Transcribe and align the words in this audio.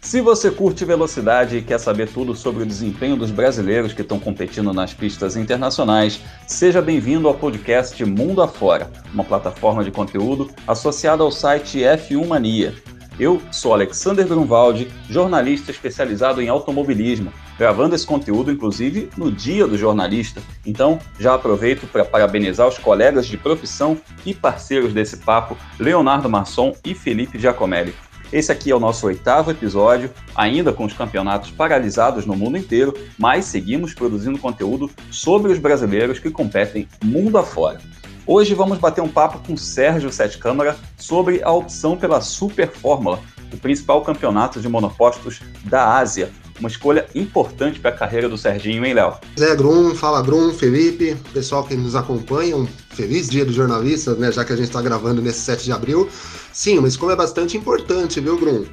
Se 0.00 0.20
você 0.22 0.50
curte 0.50 0.84
velocidade 0.84 1.58
e 1.58 1.62
quer 1.62 1.78
saber 1.78 2.08
tudo 2.08 2.34
sobre 2.34 2.62
o 2.62 2.66
desempenho 2.66 3.16
dos 3.16 3.30
brasileiros 3.30 3.92
que 3.92 4.00
estão 4.00 4.18
competindo 4.18 4.72
nas 4.72 4.94
pistas 4.94 5.36
internacionais, 5.36 6.20
seja 6.46 6.80
bem-vindo 6.80 7.28
ao 7.28 7.34
podcast 7.34 8.02
Mundo 8.04 8.40
Afora, 8.40 8.90
uma 9.12 9.24
plataforma 9.24 9.84
de 9.84 9.90
conteúdo 9.90 10.50
associada 10.66 11.22
ao 11.22 11.30
site 11.30 11.80
F1 11.80 12.26
Mania. 12.26 12.74
Eu 13.18 13.42
sou 13.52 13.74
Alexander 13.74 14.26
Grunwald, 14.26 14.90
jornalista 15.08 15.70
especializado 15.70 16.40
em 16.40 16.48
automobilismo, 16.48 17.30
gravando 17.62 17.94
esse 17.94 18.04
conteúdo, 18.04 18.50
inclusive, 18.50 19.08
no 19.16 19.30
Dia 19.30 19.68
do 19.68 19.78
Jornalista. 19.78 20.42
Então, 20.66 20.98
já 21.16 21.34
aproveito 21.34 21.86
para 21.86 22.04
parabenizar 22.04 22.66
os 22.66 22.76
colegas 22.76 23.24
de 23.24 23.36
profissão 23.36 23.96
e 24.26 24.34
parceiros 24.34 24.92
desse 24.92 25.18
papo, 25.18 25.56
Leonardo 25.78 26.28
Masson 26.28 26.74
e 26.84 26.92
Felipe 26.92 27.38
Giacomelli. 27.38 27.94
Esse 28.32 28.50
aqui 28.50 28.72
é 28.72 28.74
o 28.74 28.80
nosso 28.80 29.06
oitavo 29.06 29.52
episódio, 29.52 30.10
ainda 30.34 30.72
com 30.72 30.84
os 30.84 30.92
campeonatos 30.92 31.52
paralisados 31.52 32.26
no 32.26 32.34
mundo 32.34 32.58
inteiro, 32.58 32.94
mas 33.16 33.44
seguimos 33.44 33.94
produzindo 33.94 34.40
conteúdo 34.40 34.90
sobre 35.08 35.52
os 35.52 35.60
brasileiros 35.60 36.18
que 36.18 36.32
competem 36.32 36.88
mundo 37.04 37.38
afora. 37.38 37.80
Hoje 38.26 38.54
vamos 38.54 38.78
bater 38.78 39.02
um 39.02 39.08
papo 39.08 39.38
com 39.46 39.56
Sérgio 39.56 40.10
Sete 40.10 40.36
Câmara 40.36 40.76
sobre 40.96 41.40
a 41.44 41.52
opção 41.52 41.96
pela 41.96 42.20
Super 42.20 42.72
Fórmula, 42.72 43.20
o 43.52 43.56
principal 43.56 44.02
campeonato 44.02 44.60
de 44.60 44.68
monopostos 44.68 45.40
da 45.64 45.96
Ásia. 45.96 46.28
Uma 46.60 46.68
escolha 46.68 47.06
importante 47.14 47.80
para 47.80 47.90
a 47.90 47.94
carreira 47.94 48.28
do 48.28 48.38
Serginho, 48.38 48.84
hein, 48.84 48.94
Léo? 48.94 49.14
Zé 49.38 49.56
Grum, 49.56 49.94
fala 49.94 50.22
Grum, 50.22 50.52
Felipe, 50.52 51.16
pessoal 51.32 51.64
que 51.64 51.74
nos 51.74 51.96
acompanha, 51.96 52.56
um 52.56 52.66
feliz 52.90 53.28
dia 53.28 53.44
do 53.44 53.52
jornalista, 53.52 54.14
né, 54.14 54.30
já 54.30 54.44
que 54.44 54.52
a 54.52 54.56
gente 54.56 54.68
está 54.68 54.80
gravando 54.80 55.20
nesse 55.20 55.40
7 55.40 55.64
de 55.64 55.72
abril. 55.72 56.08
Sim, 56.52 56.78
uma 56.78 56.88
escolha 56.88 57.16
bastante 57.16 57.56
importante, 57.56 58.20
viu, 58.20 58.38
Grum? 58.38 58.64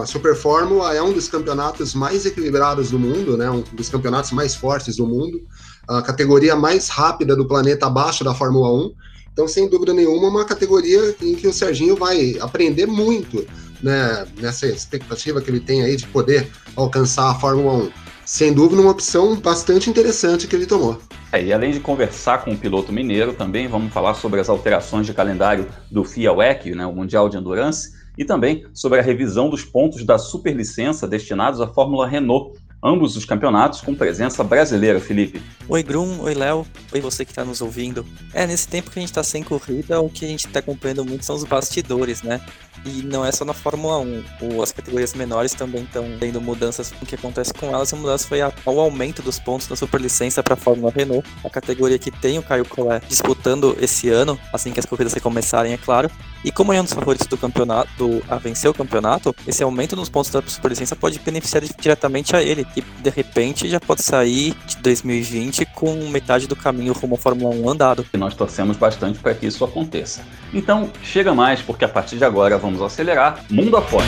A 0.00 0.04
Super 0.04 0.36
Fórmula 0.36 0.94
é 0.94 1.02
um 1.02 1.12
dos 1.12 1.28
campeonatos 1.28 1.94
mais 1.94 2.26
equilibrados 2.26 2.90
do 2.90 2.98
mundo, 2.98 3.36
né? 3.38 3.50
Um 3.50 3.62
dos 3.72 3.88
campeonatos 3.88 4.30
mais 4.32 4.54
fortes 4.54 4.96
do 4.96 5.06
mundo, 5.06 5.40
a 5.88 6.02
categoria 6.02 6.54
mais 6.54 6.88
rápida 6.88 7.34
do 7.34 7.46
planeta 7.46 7.86
abaixo 7.86 8.22
da 8.22 8.34
Fórmula 8.34 8.70
1. 8.70 8.92
Então, 9.32 9.48
sem 9.48 9.68
dúvida 9.68 9.94
nenhuma, 9.94 10.28
uma 10.28 10.44
categoria 10.44 11.16
em 11.22 11.34
que 11.34 11.48
o 11.48 11.52
Serginho 11.52 11.96
vai 11.96 12.36
aprender 12.38 12.86
muito, 12.86 13.46
né? 13.82 14.26
Nessa 14.40 14.66
expectativa 14.66 15.40
que 15.40 15.50
ele 15.50 15.60
tem 15.60 15.82
aí 15.82 15.96
de 15.96 16.06
poder 16.06 16.48
alcançar 16.76 17.30
a 17.30 17.34
Fórmula 17.34 17.84
1. 17.84 17.90
Sem 18.24 18.52
dúvida, 18.52 18.80
uma 18.80 18.92
opção 18.92 19.36
bastante 19.36 19.90
interessante 19.90 20.46
que 20.46 20.54
ele 20.54 20.66
tomou. 20.66 21.00
É, 21.32 21.42
e 21.42 21.52
além 21.52 21.72
de 21.72 21.80
conversar 21.80 22.44
com 22.44 22.52
o 22.52 22.56
piloto 22.56 22.92
mineiro, 22.92 23.32
também 23.32 23.66
vamos 23.66 23.92
falar 23.92 24.14
sobre 24.14 24.38
as 24.38 24.48
alterações 24.48 25.06
de 25.06 25.14
calendário 25.14 25.66
do 25.90 26.04
FIA 26.04 26.32
WEC, 26.32 26.74
né, 26.74 26.86
o 26.86 26.92
Mundial 26.92 27.28
de 27.28 27.36
Endurance, 27.36 27.92
e 28.16 28.24
também 28.24 28.64
sobre 28.74 28.98
a 28.98 29.02
revisão 29.02 29.48
dos 29.48 29.64
pontos 29.64 30.04
da 30.04 30.18
superlicença 30.18 31.08
destinados 31.08 31.60
à 31.60 31.66
Fórmula 31.66 32.06
Renault, 32.06 32.58
ambos 32.82 33.16
os 33.16 33.24
campeonatos 33.24 33.80
com 33.80 33.94
presença 33.94 34.42
brasileira, 34.42 34.98
Felipe. 35.00 35.40
Oi, 35.68 35.82
Grum, 35.82 36.20
oi, 36.20 36.34
Léo, 36.34 36.66
oi, 36.92 37.00
você 37.00 37.24
que 37.24 37.30
está 37.30 37.44
nos 37.44 37.60
ouvindo. 37.60 38.04
É, 38.34 38.46
nesse 38.46 38.66
tempo 38.66 38.90
que 38.90 38.98
a 38.98 39.02
gente 39.02 39.10
está 39.10 39.22
sem 39.22 39.42
corrida, 39.42 40.00
o 40.00 40.10
que 40.10 40.24
a 40.24 40.28
gente 40.28 40.46
está 40.46 40.58
acompanhando 40.58 41.04
muito 41.04 41.24
são 41.24 41.36
os 41.36 41.44
bastidores, 41.44 42.22
né? 42.22 42.40
E 42.84 43.02
não 43.02 43.24
é 43.24 43.30
só 43.30 43.44
na 43.44 43.52
Fórmula 43.52 43.98
1, 43.98 44.60
as 44.60 44.72
categorias 44.72 45.14
menores 45.14 45.54
também 45.54 45.84
estão 45.84 46.04
tendo 46.18 46.40
mudanças. 46.40 46.92
O 47.00 47.06
que 47.06 47.14
acontece 47.14 47.54
com 47.54 47.66
elas, 47.66 47.92
a 47.92 47.96
mudança 47.96 48.26
foi 48.26 48.40
o 48.42 48.80
aumento 48.80 49.22
dos 49.22 49.38
pontos 49.38 49.68
da 49.68 49.76
superlicença 49.76 50.42
para 50.42 50.54
a 50.54 50.56
Fórmula 50.56 50.92
Renault, 50.92 51.28
a 51.44 51.50
categoria 51.50 51.98
que 51.98 52.10
tem 52.10 52.38
o 52.38 52.42
Caio 52.42 52.64
Collet 52.64 53.06
disputando 53.06 53.76
esse 53.80 54.08
ano, 54.08 54.36
assim 54.52 54.72
que 54.72 54.80
as 54.80 54.86
corridas 54.86 55.12
recomeçarem, 55.12 55.72
é 55.72 55.76
claro. 55.76 56.10
E 56.44 56.50
como 56.50 56.72
é 56.72 56.80
um 56.80 56.84
dos 56.84 56.92
favoritos 56.92 57.26
do 57.26 57.36
campeonato 57.36 58.22
a 58.28 58.36
vencer 58.36 58.70
o 58.70 58.74
campeonato, 58.74 59.34
esse 59.46 59.62
aumento 59.62 59.94
nos 59.94 60.08
pontos 60.08 60.30
da 60.30 60.42
superlicença 60.42 60.96
pode 60.96 61.18
beneficiar 61.18 61.62
diretamente 61.80 62.34
a 62.34 62.42
ele. 62.42 62.66
E 62.76 62.80
de 62.80 63.10
repente 63.10 63.68
já 63.68 63.78
pode 63.78 64.02
sair 64.02 64.54
de 64.66 64.76
2020 64.78 65.64
com 65.66 65.94
metade 66.08 66.46
do 66.46 66.56
caminho 66.56 66.92
rumo 66.92 67.14
à 67.14 67.18
Fórmula 67.18 67.54
1 67.54 67.70
andado. 67.70 68.06
E 68.12 68.16
nós 68.16 68.34
torcemos 68.34 68.76
bastante 68.76 69.18
para 69.18 69.34
que 69.34 69.46
isso 69.46 69.64
aconteça. 69.64 70.22
Então, 70.52 70.90
chega 71.02 71.34
mais, 71.34 71.62
porque 71.62 71.84
a 71.84 71.88
partir 71.88 72.16
de 72.16 72.24
agora 72.24 72.58
vamos 72.58 72.82
acelerar 72.82 73.44
mundo 73.48 73.76
afora. 73.76 74.06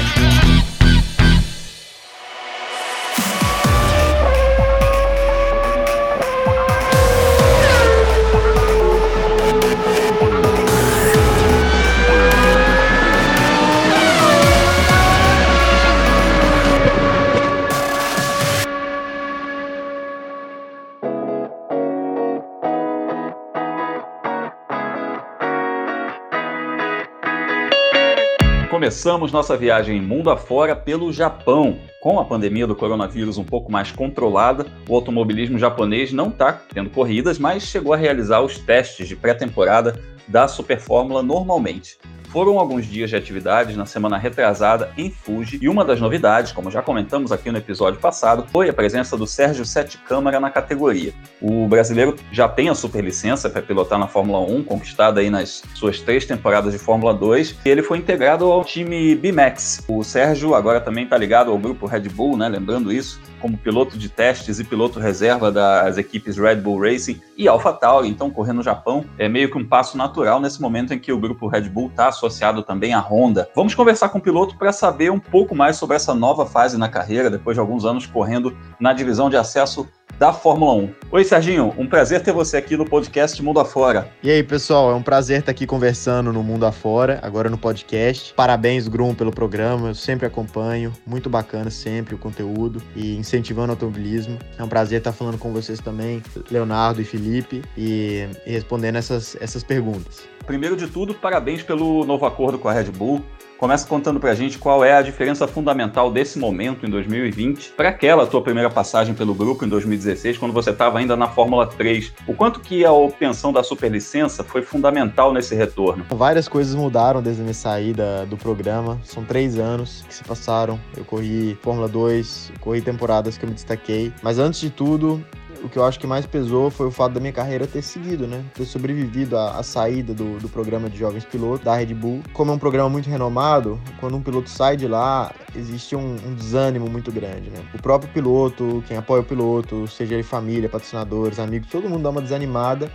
Começamos 29.05 29.33
nossa 29.33 29.55
viagem 29.55 30.01
mundo 30.01 30.31
afora 30.31 30.75
pelo 30.75 31.13
Japão. 31.13 31.79
Com 32.01 32.19
a 32.19 32.25
pandemia 32.25 32.67
do 32.67 32.75
coronavírus 32.75 33.37
um 33.37 33.45
pouco 33.45 33.71
mais 33.71 33.93
controlada, 33.93 34.65
o 34.89 34.95
automobilismo 34.95 35.59
japonês 35.59 36.11
não 36.11 36.29
está 36.29 36.55
tendo 36.73 36.89
corridas, 36.89 37.39
mas 37.39 37.65
chegou 37.65 37.93
a 37.93 37.99
realizar 37.99 38.41
os 38.41 38.59
testes 38.59 39.07
de 39.07 39.15
pré-temporada 39.15 40.01
da 40.27 40.49
Super 40.49 40.81
Fórmula 40.81 41.23
normalmente. 41.23 41.99
Foram 42.35 42.59
alguns 42.59 42.85
dias 42.85 43.11
de 43.11 43.15
atividades 43.15 43.77
na 43.77 43.87
semana 43.87 44.19
retrasada 44.19 44.91
em 44.99 45.09
Fuji 45.09 45.57
e 45.63 45.69
uma 45.69 45.85
das 45.85 46.01
novidades, 46.01 46.51
como 46.51 46.69
já 46.69 46.83
comentamos 46.83 47.31
aqui 47.31 47.49
no 47.49 47.59
episódio 47.59 48.01
passado, 48.01 48.45
foi 48.51 48.69
a 48.69 48.73
presença 48.73 49.17
do 49.17 49.25
Sérgio 49.25 49.65
Sete 49.65 49.99
Câmara 49.99 50.41
na 50.41 50.51
categoria. 50.51 51.15
O 51.41 51.69
brasileiro 51.69 52.17
já 52.33 52.49
tem 52.49 52.69
a 52.69 52.75
superlicença 52.75 53.49
para 53.49 53.63
pilotar 53.63 54.01
na 54.01 54.09
Fórmula 54.09 54.41
1, 54.41 54.65
conquistada 54.65 55.21
aí 55.21 55.31
nas 55.31 55.63
suas 55.77 56.01
três 56.01 56.27
temporadas 56.27 56.73
de 56.73 56.79
Fórmula 56.81 57.15
2, 57.15 57.55
e 57.65 57.69
ele 57.69 57.85
foi 57.85 57.99
integrado 57.99 58.47
ao 58.47 58.65
time 58.65 59.15
B-Max. 59.15 59.85
O 59.87 60.03
Sérgio 60.03 60.57
agora 60.57 60.81
também 60.81 61.05
está 61.05 61.17
ligado 61.17 61.53
ao 61.53 61.59
grupo 61.59 61.87
Red 61.87 62.09
Bull, 62.09 62.37
né? 62.37 62.49
Lembrando 62.49 62.91
isso, 62.91 63.21
como 63.45 63.59
piloto 63.59 63.99
de 63.99 64.09
testes 64.09 64.59
e 64.59 64.65
piloto 64.65 64.99
reserva 64.99 65.53
das 65.53 65.99
equipes 65.99 66.39
Red 66.39 66.57
Bull 66.57 66.81
Racing 66.81 67.21
e 67.37 67.47
AlphaTauri, 67.47 68.09
então 68.09 68.31
correr 68.31 68.55
no 68.55 68.63
Japão 68.63 69.05
é 69.19 69.29
meio 69.29 69.51
que 69.51 69.59
um 69.59 69.65
passo 69.67 69.99
natural 69.99 70.41
nesse 70.41 70.63
momento 70.63 70.95
em 70.95 70.99
que 70.99 71.13
o 71.13 71.19
grupo 71.19 71.47
Red 71.47 71.69
Bull 71.69 71.89
está 71.89 72.11
associado 72.25 72.63
também 72.63 72.95
à 72.95 73.01
Honda. 73.01 73.49
Vamos 73.55 73.75
conversar 73.75 74.09
com 74.09 74.19
o 74.19 74.21
piloto 74.21 74.57
para 74.57 74.73
saber 74.73 75.11
um 75.11 75.21
pouco 75.21 75.55
mais 75.55 75.77
sobre 75.77 75.97
essa 75.97 76.15
nova 76.15 76.47
fase 76.47 76.79
na 76.79 76.89
carreira, 76.89 77.31
depois 77.31 77.55
de 77.55 77.61
alguns 77.61 77.85
anos 77.85 78.07
correndo 78.07 78.57
na 78.81 78.93
divisão 78.93 79.29
de 79.29 79.37
acesso 79.37 79.87
da 80.19 80.33
Fórmula 80.33 80.75
1. 80.75 80.95
Oi, 81.11 81.25
Serginho, 81.25 81.75
um 81.77 81.87
prazer 81.87 82.23
ter 82.23 82.33
você 82.33 82.57
aqui 82.57 82.77
no 82.77 82.85
podcast 82.85 83.43
Mundo 83.43 83.59
Afora. 83.59 84.09
E 84.23 84.31
aí, 84.31 84.43
pessoal, 84.43 84.91
é 84.91 84.95
um 84.95 85.03
prazer 85.03 85.41
estar 85.41 85.51
aqui 85.51 85.67
conversando 85.67 86.33
no 86.33 86.43
Mundo 86.43 86.65
Afora, 86.67 87.19
agora 87.23 87.51
no 87.51 87.59
podcast. 87.59 88.33
Parabéns, 88.35 88.87
Grum, 88.87 89.15
pelo 89.15 89.33
programa, 89.33 89.89
eu 89.89 89.95
sempre 89.95 90.27
acompanho, 90.27 90.93
muito 91.07 91.29
bacana 91.29 91.71
sempre 91.71 92.15
o 92.15 92.19
conteúdo 92.19 92.81
e 92.95 93.17
incentivando 93.17 93.69
o 93.69 93.73
automobilismo. 93.73 94.39
É 94.57 94.63
um 94.63 94.69
prazer 94.69 94.99
estar 94.99 95.13
falando 95.13 95.39
com 95.39 95.53
vocês 95.53 95.81
também, 95.81 96.23
Leonardo 96.51 97.01
e 97.01 97.05
Felipe, 97.05 97.63
e, 97.77 98.29
e 98.47 98.53
respondendo 98.53 98.97
essas, 98.97 99.37
essas 99.41 99.65
perguntas. 99.65 100.35
Primeiro 100.47 100.77
de 100.77 100.87
tudo, 100.87 101.15
parabéns 101.15 101.63
pelo 101.63 102.05
novo 102.15 102.27
acordo 102.27 102.59
com 102.59 102.69
a 102.69 102.73
Red 102.73 102.93
Bull. 102.93 103.21
Começa 103.59 103.87
contando 103.87 104.21
pra 104.21 104.35
gente 104.35 104.59
qual 104.59 104.85
é 104.85 104.93
a 104.93 105.03
diferença 105.03 105.47
fundamental 105.49 106.11
desse 106.13 106.39
momento 106.39 106.85
em 106.85 106.91
2020 106.91 107.73
para 107.77 107.89
aquela 107.89 108.27
tua 108.27 108.43
primeira 108.43 108.69
passagem 108.69 109.15
pelo 109.15 109.33
grupo 109.33 109.65
em 109.65 109.69
2016, 109.69 110.39
quando 110.39 110.53
você 110.53 110.71
estava 110.71 110.99
ainda 110.99 111.17
na 111.17 111.29
Fórmula 111.29 111.67
3. 111.67 112.13
O 112.27 112.35
quanto 112.35 112.61
que 112.61 112.85
a 112.85 112.93
obtenção 112.93 113.53
da 113.53 113.63
superlicença 113.63 114.45
foi 114.45 114.63
fundamental 114.63 115.33
nesse 115.33 115.55
retorno? 115.55 116.05
Várias 116.11 116.47
coisas 116.47 116.75
mudaram 116.75 117.23
desde 117.23 117.43
a 117.43 117.45
minha 117.45 117.55
saída 117.55 118.27
do 118.27 118.37
programa. 118.37 119.01
São 119.03 119.25
três 119.25 119.59
anos 119.59 120.05
que 120.07 120.15
se 120.15 120.25
passaram. 120.25 120.79
Eu 120.97 121.05
corri 121.05 121.57
Fórmula 121.63 121.89
2, 121.89 122.53
corri 122.61 122.83
temporadas 122.83 123.39
que 123.39 123.45
eu 123.45 123.49
me 123.49 123.55
destaquei. 123.55 124.13
Mas 124.23 124.39
antes 124.39 124.61
de 124.61 124.71
tudo, 124.71 125.25
o 125.65 125.69
que 125.69 125.79
eu 125.79 125.85
acho 125.85 125.99
que 125.99 126.07
mais 126.07 126.27
pesou 126.27 126.71
foi 126.71 126.87
o 126.87 126.91
fato 126.91 127.13
da 127.13 127.21
minha 127.21 127.33
carreira 127.33 127.67
ter 127.67 127.83
seguido, 127.83 128.27
né? 128.27 128.45
Ter 128.55 128.67
sobrevivido 128.67 129.37
à, 129.39 129.59
à 129.59 129.63
saída 129.63 130.13
do, 130.13 130.39
do, 130.39 130.49
programa 130.49 130.91
de 130.91 130.99
jovens 130.99 131.25
pilotos, 131.25 131.65
da 131.65 131.75
Red 131.75 131.95
Bull. 131.95 132.23
Como 132.35 132.51
é 132.51 132.55
um 132.55 132.59
programa 132.59 132.91
muito 132.91 133.09
renomado, 133.09 133.81
quando 133.99 134.15
um 134.17 134.23
piloto 134.23 134.51
sai 134.51 134.77
de 134.77 134.87
lá, 134.87 135.33
existe 135.57 135.97
um, 135.97 136.17
um 136.27 136.35
desânimo 136.35 136.89
muito 136.91 137.11
grande, 137.11 137.49
né? 137.49 137.65
O 137.75 137.81
próprio 137.81 138.13
piloto, 138.13 138.85
quem 138.87 138.97
apoia 138.97 139.23
o 139.23 139.25
piloto, 139.25 139.89
seja 139.89 140.15
ele 140.15 140.23
família, 140.23 140.69
patrocinadores, 140.69 141.39
amigos, 141.39 141.71
todo 141.71 141.89
mundo 141.89 142.03
dá 142.03 142.11
uma 142.11 142.21
desanimada 142.21 142.91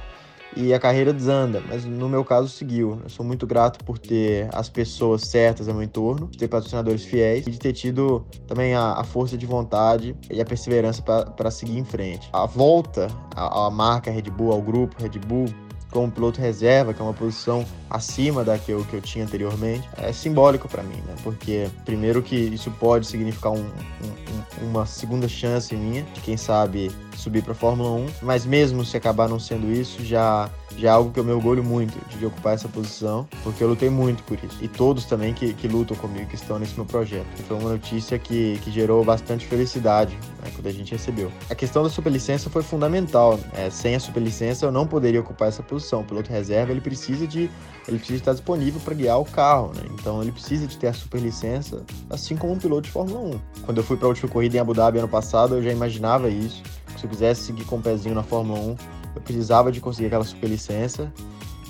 e 0.56 0.74
a 0.74 0.80
carreira 0.80 1.14
desanda, 1.14 1.62
mas 1.68 1.86
no 1.86 2.10
meu 2.10 2.24
caso 2.26 2.48
seguiu. 2.50 3.00
Eu 3.04 3.10
sou 3.10 3.26
muito 3.26 3.46
grato 3.46 3.84
por 3.84 3.98
ter 3.98 4.50
as 4.54 4.70
pessoas 4.70 5.24
certas 5.24 5.68
ao 5.68 5.74
meu 5.74 5.84
entorno, 5.84 6.28
de 6.28 6.38
ter 6.38 6.48
patrocinadores 6.48 7.04
fiéis 7.04 7.46
e 7.48 7.52
de 7.52 7.60
ter 7.60 7.74
tido 7.74 8.26
também 8.48 8.74
a, 8.74 8.94
a 8.94 9.04
força 9.04 9.38
de 9.38 9.46
vontade 9.46 10.16
e 10.30 10.42
a 10.42 10.46
perseverança 10.46 11.02
para 11.02 11.52
seguir 11.52 11.78
em 11.78 11.86
frente. 11.86 12.30
A 12.34 12.46
volta 12.46 13.08
à, 13.36 13.68
à 13.68 13.70
marca 13.70 14.12
Red 14.12 14.24
Bull, 14.24 14.52
ao 14.52 14.62
grupo 14.62 15.02
Red 15.02 15.20
Bull, 15.20 15.48
como 15.92 16.12
piloto 16.12 16.40
reserva, 16.40 16.94
que 16.94 17.02
é 17.02 17.04
uma 17.04 17.14
posição 17.14 17.66
acima 17.90 18.44
da 18.44 18.58
que 18.58 18.72
eu, 18.72 18.86
que 18.86 18.96
eu 18.96 19.02
tinha 19.02 19.26
anteriormente, 19.26 19.90
é 19.98 20.12
simbólico 20.14 20.68
para 20.68 20.84
mim, 20.84 20.98
né? 21.08 21.16
Porque, 21.24 21.68
primeiro, 21.84 22.22
que 22.22 22.36
isso 22.36 22.70
pode 22.72 23.08
significar 23.08 23.52
um, 23.52 23.66
um, 23.66 24.68
uma 24.70 24.86
segunda 24.86 25.28
chance 25.28 25.76
minha, 25.76 26.04
de 26.04 26.22
quem 26.22 26.38
sabe 26.38 26.92
subir 27.20 27.44
para 27.44 27.54
Fórmula 27.54 27.92
1, 27.92 28.08
mas 28.22 28.46
mesmo 28.46 28.84
se 28.84 28.98
acabar 28.98 29.28
não 29.28 29.40
sendo 29.40 29.72
isso, 29.72 30.04
já, 30.04 30.50
já 30.78 30.90
é 30.90 30.92
algo 30.92 31.12
que 31.12 31.20
eu 31.20 31.24
me 31.24 31.32
orgulho 31.32 31.64
muito 31.64 31.98
de 32.18 32.26
ocupar 32.26 32.54
essa 32.54 32.68
posição, 32.68 33.28
porque 33.44 33.64
eu 33.64 33.68
lutei 33.68 33.90
muito 33.90 34.24
por 34.24 34.38
isso. 34.44 34.58
E 34.62 34.68
todos 34.68 35.06
também 35.06 35.34
que, 35.34 35.54
que 35.54 35.68
lutam 35.68 35.96
comigo, 35.98 36.28
que 36.28 36.36
estão 36.36 36.58
nesse 36.58 36.76
meu 36.76 36.86
projeto. 36.86 37.28
Foi 37.48 37.58
uma 37.58 37.70
notícia 37.70 38.18
que, 38.18 38.60
que 38.64 38.72
gerou 38.72 39.04
bastante 39.04 39.46
felicidade 39.46 40.18
né, 40.42 40.52
quando 40.56 40.68
a 40.68 40.72
gente 40.72 40.92
recebeu. 40.92 41.32
A 41.50 41.56
questão 41.56 41.84
da 41.84 41.90
superlicença 41.90 42.50
foi 42.50 42.64
fundamental. 42.64 43.38
Né? 43.54 43.70
Sem 43.70 43.96
a 43.96 44.00
superlicença, 44.00 44.66
eu 44.66 44.72
não 44.72 44.88
poderia 44.88 45.20
ocupar 45.20 45.50
essa 45.50 45.62
posição. 45.62 46.02
O 46.02 46.04
piloto 46.04 46.32
reserva 46.32 46.72
ele 46.72 46.82
precisa 46.82 47.28
de 47.28 47.50
ele 47.90 47.98
precisa 47.98 48.20
estar 48.20 48.34
disponível 48.34 48.80
para 48.82 48.94
guiar 48.94 49.20
o 49.20 49.26
carro, 49.26 49.72
né? 49.76 49.82
Então 49.94 50.22
ele 50.22 50.32
precisa 50.32 50.68
de 50.68 50.78
ter 50.78 50.88
a 50.88 50.94
superlicença, 50.94 51.84
assim 52.10 52.38
como 52.38 52.54
um 52.54 52.58
piloto 52.58 52.84
de 52.84 52.92
Fórmula 52.92 53.36
1. 53.36 53.40
Quando 53.66 53.78
eu 53.80 53.84
fui 53.84 53.98
para 53.98 54.06
a 54.06 54.10
última 54.10 54.30
corrida 54.30 54.58
em 54.58 54.60
Abu 54.60 54.76
Dhabi 54.76 55.00
ano 55.00 55.08
passado, 55.08 55.56
eu 55.56 55.64
já 55.64 55.72
imaginava 55.72 56.30
isso. 56.30 56.62
Se 57.00 57.06
eu 57.06 57.10
quisesse 57.10 57.44
seguir 57.44 57.64
com 57.64 57.78
o 57.78 57.82
pezinho 57.82 58.14
na 58.14 58.24
Fórmula 58.24 58.60
1, 58.60 58.76
eu 59.16 59.22
precisava 59.22 59.72
de 59.72 59.80
conseguir 59.80 60.08
aquela 60.08 60.26
superlicença. 60.26 61.12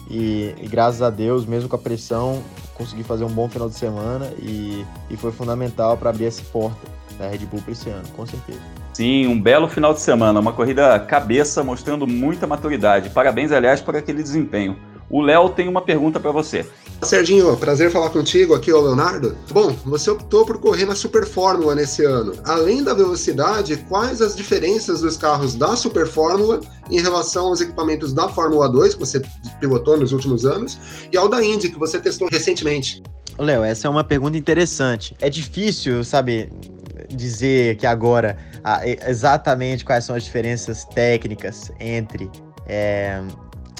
E, 0.09 0.55
e 0.59 0.67
graças 0.67 1.03
a 1.03 1.11
Deus, 1.11 1.45
mesmo 1.45 1.69
com 1.69 1.75
a 1.75 1.79
pressão, 1.79 2.41
consegui 2.73 3.03
fazer 3.03 3.25
um 3.25 3.29
bom 3.29 3.47
final 3.47 3.69
de 3.69 3.75
semana 3.75 4.33
e, 4.39 4.83
e 5.07 5.15
foi 5.15 5.31
fundamental 5.31 5.95
para 5.97 6.09
abrir 6.09 6.25
essa 6.25 6.41
porta 6.51 6.79
da 7.19 7.27
Red 7.27 7.45
Bull 7.45 7.61
para 7.61 7.73
esse 7.73 7.89
ano, 7.89 8.07
com 8.15 8.25
certeza. 8.25 8.59
Sim, 8.91 9.27
um 9.27 9.39
belo 9.39 9.67
final 9.67 9.93
de 9.93 10.01
semana, 10.01 10.39
uma 10.39 10.51
corrida 10.51 10.99
cabeça 10.99 11.63
mostrando 11.63 12.07
muita 12.07 12.47
maturidade. 12.47 13.11
Parabéns, 13.11 13.51
aliás, 13.51 13.81
por 13.81 13.95
aquele 13.95 14.23
desempenho. 14.23 14.79
O 15.09 15.21
Léo 15.21 15.49
tem 15.49 15.67
uma 15.67 15.81
pergunta 15.81 16.19
para 16.19 16.31
você. 16.31 16.67
Serginho, 17.01 17.55
prazer 17.55 17.89
falar 17.91 18.09
contigo 18.09 18.53
aqui, 18.53 18.71
o 18.71 18.81
Leonardo. 18.81 19.35
Bom, 19.51 19.73
você 19.85 20.11
optou 20.11 20.45
por 20.45 20.59
correr 20.59 20.85
na 20.85 20.95
Super 20.95 21.25
Fórmula 21.25 21.73
nesse 21.73 22.03
ano. 22.03 22.33
Além 22.43 22.83
da 22.83 22.93
velocidade, 22.93 23.77
quais 23.87 24.21
as 24.21 24.35
diferenças 24.35 25.01
dos 25.01 25.15
carros 25.15 25.55
da 25.55 25.75
Super 25.75 26.05
Fórmula 26.05 26.59
em 26.91 26.99
relação 26.99 27.47
aos 27.47 27.61
equipamentos 27.61 28.13
da 28.13 28.27
Fórmula 28.27 28.67
2, 28.67 28.95
que 28.95 28.99
você 28.99 29.21
pilotou 29.59 29.97
nos 29.97 30.11
últimos 30.11 30.45
anos, 30.45 30.77
e 31.11 31.17
ao 31.17 31.29
da 31.29 31.43
Indy, 31.43 31.69
que 31.69 31.79
você 31.79 31.99
testou 31.99 32.27
recentemente? 32.29 33.01
Léo, 33.37 33.63
essa 33.63 33.87
é 33.87 33.89
uma 33.89 34.03
pergunta 34.03 34.37
interessante. 34.37 35.15
É 35.21 35.29
difícil, 35.29 36.03
sabe, 36.03 36.51
dizer 37.09 37.77
que 37.77 37.87
agora 37.87 38.37
ah, 38.63 38.81
exatamente 38.85 39.85
quais 39.85 40.03
são 40.03 40.15
as 40.15 40.23
diferenças 40.23 40.83
técnicas 40.83 41.71
entre 41.79 42.29
é, 42.67 43.21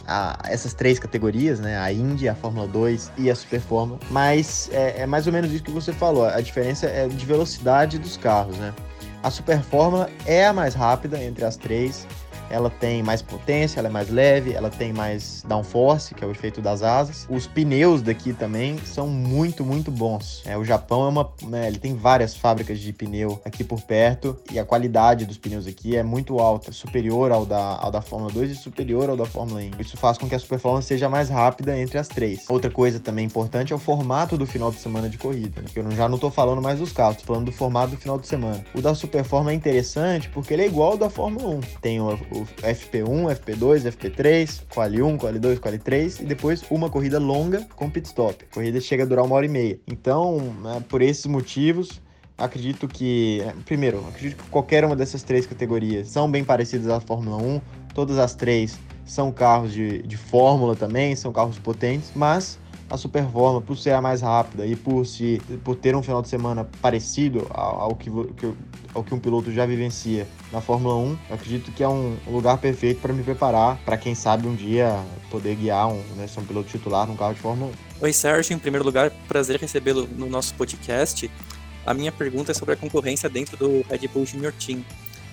a, 0.10 0.40
essas 0.46 0.74
três 0.74 0.98
categorias, 0.98 1.60
né? 1.60 1.78
A 1.78 1.94
Indy, 1.94 2.28
a 2.28 2.34
Fórmula 2.34 2.68
2 2.68 3.12
e 3.18 3.30
a 3.30 3.36
Super 3.36 3.62
Fórmula. 3.62 4.00
Mas 4.10 4.68
é, 4.74 5.02
é, 5.02 5.06
mais 5.06 5.28
ou 5.28 5.34
menos 5.34 5.52
isso 5.54 5.64
que 5.64 5.72
você 5.72 5.94
falou. 5.94 6.26
A 6.26 6.42
diferença 6.42 6.88
é 6.88 7.08
de 7.08 7.26
velocidade 7.26 8.00
dos 8.00 8.18
carros, 8.18 8.58
né? 8.58 8.74
A 9.22 9.30
Super 9.30 9.62
Fórmula 9.62 10.10
é 10.26 10.48
a 10.48 10.54
mais 10.54 10.74
rápida 10.74 11.24
entre 11.24 11.46
as 11.46 11.56
três 11.56 12.08
ela 12.50 12.69
tem 12.69 13.04
mais 13.04 13.22
potência, 13.22 13.80
ela 13.80 13.88
é 13.88 13.92
mais 13.92 14.10
leve, 14.10 14.54
ela 14.54 14.69
tem 14.69 14.92
mais 14.94 15.44
downforce, 15.48 16.13
que 16.13 16.24
é 16.24 16.28
o 16.28 16.31
efeito 16.31 16.62
das 16.62 16.81
asas. 16.81 17.28
Os 17.30 17.48
pneus 17.48 18.01
daqui 18.01 18.34
também 18.34 18.78
são 18.80 19.07
muito, 19.07 19.63
muito 19.63 19.92
bons. 19.92 20.42
É, 20.46 20.57
o 20.57 20.63
Japão 20.63 21.06
é 21.06 21.10
uma, 21.10 21.30
né, 21.44 21.68
ele 21.68 21.80
tem 21.80 21.96
várias 21.96 22.36
fábricas 22.36 22.80
de 22.80 22.92
pneu 22.94 23.40
aqui 23.46 23.63
por 23.63 23.81
perto 23.81 24.38
e 24.51 24.60
a 24.60 24.66
qualidade 24.66 25.25
dos 25.25 25.38
pneus 25.38 25.68
aqui 25.68 25.96
é 25.96 26.04
muito 26.04 26.40
alta, 26.40 26.72
superior 26.72 27.31
ao 27.31 27.46
da, 27.46 27.78
ao 27.80 27.92
da 27.92 28.01
Fórmula 28.01 28.31
2 28.31 28.52
e 28.52 28.56
superior 28.56 29.10
ao 29.10 29.18
da 29.18 29.25
Fórmula 29.25 29.62
1. 29.62 29.72
Isso 29.80 29.98
faz 29.98 30.18
com 30.18 30.28
que 30.28 30.36
a 30.36 30.40
Super 30.40 30.60
Fórmula 30.60 30.81
seja 30.81 31.10
mais 31.10 31.30
rápida 31.30 31.78
entre 31.78 31.98
as 31.98 32.07
três. 32.07 32.45
Outra 32.50 32.69
coisa 32.69 33.00
também 33.00 33.25
importante 33.25 33.74
é 33.74 33.75
o 33.75 33.80
formato 33.80 34.38
do 34.38 34.45
final 34.45 34.72
de 34.72 34.78
semana 34.78 35.10
de 35.10 35.18
corrida, 35.18 35.62
né? 35.62 35.68
que 35.72 35.80
eu 35.80 35.92
já 35.92 36.07
não 36.07 36.16
estou 36.16 36.31
falando 36.31 36.62
mais 36.62 36.80
dos 36.80 36.92
carros, 36.92 37.18
tô 37.18 37.25
falando 37.25 37.45
do 37.45 37.52
formato 37.52 37.92
do 37.92 37.98
final 37.98 38.18
de 38.18 38.28
semana. 38.28 38.63
O 38.74 38.81
da 38.81 38.94
Super 38.95 39.24
Fórmula 39.24 39.52
é 39.52 39.56
interessante 39.56 40.30
porque 40.30 40.54
ele 40.54 40.63
é 40.63 40.68
igual 40.68 40.92
ao 40.92 40.98
da 40.98 41.10
Fórmula 41.10 41.56
1. 41.56 41.62
Tem 41.81 42.00
o, 42.00 42.19
o 42.31 42.39
FP1, 42.62 43.36
FP2, 43.40 43.92
FP3, 43.92 44.62
quali 44.74 45.02
1, 45.02 45.18
quali 45.18 45.40
2, 45.40 45.60
quali 45.60 45.78
3 45.78 46.20
e 46.20 46.24
depois 46.26 46.64
uma 46.70 46.90
corrida 46.90 47.20
longa 47.20 47.68
com 47.76 47.90
pit 47.90 48.08
stop. 48.08 48.46
A 48.50 48.54
corrida 48.54 48.80
chega 48.82 49.04
a 49.04 49.06
durar 49.06 49.26
uma 49.26 49.36
hora 49.36 49.46
e 49.46 49.50
meia. 49.50 49.80
Então, 49.88 50.38
né, 50.62 50.84
por 50.88 51.02
esses 51.02 51.26
motivos, 51.26 52.02
acredito 52.38 52.88
que, 52.88 53.42
é, 53.42 53.54
primeiro, 53.66 54.00
acredito 54.08 54.44
que 54.44 54.50
qualquer 54.50 54.86
uma 54.86 54.96
dessas 54.96 55.24
três 55.24 55.46
categorias 55.46 56.08
são 56.08 56.30
bem 56.30 56.44
parecidas 56.44 56.88
à 56.90 57.00
Fórmula 57.00 57.38
1. 57.38 57.62
Todas 57.94 58.18
as 58.18 58.36
três 58.36 58.80
são 59.06 59.32
carros 59.32 59.74
de, 59.74 60.02
de 60.04 60.16
Fórmula 60.16 60.76
também, 60.76 61.16
são 61.16 61.32
carros 61.32 61.58
potentes, 61.58 62.12
mas 62.16 62.60
a 62.90 62.98
Super 62.98 63.24
Fórmula, 63.24 63.62
por 63.62 63.78
ser 63.78 63.92
a 63.92 64.02
mais 64.02 64.22
rápida 64.22 64.66
e 64.66 64.76
por, 64.76 65.06
se, 65.06 65.42
por 65.64 65.76
ter 65.76 65.96
um 65.96 66.02
final 66.02 66.22
de 66.22 66.28
semana 66.28 66.68
parecido 66.82 67.46
ao, 67.50 67.82
ao 67.82 67.96
que, 67.96 68.10
ao 68.94 69.04
que 69.04 69.14
um 69.14 69.20
piloto 69.20 69.52
já 69.52 69.66
vivencia 69.66 70.28
na 70.52 70.60
Fórmula 70.60 70.96
1, 70.96 71.18
eu 71.30 71.36
acredito 71.36 71.72
que 71.72 71.84
é 71.84 71.88
um 71.88 72.18
lugar 72.28 72.58
perfeito 72.58 73.02
para 73.02 73.14
me 73.14 73.24
preparar 73.24 73.78
para 73.86 73.98
quem 73.98 74.16
sabe 74.16 74.48
um 74.48 74.56
dia 74.56 75.04
poder 75.30 75.56
guiar 75.56 75.88
um, 75.88 76.02
né, 76.16 76.28
ser 76.28 76.40
um 76.40 76.46
piloto 76.46 76.70
titular 76.70 77.08
num 77.08 77.16
carro 77.16 77.34
de 77.34 77.40
Fórmula 77.40 77.72
1. 78.00 78.04
Oi, 78.06 78.14
Sérgio. 78.14 78.54
Em 78.54 78.60
primeiro 78.60 78.86
lugar, 78.86 79.12
prazer 79.28 79.60
recebê-lo 79.60 80.08
no 80.16 80.28
nosso 80.28 80.54
podcast. 80.56 81.30
A 81.86 81.94
minha 81.94 82.12
pergunta 82.12 82.52
é 82.52 82.56
sobre 82.56 82.74
a 82.74 82.78
concorrência 82.78 83.30
dentro 83.30 83.58
do 83.58 83.86
Red 83.90 84.08
Bull 84.08 84.26
Junior 84.26 84.54
Team. 84.54 84.84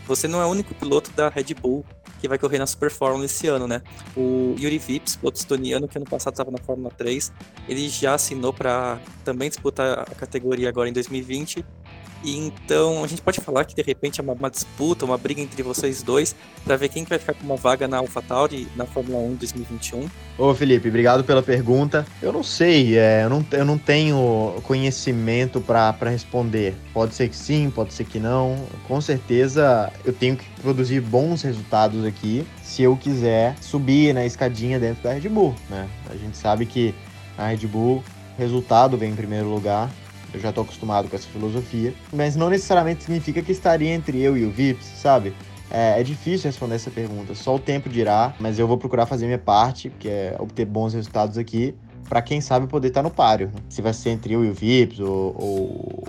Você 0.06 0.28
não 0.28 0.40
é 0.40 0.46
o 0.46 0.48
único 0.48 0.74
piloto 0.74 1.10
da 1.12 1.28
Red 1.28 1.54
Bull 1.60 1.84
que 2.20 2.28
vai 2.28 2.38
correr 2.38 2.58
na 2.58 2.66
Super 2.66 2.90
Fórmula 2.90 3.24
esse 3.24 3.46
ano, 3.46 3.66
né? 3.66 3.82
O 4.16 4.54
Yuri 4.58 4.78
Vips, 4.78 5.16
piloto 5.16 5.38
estoniano, 5.38 5.86
que 5.86 5.98
ano 5.98 6.06
passado 6.06 6.34
estava 6.34 6.50
na 6.50 6.58
Fórmula 6.58 6.90
3, 6.96 7.32
ele 7.68 7.88
já 7.88 8.14
assinou 8.14 8.52
para 8.52 8.98
também 9.24 9.48
disputar 9.48 10.00
a 10.00 10.14
categoria 10.14 10.68
agora 10.68 10.88
em 10.88 10.92
2020 10.92 11.64
e 12.24 12.36
então 12.36 13.04
a 13.04 13.06
gente 13.06 13.22
pode 13.22 13.40
falar 13.40 13.64
que 13.64 13.74
de 13.74 13.82
repente 13.82 14.20
é 14.20 14.22
uma, 14.22 14.32
uma 14.32 14.50
disputa, 14.50 15.04
uma 15.04 15.18
briga 15.18 15.40
entre 15.40 15.62
vocês 15.62 16.02
dois 16.02 16.34
para 16.64 16.76
ver 16.76 16.88
quem 16.88 17.04
vai 17.04 17.18
ficar 17.18 17.34
com 17.34 17.44
uma 17.44 17.56
vaga 17.56 17.86
na 17.86 17.98
AlphaTauri 17.98 18.68
na 18.76 18.86
Fórmula 18.86 19.18
1 19.18 19.34
2021. 19.34 20.08
Ô 20.38 20.54
Felipe, 20.54 20.88
obrigado 20.88 21.24
pela 21.24 21.42
pergunta. 21.42 22.06
Eu 22.20 22.32
não 22.32 22.42
sei, 22.42 22.98
é, 22.98 23.24
eu, 23.24 23.30
não, 23.30 23.46
eu 23.52 23.64
não 23.64 23.78
tenho 23.78 24.54
conhecimento 24.62 25.60
para 25.60 25.94
responder. 26.10 26.74
Pode 26.92 27.14
ser 27.14 27.28
que 27.28 27.36
sim, 27.36 27.70
pode 27.70 27.92
ser 27.92 28.04
que 28.04 28.18
não. 28.18 28.66
Com 28.86 29.00
certeza 29.00 29.92
eu 30.04 30.12
tenho 30.12 30.36
que 30.36 30.44
produzir 30.60 31.00
bons 31.00 31.42
resultados 31.42 32.04
aqui 32.04 32.46
se 32.62 32.82
eu 32.82 32.96
quiser 32.96 33.56
subir 33.60 34.12
na 34.12 34.26
escadinha 34.26 34.78
dentro 34.78 35.02
da 35.02 35.12
Red 35.12 35.28
Bull, 35.28 35.54
né? 35.70 35.88
A 36.10 36.16
gente 36.16 36.36
sabe 36.36 36.66
que 36.66 36.94
a 37.38 37.48
Red 37.48 37.66
Bull 37.66 38.02
resultado 38.38 38.96
vem 38.96 39.12
em 39.12 39.16
primeiro 39.16 39.48
lugar 39.48 39.90
eu 40.32 40.40
já 40.40 40.52
tô 40.52 40.62
acostumado 40.62 41.08
com 41.08 41.16
essa 41.16 41.28
filosofia. 41.28 41.94
Mas 42.12 42.36
não 42.36 42.50
necessariamente 42.50 43.04
significa 43.04 43.42
que 43.42 43.52
estaria 43.52 43.92
entre 43.92 44.20
eu 44.20 44.36
e 44.36 44.44
o 44.44 44.50
Vips, 44.50 44.84
sabe? 44.84 45.34
É, 45.70 46.00
é, 46.00 46.02
difícil 46.02 46.48
responder 46.48 46.76
essa 46.76 46.90
pergunta, 46.90 47.34
só 47.34 47.56
o 47.56 47.58
tempo 47.58 47.88
dirá, 47.88 48.34
mas 48.38 48.58
eu 48.58 48.68
vou 48.68 48.78
procurar 48.78 49.04
fazer 49.06 49.26
minha 49.26 49.38
parte, 49.38 49.90
que 49.98 50.08
é 50.08 50.36
obter 50.38 50.64
bons 50.64 50.94
resultados 50.94 51.36
aqui, 51.36 51.74
para 52.08 52.22
quem 52.22 52.40
sabe 52.40 52.68
poder 52.68 52.88
estar 52.88 53.02
tá 53.02 53.08
no 53.08 53.12
páreo. 53.12 53.48
Né? 53.48 53.60
Se 53.68 53.82
vai 53.82 53.92
ser 53.92 54.10
entre 54.10 54.32
eu 54.32 54.44
e 54.44 54.50
o 54.50 54.54
Vips, 54.54 55.00
ou, 55.00 55.34
ou, 55.36 56.04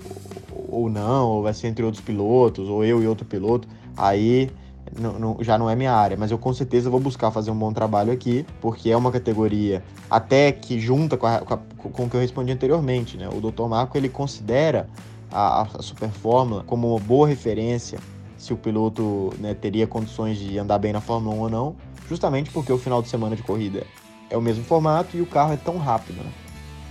ou 0.69 0.89
não, 0.89 1.29
ou 1.29 1.43
vai 1.43 1.53
ser 1.53 1.67
entre 1.67 1.83
outros 1.83 2.03
pilotos, 2.03 2.69
ou 2.69 2.83
eu 2.85 3.01
e 3.01 3.07
outro 3.07 3.25
piloto, 3.25 3.67
aí 3.95 4.51
não, 4.97 5.19
não, 5.19 5.37
já 5.41 5.57
não 5.57 5.69
é 5.69 5.75
minha 5.75 5.93
área, 5.93 6.15
mas 6.17 6.31
eu 6.31 6.37
com 6.37 6.53
certeza 6.53 6.89
vou 6.89 6.99
buscar 6.99 7.31
fazer 7.31 7.51
um 7.51 7.57
bom 7.57 7.73
trabalho 7.73 8.11
aqui, 8.11 8.45
porque 8.61 8.89
é 8.89 8.97
uma 8.97 9.11
categoria 9.11 9.83
até 10.09 10.51
que 10.51 10.79
junta 10.79 11.17
com, 11.17 11.27
a, 11.27 11.39
com, 11.39 11.53
a, 11.53 11.57
com 11.57 12.05
o 12.05 12.09
que 12.09 12.15
eu 12.15 12.21
respondi 12.21 12.51
anteriormente, 12.51 13.17
né? 13.17 13.27
O 13.27 13.39
Dr. 13.39 13.65
Marco 13.67 13.97
ele 13.97 14.09
considera 14.09 14.89
a, 15.31 15.63
a 15.63 15.81
Super 15.81 16.09
Fórmula 16.09 16.63
como 16.63 16.91
uma 16.91 16.99
boa 16.99 17.27
referência 17.27 17.99
se 18.37 18.53
o 18.53 18.57
piloto 18.57 19.33
né, 19.39 19.53
teria 19.53 19.87
condições 19.87 20.37
de 20.37 20.57
andar 20.57 20.77
bem 20.77 20.93
na 20.93 21.01
Fórmula 21.01 21.35
1 21.35 21.39
ou 21.39 21.49
não, 21.49 21.75
justamente 22.07 22.51
porque 22.51 22.71
o 22.71 22.77
final 22.77 23.01
de 23.01 23.09
semana 23.09 23.35
de 23.35 23.43
corrida 23.43 23.83
é 24.29 24.37
o 24.37 24.41
mesmo 24.41 24.63
formato 24.63 25.17
e 25.17 25.21
o 25.21 25.25
carro 25.25 25.53
é 25.53 25.57
tão 25.57 25.77
rápido, 25.77 26.23
né? 26.23 26.31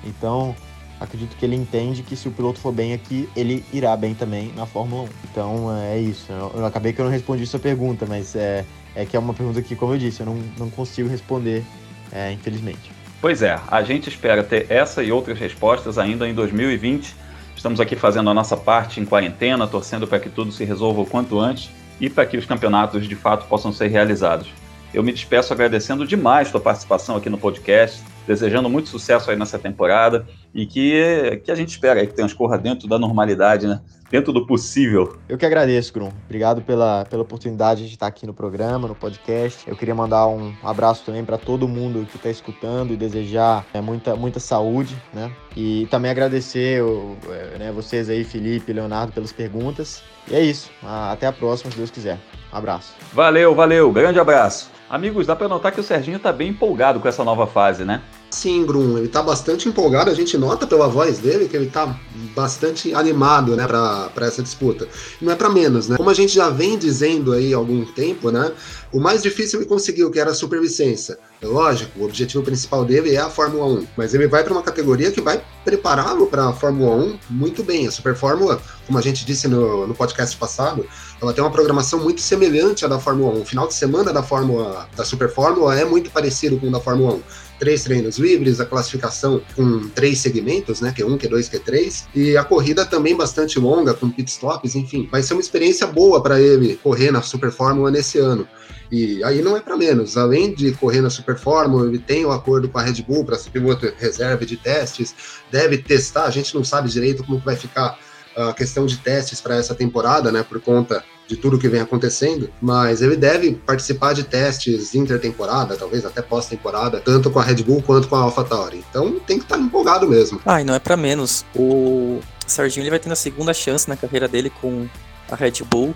Então, 0.05 0.55
acredito 1.01 1.37
que 1.37 1.45
ele 1.45 1.57
entende 1.57 2.03
que 2.03 2.17
se 2.17 2.29
o 2.29 2.31
piloto 2.31 2.59
for 2.59 2.73
bem 2.73 2.93
aqui, 2.93 3.29
ele 3.37 3.65
irá 3.73 3.97
bem 3.97 4.15
também 4.15 4.53
na 4.57 4.67
Fórmula 4.67 5.05
1. 5.05 5.09
Então 5.31 5.77
é 5.77 5.99
isso. 5.99 6.31
Eu, 6.31 6.53
eu 6.57 6.67
acabei 6.67 6.93
que 6.93 7.01
eu 7.01 7.05
não 7.05 7.13
respondi 7.13 7.47
sua 7.47 7.61
pergunta, 7.61 8.07
mas 8.07 8.35
é, 8.35 8.65
é 8.95 9.05
que 9.05 9.17
é 9.17 9.19
uma 9.19 9.35
pergunta 9.35 9.61
que, 9.63 9.77
como 9.77 9.95
eu 9.95 9.99
disse, 9.99 10.21
eu 10.21 10.27
não, 10.27 10.39
não 10.59 10.71
consigo 10.71 11.09
responder, 11.09 11.65
é, 12.13 12.33
infelizmente. 12.33 12.91
Pois 13.21 13.43
é, 13.43 13.59
a 13.69 13.83
gente 13.83 14.09
espera 14.09 14.43
ter 14.45 14.67
essa 14.71 15.03
e 15.03 15.11
outras 15.11 15.39
respostas 15.39 15.99
ainda 15.99 16.29
em 16.29 16.35
2020. 16.35 17.15
Estamos 17.57 17.81
aqui 17.81 17.97
fazendo 17.97 18.29
a 18.31 18.35
nossa 18.35 18.57
parte 18.57 19.01
em 19.01 19.05
quarentena, 19.05 19.67
torcendo 19.67 20.07
para 20.07 20.21
que 20.21 20.29
tudo 20.29 20.53
se 20.53 20.65
resolva 20.65 21.01
o 21.01 21.07
quanto 21.07 21.41
antes 21.41 21.71
e 22.01 22.11
para 22.11 22.27
que 22.27 22.37
os 22.37 22.45
campeonatos 22.45 23.09
de 23.09 23.17
fato 23.17 23.47
possam 23.47 23.73
ser 23.73 23.89
realizados. 23.89 24.49
Eu 24.93 25.03
me 25.03 25.13
despeço 25.13 25.53
agradecendo 25.53 26.07
demais 26.07 26.49
sua 26.49 26.61
participação 26.61 27.17
aqui 27.17 27.29
no 27.29 27.39
podcast 27.39 28.03
desejando 28.27 28.69
muito 28.69 28.89
sucesso 28.89 29.31
aí 29.31 29.37
nessa 29.37 29.59
temporada 29.59 30.27
e 30.55 30.67
que, 30.67 31.41
que 31.45 31.51
a 31.51 31.55
gente 31.55 31.69
espera 31.69 32.01
aí 32.01 32.07
que 32.07 32.15
transcorra 32.15 32.59
dentro 32.59 32.89
da 32.89 32.99
normalidade, 32.99 33.67
né? 33.67 33.81
Dentro 34.11 34.33
do 34.33 34.47
possível. 34.47 35.19
Eu 35.29 35.37
que 35.37 35.45
agradeço, 35.45 35.93
Grum. 35.93 36.11
Obrigado 36.27 36.63
pela, 36.63 37.05
pela 37.07 37.23
oportunidade 37.23 37.89
de 37.89 37.95
estar 37.95 38.07
aqui 38.07 38.25
no 38.25 38.33
programa, 38.33 38.87
no 38.87 38.95
podcast. 38.95 39.69
Eu 39.69 39.77
queria 39.77 39.97
mandar 39.97 40.29
um 40.29 40.55
abraço 40.63 41.05
também 41.05 41.25
para 41.25 41.37
todo 41.37 41.67
mundo 41.67 42.07
que 42.09 42.17
está 42.17 42.31
escutando 42.31 42.93
e 42.93 42.97
desejar 42.97 43.67
é, 43.75 43.81
muita, 43.81 44.15
muita 44.15 44.39
saúde, 44.39 44.97
né? 45.13 45.33
E 45.57 45.89
também 45.91 46.11
agradecer 46.11 46.81
é, 47.29 47.59
né, 47.59 47.73
vocês 47.73 48.09
aí, 48.09 48.23
Felipe 48.23 48.71
e 48.71 48.75
Leonardo, 48.75 49.13
pelas 49.13 49.33
perguntas. 49.33 50.05
E 50.29 50.37
é 50.37 50.41
isso. 50.41 50.71
Até 50.85 51.27
a 51.27 51.33
próxima, 51.33 51.73
se 51.73 51.77
Deus 51.77 51.91
quiser. 51.91 52.19
Um 52.53 52.57
abraço. 52.57 52.95
Valeu, 53.13 53.57
valeu. 53.57 53.91
Grande 53.91 54.21
abraço. 54.21 54.76
Amigos, 54.89 55.27
dá 55.27 55.35
para 55.35 55.49
notar 55.49 55.73
que 55.73 55.81
o 55.81 55.83
Serginho 55.83 56.17
está 56.17 56.33
bem 56.33 56.51
empolgado 56.51 57.01
com 57.01 57.09
essa 57.09 57.25
nova 57.25 57.45
fase, 57.45 57.85
né? 57.85 58.03
Sim, 58.31 58.65
Grum, 58.65 58.99
ele 58.99 59.09
tá 59.09 59.21
bastante 59.21 59.69
empolgado, 59.69 60.11
a 60.11 60.15
gente 60.15 60.39
nota 60.39 60.67
pela 60.67 60.89
voz 60.89 61.19
dele 61.19 61.49
que 61.49 61.57
ele 61.57 61.67
tá 61.67 61.99
bastante 62.35 62.95
animado, 62.95 63.57
né, 63.57 63.67
para 63.67 64.27
essa 64.27 64.43
disputa. 64.43 64.87
Não 65.21 65.33
é 65.33 65.35
para 65.35 65.49
menos, 65.49 65.89
né? 65.89 65.97
Como 65.97 66.11
a 66.11 66.15
gente 66.15 66.35
já 66.35 66.49
vem 66.51 66.79
dizendo 66.79 67.33
aí 67.33 67.53
há 67.53 67.57
algum 67.57 67.85
tempo, 67.85 68.31
né, 68.31 68.53
o 68.93 69.01
mais 69.01 69.23
difícil 69.23 69.61
ele 69.61 69.69
conseguiu, 69.69 70.11
que 70.11 70.21
era 70.21 70.31
a 70.31 70.35
superlicença. 70.35 71.19
Lógico, 71.43 72.01
o 72.01 72.05
objetivo 72.05 72.43
principal 72.43 72.85
dele 72.85 73.15
é 73.15 73.21
a 73.21 73.29
Fórmula 73.29 73.67
1, 73.67 73.87
mas 73.97 74.15
ele 74.15 74.27
vai 74.27 74.43
para 74.43 74.53
uma 74.53 74.63
categoria 74.63 75.11
que 75.11 75.21
vai 75.21 75.43
prepará-lo 75.65 76.27
para 76.27 76.49
a 76.49 76.53
Fórmula 76.53 76.95
1 76.97 77.19
muito 77.31 77.63
bem. 77.63 77.87
A 77.87 77.91
Super 77.91 78.15
Fórmula, 78.15 78.61
como 78.87 78.99
a 78.99 79.03
gente 79.03 79.25
disse 79.25 79.49
no, 79.49 79.87
no 79.87 79.95
podcast 79.95 80.37
passado, 80.37 80.87
ela 81.21 81.33
tem 81.33 81.43
uma 81.43 81.51
programação 81.51 82.03
muito 82.03 82.21
semelhante 82.21 82.85
à 82.85 82.89
da 82.89 82.99
Fórmula 82.99 83.35
1. 83.39 83.41
O 83.41 83.45
final 83.45 83.67
de 83.67 83.75
semana 83.75 84.13
da 84.13 84.23
Fórmula 84.23 84.89
da 84.95 85.05
Super 85.05 85.31
Fórmula 85.31 85.79
é 85.79 85.85
muito 85.85 86.11
parecido 86.11 86.59
com 86.59 86.69
o 86.69 86.71
da 86.71 86.81
Fórmula 86.81 87.15
1 87.15 87.23
três 87.59 87.85
treinos 87.85 88.19
livres, 88.19 88.61
a 88.61 88.67
classificação 88.67 89.41
com 89.55 89.89
três 89.89 90.19
segmentos, 90.19 90.81
né? 90.81 90.93
Q1, 90.97 91.19
Q2, 91.19 91.51
Q3, 91.51 92.05
e 92.15 92.37
a 92.37 92.45
corrida 92.45 92.85
também 92.85 93.17
bastante 93.17 93.59
longa, 93.59 93.95
com 93.95 94.11
pit 94.11 94.31
stops, 94.31 94.75
enfim. 94.75 95.09
Vai 95.11 95.23
ser 95.23 95.35
uma 95.35 95.41
experiência 95.41 95.87
boa 95.87 96.23
para 96.23 96.41
ele 96.41 96.77
correr 96.83 97.11
na 97.11 97.23
Super 97.23 97.51
Fórmula 97.51 97.91
nesse 97.91 98.19
ano. 98.19 98.47
E 98.91 99.23
aí 99.25 99.43
não 99.43 99.57
é 99.57 99.61
para 99.61 99.77
menos. 99.77 100.17
Além 100.17 100.55
de 100.55 100.73
correr 100.73 101.01
na 101.01 101.11
Super 101.11 101.37
Fórmula, 101.37 101.87
ele 101.87 101.99
tem 101.99 102.25
o 102.25 102.29
um 102.29 102.33
acordo 102.33 102.69
com 102.69 102.79
a 102.79 102.83
Red 102.83 103.03
Bull 103.03 103.25
para 103.25 103.39
ser 103.39 103.51
piloto 103.51 103.93
reserva 103.99 104.45
de 104.47 104.57
testes, 104.57 105.15
deve 105.51 105.79
testar. 105.79 106.25
A 106.25 106.31
gente 106.31 106.55
não 106.55 106.63
sabe 106.63 106.89
direito 106.89 107.25
como 107.25 107.39
vai 107.39 107.57
ficar 107.57 107.99
a 108.37 108.53
questão 108.53 108.87
de 108.87 108.99
testes 108.99 109.41
para 109.41 109.57
essa 109.57 109.75
temporada, 109.75 110.31
né, 110.31 110.43
por 110.43 110.61
conta 110.61 111.03
de 111.27 111.37
tudo 111.37 111.59
que 111.59 111.69
vem 111.69 111.81
acontecendo, 111.81 112.51
mas 112.61 113.03
ele 113.03 113.17
deve 113.17 113.53
participar 113.53 114.13
de 114.13 114.23
testes 114.23 114.95
intertemporada, 114.95 115.77
talvez 115.77 116.05
até 116.05 116.23
pós-temporada, 116.23 117.01
tanto 117.01 117.31
com 117.31 117.41
a 117.41 117.43
Red 117.43 117.65
Bull 117.65 117.83
quanto 117.83 118.07
com 118.07 118.15
a 118.15 118.21
AlphaTauri. 118.21 118.85
Então 118.89 119.19
tem 119.21 119.39
que 119.39 119.45
estar 119.45 119.57
tá 119.57 119.63
empolgado 119.63 120.07
mesmo. 120.07 120.41
Ah, 120.47 120.61
e 120.61 120.65
não 120.65 120.75
é 120.75 120.79
para 120.79 120.97
menos. 120.97 121.45
O 121.55 122.21
Serginho 122.47 122.85
ele 122.85 122.91
vai 122.91 123.01
tendo 123.01 123.13
a 123.13 123.17
segunda 123.17 123.53
chance 123.53 123.89
na 123.89 123.97
carreira 123.97 124.29
dele 124.29 124.51
com 124.51 124.87
a 125.31 125.35
Red 125.35 125.65
Bull 125.69 125.95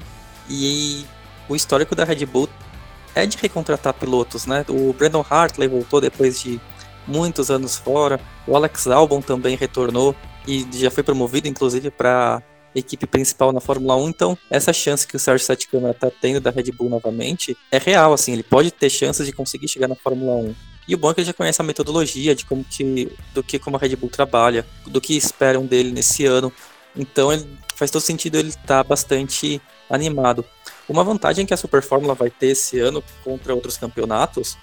e 0.48 1.04
o 1.48 1.54
histórico 1.54 1.94
da 1.94 2.04
Red 2.04 2.26
Bull 2.26 2.48
é 3.14 3.24
de 3.24 3.36
recontratar 3.38 3.94
pilotos, 3.94 4.46
né? 4.46 4.64
O 4.68 4.92
Brandon 4.92 5.24
Hartley 5.28 5.68
voltou 5.68 6.00
depois 6.00 6.40
de 6.40 6.60
muitos 7.06 7.50
anos 7.50 7.76
fora, 7.76 8.20
o 8.46 8.56
Alex 8.56 8.86
Albon 8.86 9.20
também 9.20 9.56
retornou 9.56 10.14
e 10.46 10.66
já 10.72 10.90
foi 10.90 11.02
promovido, 11.02 11.48
inclusive, 11.48 11.90
para 11.90 12.42
equipe 12.74 13.06
principal 13.06 13.52
na 13.52 13.60
Fórmula 13.60 13.96
1, 13.96 14.08
então 14.08 14.38
essa 14.48 14.72
chance 14.72 15.06
que 15.06 15.16
o 15.16 15.18
Sérgio 15.18 15.44
Sete 15.44 15.68
Câmara 15.68 15.92
está 15.92 16.08
tendo 16.08 16.40
da 16.40 16.50
Red 16.50 16.70
Bull 16.72 16.88
novamente 16.88 17.56
é 17.70 17.78
real, 17.78 18.12
assim, 18.12 18.32
ele 18.32 18.44
pode 18.44 18.70
ter 18.70 18.88
chances 18.88 19.26
de 19.26 19.32
conseguir 19.32 19.66
chegar 19.66 19.88
na 19.88 19.96
Fórmula 19.96 20.36
1. 20.36 20.54
E 20.86 20.94
o 20.94 20.98
bom 20.98 21.10
é 21.10 21.14
que 21.14 21.20
ele 21.20 21.26
já 21.26 21.32
conhece 21.32 21.60
a 21.60 21.64
metodologia 21.64 22.34
de 22.34 22.44
como 22.44 22.64
que, 22.64 23.12
do 23.34 23.42
que 23.42 23.58
como 23.58 23.76
a 23.76 23.78
Red 23.78 23.96
Bull 23.96 24.10
trabalha, 24.10 24.66
do 24.86 25.00
que 25.00 25.16
esperam 25.16 25.66
dele 25.66 25.92
nesse 25.92 26.24
ano. 26.26 26.52
Então 26.96 27.32
ele, 27.32 27.46
faz 27.76 27.90
todo 27.90 28.02
sentido 28.02 28.36
ele 28.36 28.48
estar 28.48 28.62
tá 28.66 28.84
bastante 28.84 29.60
animado. 29.88 30.44
Uma 30.88 31.04
vantagem 31.04 31.46
que 31.46 31.54
a 31.54 31.56
Super 31.56 31.82
Fórmula 31.82 32.14
vai 32.14 32.30
ter 32.30 32.48
esse 32.48 32.78
ano 32.78 33.02
contra 33.22 33.54
outros 33.54 33.76
campeonatos 33.76 34.58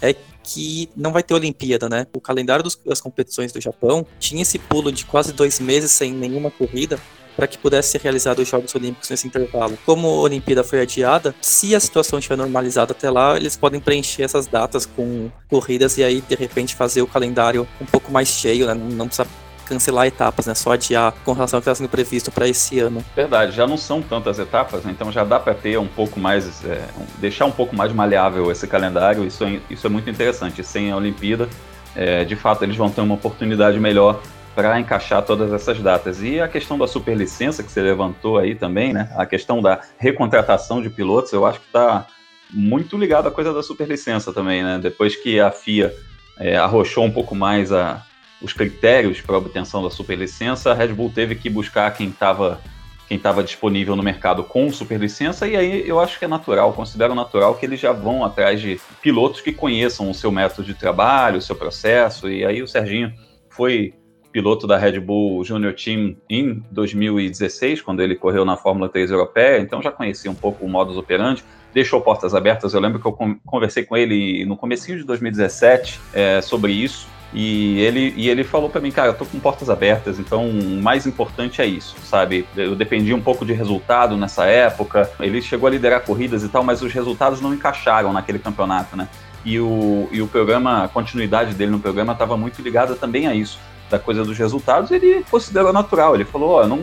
é 0.00 0.14
que 0.44 0.88
não 0.94 1.12
vai 1.12 1.22
ter 1.22 1.34
Olimpíada, 1.34 1.88
né? 1.88 2.06
O 2.14 2.20
calendário 2.20 2.62
dos, 2.62 2.78
das 2.84 3.00
competições 3.00 3.50
do 3.50 3.60
Japão 3.60 4.06
tinha 4.20 4.42
esse 4.42 4.58
pulo 4.58 4.92
de 4.92 5.04
quase 5.06 5.32
dois 5.32 5.58
meses 5.58 5.90
sem 5.90 6.12
nenhuma 6.12 6.50
corrida 6.50 7.00
para 7.36 7.46
que 7.46 7.58
pudesse 7.58 7.90
ser 7.90 8.00
realizado 8.00 8.40
os 8.40 8.48
Jogos 8.48 8.74
Olímpicos 8.74 9.10
nesse 9.10 9.26
intervalo. 9.26 9.76
Como 9.84 10.06
a 10.06 10.20
Olimpíada 10.20 10.62
foi 10.62 10.80
adiada, 10.80 11.34
se 11.40 11.74
a 11.74 11.80
situação 11.80 12.18
estiver 12.18 12.36
normalizada 12.36 12.92
até 12.92 13.10
lá, 13.10 13.36
eles 13.36 13.56
podem 13.56 13.80
preencher 13.80 14.22
essas 14.22 14.46
datas 14.46 14.86
com 14.86 15.30
corridas 15.48 15.98
e 15.98 16.04
aí 16.04 16.20
de 16.20 16.34
repente 16.36 16.74
fazer 16.74 17.02
o 17.02 17.06
calendário 17.06 17.66
um 17.80 17.86
pouco 17.86 18.12
mais 18.12 18.28
cheio, 18.28 18.66
né? 18.66 18.74
Não 18.74 19.06
precisa 19.08 19.28
cancelar 19.64 20.06
etapas, 20.06 20.46
né? 20.46 20.54
Só 20.54 20.72
adiar 20.72 21.12
com 21.24 21.32
relação 21.32 21.58
ao 21.58 21.62
que 21.62 21.68
está 21.68 21.74
sendo 21.74 21.88
previsto 21.88 22.30
para 22.30 22.48
esse 22.48 22.78
ano. 22.78 23.04
Verdade, 23.14 23.52
já 23.52 23.66
não 23.66 23.76
são 23.76 24.02
tantas 24.02 24.38
etapas, 24.38 24.84
né? 24.84 24.92
então 24.92 25.10
já 25.10 25.24
dá 25.24 25.40
para 25.40 25.54
ter 25.54 25.78
um 25.78 25.86
pouco 25.86 26.20
mais, 26.20 26.64
é, 26.64 26.84
deixar 27.18 27.46
um 27.46 27.50
pouco 27.50 27.74
mais 27.74 27.92
maleável 27.92 28.50
esse 28.50 28.66
calendário. 28.66 29.24
Isso 29.24 29.44
é, 29.44 29.60
isso 29.70 29.86
é 29.86 29.90
muito 29.90 30.08
interessante. 30.08 30.62
Sem 30.62 30.90
a 30.90 30.96
Olimpíada, 30.96 31.48
é, 31.96 32.24
de 32.24 32.36
fato, 32.36 32.62
eles 32.64 32.76
vão 32.76 32.90
ter 32.90 33.00
uma 33.00 33.14
oportunidade 33.14 33.78
melhor 33.78 34.20
para 34.54 34.78
encaixar 34.78 35.22
todas 35.22 35.52
essas 35.52 35.80
datas. 35.80 36.22
E 36.22 36.40
a 36.40 36.46
questão 36.46 36.78
da 36.78 36.86
superlicença 36.86 37.62
que 37.62 37.70
você 37.70 37.82
levantou 37.82 38.38
aí 38.38 38.54
também, 38.54 38.92
né? 38.92 39.12
A 39.16 39.26
questão 39.26 39.60
da 39.60 39.80
recontratação 39.98 40.80
de 40.80 40.88
pilotos, 40.88 41.32
eu 41.32 41.44
acho 41.44 41.60
que 41.60 41.66
está 41.66 42.06
muito 42.50 42.96
ligado 42.96 43.26
à 43.26 43.30
coisa 43.30 43.52
da 43.52 43.62
superlicença 43.62 44.32
também, 44.32 44.62
né? 44.62 44.78
Depois 44.80 45.16
que 45.16 45.40
a 45.40 45.50
FIA 45.50 45.92
é, 46.38 46.56
arrochou 46.56 47.04
um 47.04 47.10
pouco 47.10 47.34
mais 47.34 47.72
a, 47.72 48.02
os 48.44 48.52
critérios 48.52 49.22
para 49.22 49.38
obtenção 49.38 49.82
da 49.82 49.88
superlicença, 49.88 50.70
a 50.70 50.74
Red 50.74 50.88
Bull 50.88 51.10
teve 51.10 51.34
que 51.34 51.48
buscar 51.48 51.90
quem 51.94 52.10
estava 52.10 52.60
quem 53.06 53.18
estava 53.18 53.44
disponível 53.44 53.94
no 53.94 54.02
mercado 54.02 54.42
com 54.42 54.72
superlicença, 54.72 55.46
e 55.46 55.54
aí 55.54 55.86
eu 55.86 56.00
acho 56.00 56.18
que 56.18 56.24
é 56.24 56.28
natural, 56.28 56.72
considero 56.72 57.14
natural 57.14 57.54
que 57.54 57.66
eles 57.66 57.78
já 57.78 57.92
vão 57.92 58.24
atrás 58.24 58.58
de 58.58 58.80
pilotos 59.02 59.42
que 59.42 59.52
conheçam 59.52 60.08
o 60.08 60.14
seu 60.14 60.32
método 60.32 60.64
de 60.64 60.72
trabalho, 60.72 61.36
o 61.36 61.42
seu 61.42 61.54
processo, 61.54 62.30
e 62.30 62.46
aí 62.46 62.62
o 62.62 62.66
Serginho 62.66 63.12
foi 63.50 63.92
piloto 64.32 64.66
da 64.66 64.78
Red 64.78 65.00
Bull 65.00 65.44
Junior 65.44 65.74
Team 65.74 66.16
em 66.30 66.62
2016, 66.70 67.82
quando 67.82 68.02
ele 68.02 68.16
correu 68.16 68.42
na 68.42 68.56
Fórmula 68.56 68.88
3 68.88 69.10
europeia, 69.10 69.60
então 69.60 69.82
já 69.82 69.92
conhecia 69.92 70.30
um 70.30 70.34
pouco 70.34 70.64
o 70.64 70.68
modus 70.68 70.96
operandi, 70.96 71.44
deixou 71.74 72.00
portas 72.00 72.34
abertas, 72.34 72.72
eu 72.72 72.80
lembro 72.80 72.98
que 72.98 73.06
eu 73.06 73.12
conversei 73.44 73.84
com 73.84 73.98
ele 73.98 74.46
no 74.46 74.56
comecinho 74.56 74.96
de 74.96 75.04
2017 75.04 76.00
é, 76.14 76.40
sobre 76.40 76.72
isso, 76.72 77.06
e 77.34 77.80
ele, 77.80 78.14
e 78.16 78.30
ele 78.30 78.44
falou 78.44 78.70
para 78.70 78.80
mim, 78.80 78.92
cara, 78.92 79.08
eu 79.08 79.14
tô 79.14 79.26
com 79.26 79.40
portas 79.40 79.68
abertas, 79.68 80.20
então 80.20 80.48
o 80.48 80.80
mais 80.80 81.04
importante 81.04 81.60
é 81.60 81.66
isso, 81.66 81.96
sabe? 82.04 82.46
Eu 82.56 82.76
dependi 82.76 83.12
um 83.12 83.20
pouco 83.20 83.44
de 83.44 83.52
resultado 83.52 84.16
nessa 84.16 84.44
época. 84.46 85.10
Ele 85.18 85.42
chegou 85.42 85.66
a 85.66 85.70
liderar 85.70 86.02
corridas 86.02 86.44
e 86.44 86.48
tal, 86.48 86.62
mas 86.62 86.80
os 86.80 86.92
resultados 86.92 87.40
não 87.40 87.52
encaixaram 87.52 88.12
naquele 88.12 88.38
campeonato, 88.38 88.96
né? 88.96 89.08
E 89.44 89.58
o, 89.58 90.08
e 90.12 90.22
o 90.22 90.28
programa, 90.28 90.84
a 90.84 90.88
continuidade 90.88 91.54
dele 91.54 91.72
no 91.72 91.80
programa 91.80 92.12
estava 92.12 92.36
muito 92.36 92.62
ligada 92.62 92.94
também 92.94 93.26
a 93.26 93.34
isso, 93.34 93.58
da 93.90 93.98
coisa 93.98 94.24
dos 94.24 94.38
resultados. 94.38 94.92
Ele 94.92 95.24
considerou 95.28 95.72
natural. 95.72 96.14
Ele 96.14 96.24
falou: 96.24 96.50
Ó, 96.50 96.62
oh, 96.62 96.66
não, 96.68 96.78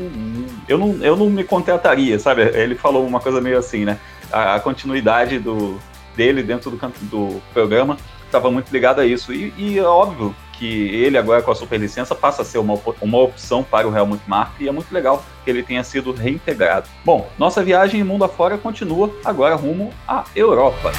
eu, 0.67 0.77
não, 0.77 0.97
eu 1.01 1.15
não 1.15 1.29
me 1.29 1.45
contrataria, 1.45 2.19
sabe? 2.19 2.41
Ele 2.41 2.75
falou 2.75 3.07
uma 3.07 3.21
coisa 3.21 3.39
meio 3.39 3.57
assim, 3.57 3.85
né? 3.85 3.97
A, 4.29 4.55
a 4.55 4.59
continuidade 4.59 5.39
do, 5.39 5.79
dele 6.15 6.43
dentro 6.43 6.69
do, 6.69 6.77
do 7.03 7.41
programa 7.53 7.97
estava 8.31 8.49
muito 8.49 8.71
ligado 8.71 8.99
a 8.99 9.05
isso. 9.05 9.33
E, 9.33 9.53
e, 9.57 9.77
é 9.77 9.83
óbvio 9.83 10.35
que 10.53 10.65
ele 10.65 11.17
agora 11.17 11.41
com 11.41 11.51
a 11.51 11.55
superlicença 11.55 12.15
passa 12.15 12.41
a 12.41 12.45
ser 12.45 12.59
uma, 12.59 12.79
uma 13.01 13.17
opção 13.17 13.63
para 13.63 13.87
o 13.87 13.95
Helmut 13.95 14.21
Marko 14.27 14.55
e 14.59 14.67
é 14.67 14.71
muito 14.71 14.91
legal 14.93 15.23
que 15.43 15.49
ele 15.49 15.63
tenha 15.63 15.83
sido 15.83 16.11
reintegrado. 16.11 16.87
Bom, 17.03 17.27
nossa 17.37 17.63
viagem 17.63 18.03
mundo 18.03 18.23
afora 18.23 18.57
continua 18.57 19.11
agora 19.25 19.55
rumo 19.55 19.91
à 20.07 20.23
Europa. 20.35 20.91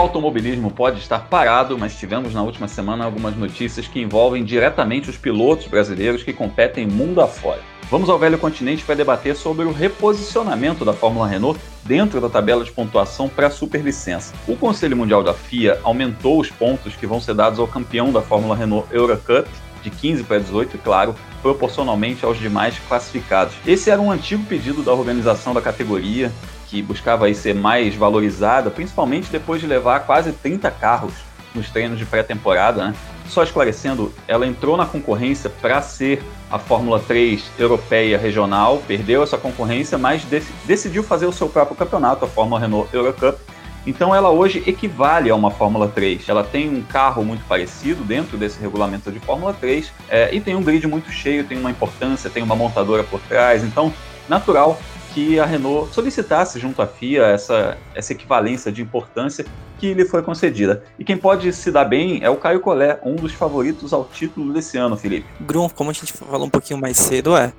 Automobilismo 0.00 0.70
pode 0.70 0.98
estar 0.98 1.28
parado, 1.28 1.78
mas 1.78 1.94
tivemos 1.94 2.32
na 2.32 2.42
última 2.42 2.66
semana 2.66 3.04
algumas 3.04 3.36
notícias 3.36 3.86
que 3.86 4.00
envolvem 4.00 4.42
diretamente 4.42 5.10
os 5.10 5.16
pilotos 5.16 5.66
brasileiros 5.66 6.22
que 6.22 6.32
competem 6.32 6.86
mundo 6.86 7.20
afora. 7.20 7.60
Vamos 7.90 8.08
ao 8.08 8.18
velho 8.18 8.38
continente 8.38 8.84
para 8.84 8.94
debater 8.94 9.36
sobre 9.36 9.64
o 9.66 9.72
reposicionamento 9.72 10.84
da 10.84 10.92
Fórmula 10.92 11.26
Renault 11.26 11.60
dentro 11.84 12.20
da 12.20 12.30
tabela 12.30 12.64
de 12.64 12.70
pontuação 12.70 13.28
para 13.28 13.48
a 13.48 13.50
superlicença. 13.50 14.32
O 14.46 14.56
Conselho 14.56 14.96
Mundial 14.96 15.22
da 15.22 15.34
FIA 15.34 15.78
aumentou 15.82 16.40
os 16.40 16.50
pontos 16.50 16.94
que 16.94 17.06
vão 17.06 17.20
ser 17.20 17.34
dados 17.34 17.58
ao 17.58 17.66
campeão 17.66 18.12
da 18.12 18.22
Fórmula 18.22 18.56
Renault 18.56 18.86
Eurocup 18.92 19.48
de 19.82 19.90
15 19.90 20.24
para 20.24 20.38
18 20.38 20.76
e, 20.76 20.78
claro, 20.78 21.14
proporcionalmente 21.42 22.24
aos 22.24 22.38
demais 22.38 22.78
classificados. 22.88 23.54
Esse 23.66 23.90
era 23.90 24.00
um 24.00 24.10
antigo 24.10 24.44
pedido 24.44 24.82
da 24.82 24.92
organização 24.92 25.52
da 25.52 25.60
categoria, 25.60 26.30
que 26.70 26.80
buscava 26.80 27.26
aí 27.26 27.34
ser 27.34 27.52
mais 27.52 27.96
valorizada, 27.96 28.70
principalmente 28.70 29.28
depois 29.28 29.60
de 29.60 29.66
levar 29.66 30.00
quase 30.00 30.32
30 30.32 30.70
carros 30.70 31.12
nos 31.52 31.68
treinos 31.68 31.98
de 31.98 32.06
pré-temporada, 32.06 32.86
né? 32.86 32.94
Só 33.26 33.42
esclarecendo, 33.42 34.12
ela 34.28 34.46
entrou 34.46 34.76
na 34.76 34.86
concorrência 34.86 35.50
para 35.50 35.82
ser 35.82 36.22
a 36.48 36.60
Fórmula 36.60 37.00
3 37.00 37.44
europeia 37.58 38.16
regional, 38.16 38.82
perdeu 38.86 39.22
essa 39.22 39.36
concorrência, 39.36 39.98
mas 39.98 40.24
dec 40.24 40.46
decidiu 40.64 41.02
fazer 41.02 41.26
o 41.26 41.32
seu 41.32 41.48
próprio 41.48 41.76
campeonato, 41.76 42.24
a 42.24 42.28
Fórmula 42.28 42.60
Renault 42.60 42.88
Eurocup. 42.94 43.38
Então 43.84 44.14
ela 44.14 44.30
hoje 44.30 44.62
equivale 44.66 45.30
a 45.30 45.34
uma 45.34 45.50
Fórmula 45.50 45.88
3. 45.88 46.28
Ela 46.28 46.44
tem 46.44 46.68
um 46.68 46.82
carro 46.82 47.24
muito 47.24 47.44
parecido 47.46 48.04
dentro 48.04 48.36
desse 48.36 48.60
regulamento 48.60 49.10
de 49.10 49.18
Fórmula 49.18 49.54
3 49.54 49.90
é, 50.08 50.34
e 50.34 50.40
tem 50.40 50.54
um 50.54 50.62
grid 50.62 50.86
muito 50.86 51.10
cheio, 51.10 51.44
tem 51.44 51.58
uma 51.58 51.70
importância, 51.70 52.30
tem 52.30 52.42
uma 52.42 52.54
montadora 52.54 53.02
por 53.02 53.20
trás. 53.20 53.64
Então, 53.64 53.92
natural 54.28 54.78
que 55.14 55.38
a 55.38 55.44
Renault 55.44 55.92
solicitasse 55.94 56.58
junto 56.58 56.80
à 56.80 56.86
FIA 56.86 57.26
essa, 57.26 57.76
essa 57.94 58.12
equivalência 58.12 58.70
de 58.70 58.82
importância 58.82 59.44
que 59.78 59.94
lhe 59.94 60.04
foi 60.04 60.22
concedida. 60.22 60.84
E 60.98 61.04
quem 61.04 61.16
pode 61.16 61.52
se 61.52 61.70
dar 61.72 61.86
bem 61.86 62.20
é 62.22 62.28
o 62.28 62.36
Caio 62.36 62.60
Collet, 62.60 63.00
um 63.02 63.16
dos 63.16 63.32
favoritos 63.32 63.92
ao 63.92 64.04
título 64.04 64.52
desse 64.52 64.76
ano, 64.76 64.96
Felipe. 64.96 65.26
Grum, 65.40 65.68
como 65.70 65.90
a 65.90 65.92
gente 65.92 66.12
falou 66.12 66.46
um 66.46 66.50
pouquinho 66.50 66.78
mais 66.78 66.98
cedo, 66.98 67.36
é. 67.36 67.52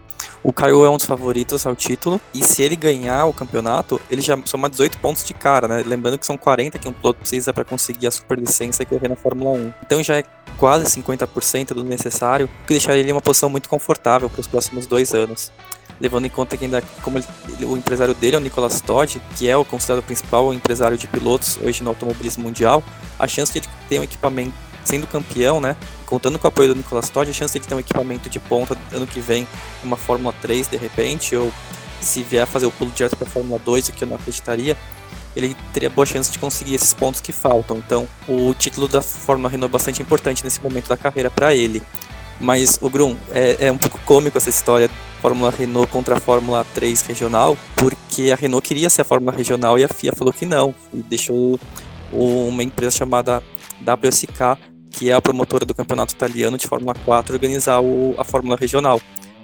O 0.44 0.54
Caio 0.54 0.86
é 0.86 0.90
um 0.90 0.98
dos 0.98 1.06
favoritos 1.06 1.66
ao 1.66 1.76
título, 1.76 2.22
e 2.34 2.44
se 2.44 2.62
ele 2.62 2.76
ganhar 2.76 3.26
o 3.26 3.34
campeonato, 3.34 4.00
ele 4.10 4.22
já 4.22 4.38
soma 4.46 4.70
18 4.70 5.00
pontos 5.00 5.24
de 5.24 5.34
cara, 5.34 5.68
né? 5.68 5.84
Lembrando 5.86 6.18
que 6.18 6.26
são 6.26 6.38
40 6.38 6.78
que 6.78 6.88
um 6.88 6.94
piloto 6.94 7.20
precisa 7.20 7.52
para 7.52 7.64
conseguir 7.64 8.08
a 8.08 8.12
superlicença 8.12 8.84
e 8.84 8.86
correr 8.86 9.08
na 9.08 9.16
Fórmula 9.16 9.52
1. 9.52 9.74
Então 9.84 10.04
já 10.04 10.18
é 10.18 10.24
quase 10.58 10.86
50% 10.86 11.74
do 11.74 11.84
necessário, 11.84 12.48
que 12.68 12.74
deixaria 12.74 13.02
ele 13.02 13.10
em 13.10 13.14
uma 13.14 13.22
posição 13.22 13.50
muito 13.50 13.68
confortável 13.68 14.30
para 14.30 14.42
os 14.42 14.48
próximos 14.48 14.86
dois 14.86 15.14
anos 15.14 15.52
levando 16.02 16.26
em 16.26 16.30
conta 16.30 16.58
que 16.58 16.66
ainda 16.66 16.82
como 17.04 17.20
ele, 17.20 17.66
o 17.66 17.78
empresário 17.78 18.16
dele 18.16 18.36
é 18.36 18.40
o 18.40 18.42
Nicolas 18.42 18.82
Todd, 18.82 19.22
que 19.38 19.48
é 19.48 19.56
o 19.56 19.64
considerado 19.64 20.04
principal 20.04 20.52
empresário 20.52 20.98
de 20.98 21.08
pilotos 21.08 21.60
hoje 21.62 21.84
no 21.84 21.90
automobilismo 21.92 22.44
mundial, 22.44 22.84
a 23.20 23.28
chance 23.28 23.54
de 23.54 23.60
ele 23.60 23.68
ter 23.88 24.00
um 24.00 24.04
equipamento 24.04 24.54
sendo 24.84 25.06
campeão, 25.06 25.62
né, 25.62 25.78
contando 26.08 26.40
com 26.40 26.48
o 26.48 26.50
apoio 26.50 26.70
do 26.70 26.76
Nicolas 26.76 27.10
Todd, 27.10 27.30
a 27.30 27.34
chance 27.34 27.54
de 27.54 27.60
ele 27.60 27.68
ter 27.68 27.76
um 27.76 27.80
equipamento 27.80 28.30
de 28.30 28.40
ponta 28.40 28.76
ano 28.92 29.06
que 29.06 29.20
vem, 29.20 29.48
uma 29.84 29.96
Fórmula 29.96 30.34
3 30.42 30.68
de 30.68 30.78
repente, 30.78 31.36
ou 31.36 31.54
se 32.02 32.24
vier 32.24 32.48
fazer 32.48 32.66
o 32.66 32.72
pulo 32.72 32.90
direto 32.90 33.16
para 33.16 33.28
a 33.28 33.30
Fórmula 33.30 33.62
2, 33.64 33.90
o 33.90 33.94
que 33.94 34.04
eu 34.04 34.08
não 34.08 34.16
acreditaria, 34.16 34.76
ele 35.36 35.56
teria 35.72 35.90
boa 35.90 36.06
chance 36.06 36.32
de 36.32 36.40
conseguir 36.40 36.74
esses 36.74 36.94
pontos 36.94 37.22
que 37.22 37.32
faltam. 37.32 37.78
Então, 37.78 38.08
o 38.28 38.54
título 38.56 38.88
da 38.88 39.02
Fórmula 39.02 39.50
Renault 39.50 39.72
é 39.72 39.74
bastante 39.74 40.02
importante 40.02 40.44
nesse 40.44 40.62
momento 40.62 40.90
da 40.90 40.98
carreira 40.98 41.30
para 41.30 41.56
ele. 41.56 41.82
Mas, 42.40 42.80
o 42.82 42.90
Grum, 42.90 43.16
é, 43.32 43.68
é 43.68 43.72
um 43.72 43.78
pouco 43.78 43.98
cômico 44.00 44.38
essa 44.38 44.50
história 44.50 44.90
Fórmula 45.22 45.52
Renault 45.52 45.92
contra 45.92 46.18
a 46.18 46.20
Fórmula 46.20 46.66
3 46.74 47.02
regional, 47.04 47.58
porque 47.76 48.32
a 48.32 48.36
Renault 48.36 48.68
queria 48.68 48.90
ser 48.90 49.02
a 49.02 49.06
Fórmula 49.06 49.32
regional 49.32 49.78
e 49.78 49.84
a 49.84 49.88
FIA 49.88 50.14
falou 50.14 50.34
que 50.34 50.46
não, 50.46 50.74
e 50.94 50.98
deixou 50.98 51.60
uma 52.12 52.64
empresa 52.64 52.98
chamada 52.98 53.42
WSK, 53.82 54.58
que 54.90 55.10
é 55.10 55.14
a 55.14 55.22
promotora 55.22 55.66
do 55.66 55.74
campeonato 55.74 56.14
italiano 56.14 56.58
de 56.58 56.68
Fórmula 56.68 56.96
4, 57.06 57.34
organizar 57.34 57.80
o, 57.80 58.16
a 58.18 58.24
Fórmula 58.24 58.58
regional. 58.60 59.00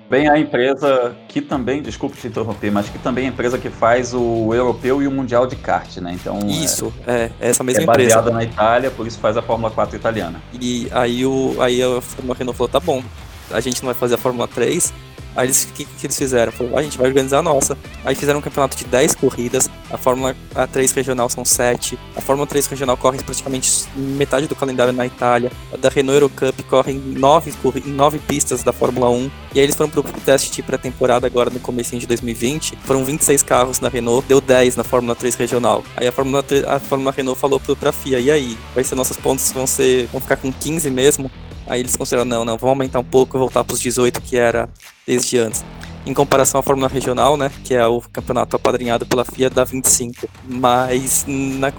Bem, 0.09 0.29
a 0.29 0.39
empresa 0.39 1.17
que 1.27 1.41
também, 1.41 1.81
desculpe 1.81 2.17
te 2.17 2.27
interromper, 2.27 2.71
mas 2.71 2.87
que 2.87 2.97
também 2.97 3.25
é 3.25 3.27
a 3.27 3.29
empresa 3.29 3.57
que 3.57 3.69
faz 3.69 4.13
o 4.13 4.53
europeu 4.53 5.01
e 5.03 5.07
o 5.07 5.11
mundial 5.11 5.45
de 5.45 5.57
kart, 5.57 5.97
né? 5.97 6.13
Então 6.13 6.39
isso 6.47 6.93
é, 7.05 7.29
é 7.41 7.49
essa 7.49 7.61
mesma 7.61 7.81
é 7.81 7.83
empresa. 7.83 8.15
baseada 8.15 8.31
na 8.31 8.43
Itália, 8.43 8.89
por 8.89 9.05
isso 9.05 9.19
faz 9.19 9.35
a 9.35 9.41
Fórmula 9.41 9.69
4 9.69 9.97
italiana. 9.97 10.41
E 10.53 10.87
aí 10.91 11.25
o 11.25 11.57
aí 11.59 11.83
a 11.83 11.99
Fórmula 11.99 12.37
Renault 12.37 12.57
falou, 12.57 12.69
tá 12.69 12.79
bom, 12.79 13.03
a 13.51 13.59
gente 13.59 13.81
não 13.81 13.87
vai 13.87 13.95
fazer 13.95 14.15
a 14.15 14.17
Fórmula 14.17 14.47
3, 14.47 14.93
Aí 15.37 15.45
eles, 15.45 15.65
que, 15.65 15.85
que 15.85 16.07
eles 16.07 16.17
fizeram? 16.17 16.51
Falaram, 16.51 16.77
a 16.79 16.81
gente 16.81 16.97
vai 16.97 17.07
organizar 17.07 17.37
a 17.37 17.41
nossa. 17.43 17.77
Aí 18.03 18.15
fizeram 18.15 18.39
um 18.39 18.41
campeonato 18.41 18.75
de 18.75 18.85
10 18.85 19.13
corridas, 19.15 19.69
a 19.91 19.97
Fórmula 19.97 20.35
a 20.55 20.65
3 20.65 20.91
regional 20.91 21.29
são 21.29 21.45
7, 21.45 21.97
a 22.15 22.21
Fórmula 22.21 22.47
3 22.47 22.65
regional 22.65 22.97
corre 22.97 23.19
praticamente 23.21 23.85
metade 23.95 24.47
do 24.47 24.55
calendário 24.55 24.91
na 24.91 25.05
Itália, 25.05 25.51
a 25.71 25.77
da 25.77 25.89
Renault 25.89 26.15
Eurocup 26.15 26.63
corre 26.63 26.93
em 26.93 26.99
9, 26.99 27.53
em 27.85 27.91
9 27.91 28.17
pistas 28.19 28.63
da 28.63 28.73
Fórmula 28.73 29.11
1, 29.11 29.31
e 29.53 29.59
aí 29.59 29.65
eles 29.65 29.75
foram 29.75 29.91
pro 29.91 30.01
teste 30.03 30.51
de 30.51 30.63
pré-temporada 30.63 31.27
agora 31.27 31.51
no 31.51 31.59
começo 31.59 31.95
de 31.95 32.07
2020, 32.07 32.75
foram 32.83 33.05
26 33.05 33.43
carros 33.43 33.79
na 33.79 33.89
Renault, 33.89 34.27
deu 34.27 34.41
10 34.41 34.75
na 34.75 34.83
Fórmula 34.83 35.15
3 35.15 35.35
regional. 35.35 35.83
Aí 35.95 36.07
a 36.07 36.11
Fórmula, 36.11 36.41
3, 36.41 36.63
a 36.63 36.79
Fórmula 36.79 37.11
Renault 37.11 37.39
falou 37.39 37.59
pra 37.59 37.91
FIA, 37.91 38.19
e 38.19 38.31
aí? 38.31 38.57
Vai 38.73 38.83
ser 38.83 38.95
nossos 38.95 39.17
pontos 39.17 39.51
vão 39.51 39.67
ser 39.67 40.07
vão 40.07 40.19
ficar 40.19 40.37
com 40.37 40.51
15 40.51 40.89
mesmo? 40.89 41.29
Aí 41.67 41.81
eles 41.81 41.95
consideraram, 41.95 42.27
não, 42.27 42.45
não, 42.45 42.57
vamos 42.57 42.71
aumentar 42.71 42.99
um 42.99 43.03
pouco 43.03 43.37
voltar 43.37 43.63
para 43.63 43.73
os 43.73 43.79
18 43.79 44.21
que 44.21 44.37
era 44.37 44.69
desde 45.07 45.39
antes. 45.39 45.63
Em 46.05 46.13
comparação 46.13 46.59
à 46.59 46.63
Fórmula 46.63 46.87
Regional, 46.87 47.35
né, 47.35 47.51
que 47.63 47.73
é 47.73 47.85
o 47.85 48.01
campeonato 48.01 48.55
apadrinhado 48.55 49.05
pela 49.05 49.25
FIA, 49.25 49.49
dá 49.49 49.63
25. 49.63 50.27
Mas 50.47 51.25
na, 51.27 51.73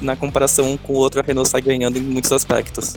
na 0.00 0.16
comparação 0.16 0.76
com 0.78 0.92
o 0.92 0.96
outro, 0.96 1.20
a 1.20 1.22
Renault 1.22 1.48
sai 1.48 1.60
ganhando 1.60 1.98
em 1.98 2.02
muitos 2.02 2.32
aspectos. 2.32 2.96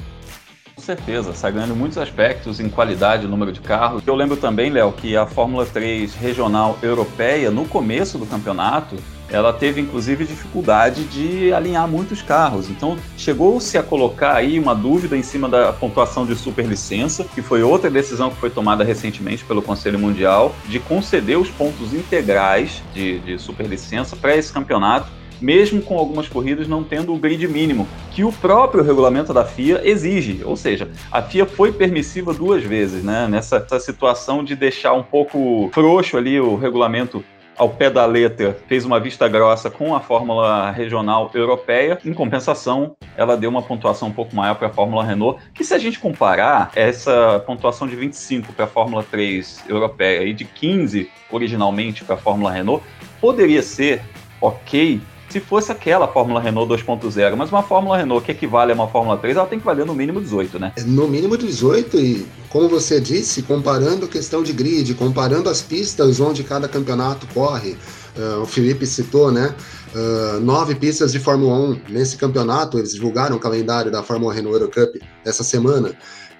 Com 0.75 0.81
certeza, 0.81 1.33
sai 1.33 1.51
ganhando 1.51 1.75
muitos 1.75 1.97
aspectos 1.97 2.59
em 2.59 2.69
qualidade, 2.69 3.27
número 3.27 3.51
de 3.51 3.59
carros. 3.59 4.01
Eu 4.05 4.15
lembro 4.15 4.37
também, 4.37 4.69
Léo, 4.69 4.93
que 4.93 5.17
a 5.17 5.25
Fórmula 5.25 5.65
3 5.65 6.13
regional 6.15 6.77
europeia, 6.81 7.51
no 7.51 7.65
começo 7.65 8.17
do 8.17 8.25
campeonato, 8.25 8.95
ela 9.29 9.51
teve 9.51 9.81
inclusive 9.81 10.25
dificuldade 10.25 11.03
de 11.05 11.51
alinhar 11.53 11.87
muitos 11.87 12.21
carros. 12.21 12.69
Então 12.69 12.97
chegou-se 13.17 13.77
a 13.77 13.83
colocar 13.83 14.33
aí 14.35 14.59
uma 14.59 14.73
dúvida 14.73 15.17
em 15.17 15.23
cima 15.23 15.49
da 15.49 15.73
pontuação 15.73 16.25
de 16.25 16.35
superlicença, 16.35 17.23
que 17.23 17.41
foi 17.41 17.63
outra 17.63 17.89
decisão 17.89 18.29
que 18.29 18.37
foi 18.37 18.49
tomada 18.49 18.83
recentemente 18.83 19.43
pelo 19.43 19.61
Conselho 19.61 19.99
Mundial, 19.99 20.55
de 20.65 20.79
conceder 20.79 21.37
os 21.37 21.49
pontos 21.49 21.93
integrais 21.93 22.81
de, 22.93 23.19
de 23.19 23.37
superlicença 23.39 24.15
para 24.15 24.35
esse 24.35 24.51
campeonato. 24.51 25.17
Mesmo 25.39 25.83
com 25.83 25.99
algumas 25.99 26.27
corridas 26.27 26.67
não 26.67 26.83
tendo 26.83 27.13
o 27.13 27.17
grid 27.17 27.47
mínimo, 27.47 27.87
que 28.09 28.23
o 28.23 28.31
próprio 28.31 28.83
regulamento 28.83 29.31
da 29.31 29.45
FIA 29.45 29.81
exige. 29.87 30.41
Ou 30.43 30.57
seja, 30.57 30.89
a 31.11 31.21
FIA 31.21 31.45
foi 31.45 31.71
permissiva 31.71 32.33
duas 32.33 32.63
vezes, 32.63 33.03
né? 33.03 33.27
Nessa 33.29 33.63
situação 33.79 34.43
de 34.43 34.55
deixar 34.55 34.93
um 34.93 35.03
pouco 35.03 35.69
frouxo 35.71 36.17
ali 36.17 36.39
o 36.39 36.55
regulamento 36.55 37.23
ao 37.57 37.69
pé 37.69 37.89
da 37.89 38.05
letra, 38.05 38.57
fez 38.67 38.85
uma 38.85 38.99
vista 38.99 39.27
grossa 39.27 39.69
com 39.69 39.95
a 39.95 39.99
Fórmula 39.99 40.69
Regional 40.71 41.31
Europeia. 41.33 41.99
Em 42.05 42.13
compensação, 42.13 42.95
ela 43.15 43.35
deu 43.35 43.49
uma 43.49 43.61
pontuação 43.61 44.09
um 44.09 44.13
pouco 44.13 44.35
maior 44.35 44.55
para 44.55 44.67
a 44.67 44.71
Fórmula 44.71 45.03
Renault, 45.03 45.41
que 45.53 45.63
se 45.63 45.73
a 45.73 45.79
gente 45.79 45.99
comparar 45.99 46.71
essa 46.75 47.43
pontuação 47.45 47.87
de 47.87 47.95
25 47.95 48.53
para 48.53 48.65
a 48.65 48.67
Fórmula 48.67 49.03
3 49.03 49.65
Europeia 49.67 50.23
e 50.23 50.33
de 50.33 50.45
15 50.45 51.09
originalmente 51.31 52.03
para 52.03 52.15
a 52.15 52.19
Fórmula 52.19 52.51
Renault, 52.51 52.83
poderia 53.19 53.63
ser 53.63 54.01
ok 54.39 55.01
se 55.37 55.41
fosse 55.41 55.71
aquela 55.71 56.07
Fórmula 56.07 56.41
Renault 56.41 56.73
2.0, 56.73 57.35
mas 57.35 57.51
uma 57.51 57.61
Fórmula 57.61 57.97
Renault 57.97 58.25
que 58.25 58.31
equivale 58.31 58.71
a 58.71 58.75
uma 58.75 58.87
Fórmula 58.87 59.17
3, 59.17 59.37
ela 59.37 59.45
tem 59.45 59.59
que 59.59 59.65
valer 59.65 59.85
no 59.85 59.93
mínimo 59.93 60.19
18, 60.19 60.59
né? 60.59 60.73
No 60.85 61.07
mínimo 61.07 61.37
18 61.37 61.99
e, 61.99 62.25
como 62.49 62.67
você 62.67 62.99
disse, 62.99 63.43
comparando 63.43 64.05
a 64.05 64.07
questão 64.07 64.41
de 64.41 64.51
grid, 64.51 64.95
comparando 64.95 65.49
as 65.49 65.61
pistas 65.61 66.19
onde 66.19 66.43
cada 66.43 66.67
campeonato 66.67 67.27
corre, 67.33 67.77
uh, 68.17 68.41
o 68.41 68.45
Felipe 68.45 68.85
citou, 68.87 69.31
né? 69.31 69.53
Uh, 69.93 70.39
nove 70.39 70.73
pistas 70.75 71.11
de 71.11 71.19
Fórmula 71.19 71.53
1 71.71 71.81
nesse 71.89 72.17
campeonato, 72.17 72.79
eles 72.79 72.93
divulgaram 72.93 73.35
o 73.35 73.39
calendário 73.39 73.91
da 73.91 74.01
Fórmula 74.01 74.33
Renault 74.33 74.59
Eurocup 74.59 74.99
essa 75.23 75.43
semana. 75.43 75.93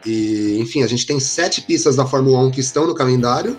E, 0.06 0.58
enfim, 0.60 0.82
a 0.84 0.88
gente 0.88 1.06
tem 1.06 1.20
sete 1.20 1.62
pistas 1.62 1.96
da 1.96 2.06
Fórmula 2.06 2.40
1 2.48 2.52
que 2.52 2.62
estão 2.62 2.88
no 2.88 2.96
calendário, 2.96 3.58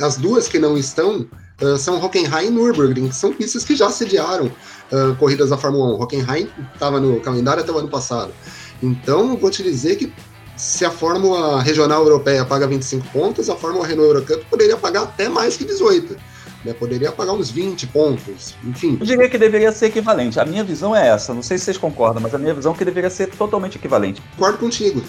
as 0.00 0.16
duas 0.16 0.48
que 0.48 0.58
não 0.58 0.76
estão 0.76 1.26
uh, 1.60 1.76
são 1.76 2.02
Hockenheim 2.02 2.48
e 2.48 2.50
Nürburgring, 2.50 3.08
que 3.08 3.14
são 3.14 3.32
pistas 3.32 3.64
que 3.64 3.74
já 3.76 3.90
sediaram 3.90 4.46
uh, 4.46 5.14
corridas 5.16 5.50
da 5.50 5.56
Fórmula 5.58 5.96
1. 5.96 6.02
Hockenheim 6.02 6.48
estava 6.72 7.00
no 7.00 7.20
calendário 7.20 7.62
até 7.62 7.72
o 7.72 7.78
ano 7.78 7.88
passado. 7.88 8.32
Então, 8.82 9.36
vou 9.36 9.50
te 9.50 9.62
dizer 9.62 9.96
que 9.96 10.12
se 10.56 10.84
a 10.84 10.90
Fórmula 10.90 11.62
Regional 11.62 12.02
Europeia 12.02 12.44
paga 12.44 12.66
25 12.66 13.08
pontos, 13.08 13.48
a 13.48 13.56
Fórmula 13.56 13.86
Renault 13.86 14.08
Eurocup 14.08 14.44
poderia 14.50 14.76
pagar 14.76 15.02
até 15.02 15.28
mais 15.28 15.56
que 15.56 15.64
18 15.64 16.16
né? 16.64 16.72
Poderia 16.72 17.10
pagar 17.12 17.32
uns 17.32 17.50
20 17.50 17.86
pontos, 17.88 18.54
enfim. 18.64 18.96
Eu 19.00 19.06
diria 19.06 19.28
que 19.28 19.38
deveria 19.38 19.72
ser 19.72 19.86
equivalente. 19.86 20.38
A 20.38 20.44
minha 20.44 20.62
visão 20.62 20.94
é 20.94 21.08
essa. 21.08 21.34
Não 21.34 21.42
sei 21.42 21.58
se 21.58 21.64
vocês 21.64 21.76
concordam, 21.76 22.22
mas 22.22 22.34
a 22.34 22.38
minha 22.38 22.54
visão 22.54 22.72
é 22.72 22.76
que 22.76 22.84
deveria 22.84 23.10
ser 23.10 23.28
totalmente 23.28 23.76
equivalente. 23.76 24.22
Concordo 24.32 24.58
contigo. 24.58 25.02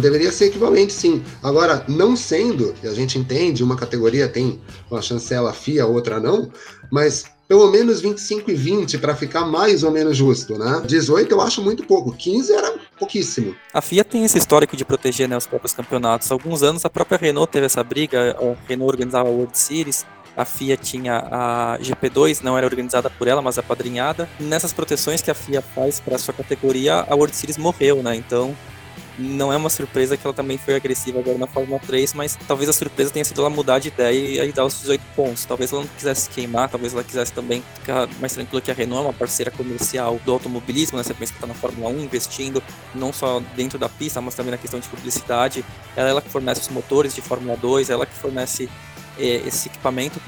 Deveria 0.00 0.30
ser 0.30 0.46
equivalente, 0.46 0.92
sim. 0.92 1.22
Agora, 1.42 1.84
não 1.88 2.16
sendo, 2.16 2.74
e 2.82 2.88
a 2.88 2.94
gente 2.94 3.18
entende, 3.18 3.62
uma 3.62 3.76
categoria 3.76 4.28
tem 4.28 4.60
uma 4.90 5.00
chancela 5.00 5.52
FIA, 5.52 5.86
outra 5.86 6.20
não, 6.20 6.50
mas 6.90 7.24
pelo 7.48 7.70
menos 7.70 8.00
25 8.00 8.50
e 8.50 8.54
20 8.54 8.98
para 8.98 9.14
ficar 9.14 9.46
mais 9.46 9.82
ou 9.82 9.90
menos 9.90 10.16
justo, 10.16 10.58
né? 10.58 10.82
18 10.86 11.30
eu 11.30 11.40
acho 11.40 11.62
muito 11.62 11.84
pouco, 11.84 12.12
15 12.12 12.52
era 12.52 12.74
pouquíssimo. 12.98 13.54
A 13.72 13.80
FIA 13.80 14.04
tem 14.04 14.24
esse 14.24 14.38
histórico 14.38 14.76
de 14.76 14.84
proteger 14.84 15.28
né, 15.28 15.36
os 15.36 15.46
próprios 15.46 15.74
campeonatos. 15.74 16.30
Alguns 16.30 16.62
anos 16.62 16.84
a 16.84 16.90
própria 16.90 17.18
Renault 17.18 17.52
teve 17.52 17.66
essa 17.66 17.84
briga, 17.84 18.36
a 18.38 18.68
Renault 18.68 18.92
organizava 18.92 19.28
a 19.28 19.32
World 19.32 19.56
Series 19.58 20.06
a 20.36 20.44
FIA 20.44 20.76
tinha 20.76 21.18
a 21.30 21.78
GP2, 21.80 22.42
não 22.42 22.58
era 22.58 22.66
organizada 22.66 23.08
por 23.08 23.28
ela, 23.28 23.40
mas 23.40 23.58
apadrinhada. 23.58 24.28
Nessas 24.40 24.72
proteções 24.72 25.22
que 25.22 25.30
a 25.30 25.34
FIA 25.34 25.62
faz 25.62 26.00
para 26.00 26.18
sua 26.18 26.34
categoria, 26.34 27.04
a 27.08 27.14
World 27.14 27.36
Series 27.36 27.56
morreu, 27.56 28.02
né? 28.02 28.16
Então 28.16 28.54
não 29.18 29.52
é 29.52 29.56
uma 29.56 29.70
surpresa 29.70 30.16
que 30.16 30.26
ela 30.26 30.34
também 30.34 30.58
foi 30.58 30.74
agressiva 30.74 31.20
agora 31.20 31.38
na 31.38 31.46
Fórmula 31.46 31.80
3, 31.80 32.14
mas 32.14 32.36
talvez 32.46 32.68
a 32.68 32.72
surpresa 32.72 33.10
tenha 33.10 33.24
sido 33.24 33.40
ela 33.40 33.50
mudar 33.50 33.78
de 33.78 33.88
ideia 33.88 34.18
e 34.18 34.40
aí 34.40 34.52
dar 34.52 34.64
os 34.64 34.80
18 34.80 35.02
pontos. 35.14 35.44
Talvez 35.44 35.72
ela 35.72 35.82
não 35.82 35.88
quisesse 35.88 36.28
queimar, 36.30 36.68
talvez 36.68 36.92
ela 36.92 37.04
quisesse 37.04 37.32
também 37.32 37.62
ficar 37.74 38.08
mais 38.20 38.32
tranquila 38.32 38.60
que 38.60 38.70
a 38.70 38.74
Renault 38.74 39.04
é 39.04 39.08
uma 39.08 39.12
parceira 39.12 39.50
comercial 39.50 40.20
do 40.24 40.32
automobilismo, 40.32 40.98
né? 40.98 41.04
Você 41.04 41.14
pensa 41.14 41.32
que 41.32 41.38
está 41.38 41.46
na 41.46 41.54
Fórmula 41.54 41.90
1 41.90 42.00
investindo 42.00 42.62
não 42.94 43.12
só 43.12 43.40
dentro 43.54 43.78
da 43.78 43.88
pista, 43.88 44.20
mas 44.20 44.34
também 44.34 44.50
na 44.50 44.58
questão 44.58 44.80
de 44.80 44.88
publicidade. 44.88 45.64
Ela 45.96 46.08
é 46.08 46.10
ela 46.10 46.22
que 46.22 46.30
fornece 46.30 46.60
os 46.60 46.68
motores 46.68 47.14
de 47.14 47.20
Fórmula 47.20 47.56
2, 47.56 47.90
ela 47.90 48.06
que 48.06 48.14
fornece 48.14 48.68
eh, 49.18 49.42
esse 49.46 49.68
equipamento. 49.68 50.20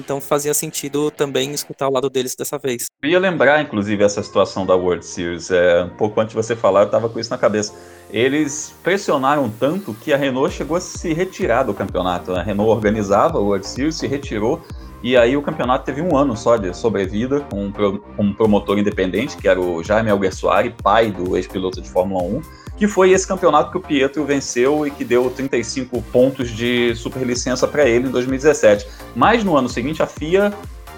Então 0.00 0.20
fazia 0.20 0.54
sentido 0.54 1.10
também 1.10 1.52
escutar 1.52 1.88
o 1.88 1.92
lado 1.92 2.08
deles 2.10 2.34
dessa 2.34 2.58
vez. 2.58 2.86
Eu 3.02 3.10
ia 3.10 3.18
lembrar, 3.18 3.62
inclusive, 3.62 4.02
essa 4.02 4.22
situação 4.22 4.66
da 4.66 4.74
World 4.74 5.04
Series. 5.04 5.50
É, 5.50 5.84
um 5.84 5.96
pouco 5.96 6.20
antes 6.20 6.34
de 6.34 6.42
você 6.42 6.56
falar, 6.56 6.80
eu 6.80 6.86
estava 6.86 7.08
com 7.08 7.20
isso 7.20 7.30
na 7.30 7.38
cabeça. 7.38 7.74
Eles 8.10 8.74
pressionaram 8.82 9.48
tanto 9.48 9.94
que 9.94 10.12
a 10.12 10.16
Renault 10.16 10.54
chegou 10.54 10.76
a 10.76 10.80
se 10.80 11.12
retirar 11.12 11.62
do 11.62 11.74
campeonato. 11.74 12.32
A 12.34 12.42
Renault 12.42 12.70
organizava 12.70 13.38
o 13.38 13.44
World 13.44 13.66
Series, 13.66 13.96
se 13.96 14.06
retirou 14.06 14.60
e 15.02 15.16
aí 15.16 15.36
o 15.36 15.42
campeonato 15.42 15.84
teve 15.84 16.02
um 16.02 16.14
ano 16.14 16.36
só 16.36 16.56
de 16.56 16.74
sobrevida 16.76 17.40
com 17.40 17.66
um, 17.66 17.72
pro, 17.72 18.04
um 18.18 18.34
promotor 18.34 18.78
independente, 18.78 19.36
que 19.36 19.48
era 19.48 19.58
o 19.58 19.82
Jaime 19.82 20.10
Alguersuari, 20.10 20.74
pai 20.82 21.10
do 21.10 21.36
ex-piloto 21.36 21.80
de 21.80 21.88
Fórmula 21.88 22.22
1, 22.22 22.42
que 22.80 22.88
foi 22.88 23.10
esse 23.10 23.26
campeonato 23.26 23.70
que 23.70 23.76
o 23.76 23.80
Pietro 23.80 24.24
venceu 24.24 24.86
e 24.86 24.90
que 24.90 25.04
deu 25.04 25.28
35 25.28 26.00
pontos 26.04 26.48
de 26.48 26.94
superlicença 26.94 27.68
para 27.68 27.86
ele 27.86 28.08
em 28.08 28.10
2017. 28.10 28.88
Mas 29.14 29.44
no 29.44 29.54
ano 29.54 29.68
seguinte 29.68 30.02
a 30.02 30.06
FIA 30.06 30.50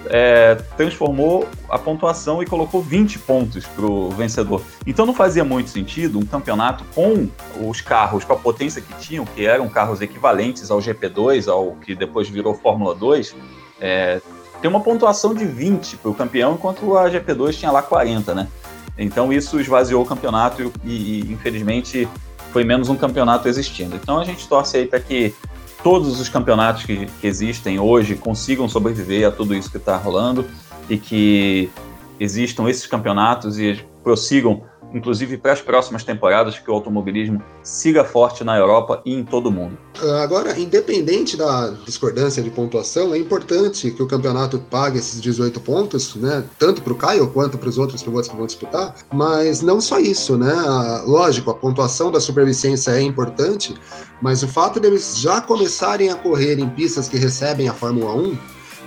é, 0.07 0.55
transformou 0.77 1.49
a 1.69 1.77
pontuação 1.77 2.41
e 2.41 2.47
colocou 2.47 2.81
20 2.81 3.19
pontos 3.19 3.67
para 3.67 3.85
o 3.85 4.11
vencedor. 4.11 4.63
Então 4.87 5.05
não 5.05 5.13
fazia 5.13 5.45
muito 5.45 5.71
sentido 5.71 6.21
um 6.21 6.25
campeonato 6.25 6.85
com 6.95 7.29
os 7.61 7.81
carros, 7.81 8.23
com 8.23 8.33
a 8.33 8.37
potência 8.37 8.81
que 8.81 8.95
tinham, 9.01 9.25
que 9.25 9.45
eram 9.45 9.69
carros 9.69 10.01
equivalentes 10.01 10.71
ao 10.71 10.79
GP2, 10.79 11.51
ao 11.51 11.73
que 11.85 11.97
depois 11.97 12.29
virou 12.29 12.55
Fórmula 12.55 12.95
2, 12.95 13.35
é, 13.81 14.21
tem 14.61 14.71
uma 14.71 14.81
pontuação 14.81 15.35
de 15.35 15.45
20 15.45 15.97
para 15.97 16.13
o 16.13 16.15
campeão, 16.15 16.55
enquanto 16.55 16.97
a 16.97 17.11
GP2 17.11 17.59
tinha 17.59 17.73
lá 17.73 17.83
40, 17.83 18.37
né? 18.37 18.47
Então 19.03 19.33
isso 19.33 19.61
esvaziou 19.61 20.03
o 20.03 20.07
campeonato 20.07 20.73
e, 20.85 21.21
e 21.21 21.33
infelizmente 21.33 22.09
foi 22.53 22.65
menos 22.65 22.89
um 22.89 22.97
campeonato 22.97 23.49
existindo. 23.49 23.97
Então 23.97 24.19
a 24.19 24.25
gente 24.25 24.47
torce 24.47 24.77
aí 24.77 24.87
para 24.87 25.01
que 25.01 25.35
todos 25.83 26.21
os 26.21 26.29
campeonatos 26.29 26.85
que, 26.85 27.07
que, 27.21 27.27
existem 27.27 27.79
hoje 27.79 28.15
consigam 28.15 28.69
sobreviver 28.69 29.27
a 29.27 29.33
tudo 29.33 29.55
isso 29.55 29.71
que 29.71 29.79
está 29.79 29.97
rolando 29.97 30.45
e 30.89 30.97
que 30.97 31.71
existam 32.21 32.69
esses 32.69 32.87
campeonatos 32.87 33.59
e 33.59 33.85
prossigam 34.03 34.63
inclusive 34.95 35.37
para 35.37 35.53
as 35.53 35.61
próximas 35.61 36.05
temporadas, 36.05 36.59
que 36.59 36.71
o 36.71 36.75
automobilismo 36.75 37.43
siga 37.63 38.05
forte 38.05 38.45
na 38.45 38.57
Europa 38.57 39.03
e 39.05 39.15
em 39.15 39.25
todo 39.25 39.47
o 39.47 39.53
mundo. 39.53 39.77
Ah, 40.03 40.23
agora, 40.23 40.59
independente 40.59 41.37
da 41.37 41.71
discordância 41.85 42.43
de 42.43 42.51
pontuação, 42.51 43.15
é 43.15 43.19
importante 43.19 43.91
que 43.91 44.03
o 44.03 44.07
campeonato 44.07 44.59
pague 44.59 44.99
esses 44.99 45.21
18 45.21 45.61
pontos, 45.61 46.15
né? 46.17 46.45
Tanto 46.59 46.83
para 46.83 46.93
o 46.93 46.97
Caio 46.97 47.29
quanto 47.29 47.59
para 47.59 47.69
os 47.69 47.79
outros 47.79 48.03
pilotos 48.03 48.29
que 48.29 48.37
vão 48.37 48.47
disputar. 48.47 48.95
Mas 49.13 49.63
não 49.63 49.81
só 49.81 49.99
isso, 49.99 50.37
né? 50.37 50.53
Ah, 50.53 51.03
lógico, 51.07 51.51
a 51.51 51.55
pontuação 51.55 52.11
da 52.11 52.21
supervicência 52.21 52.93
é 52.93 53.03
importante, 53.03 53.75
mas 54.21 54.43
o 54.43 54.49
fato 54.49 54.79
deles 54.79 55.19
já 55.19 55.41
começarem 55.41 56.11
a 56.11 56.15
correr 56.15 56.59
em 56.59 56.69
pistas 56.69 57.09
que 57.09 57.17
recebem 57.17 57.69
a 57.69 57.75
Fórmula 57.75 58.15
1 58.15 58.33
uh, 58.33 58.39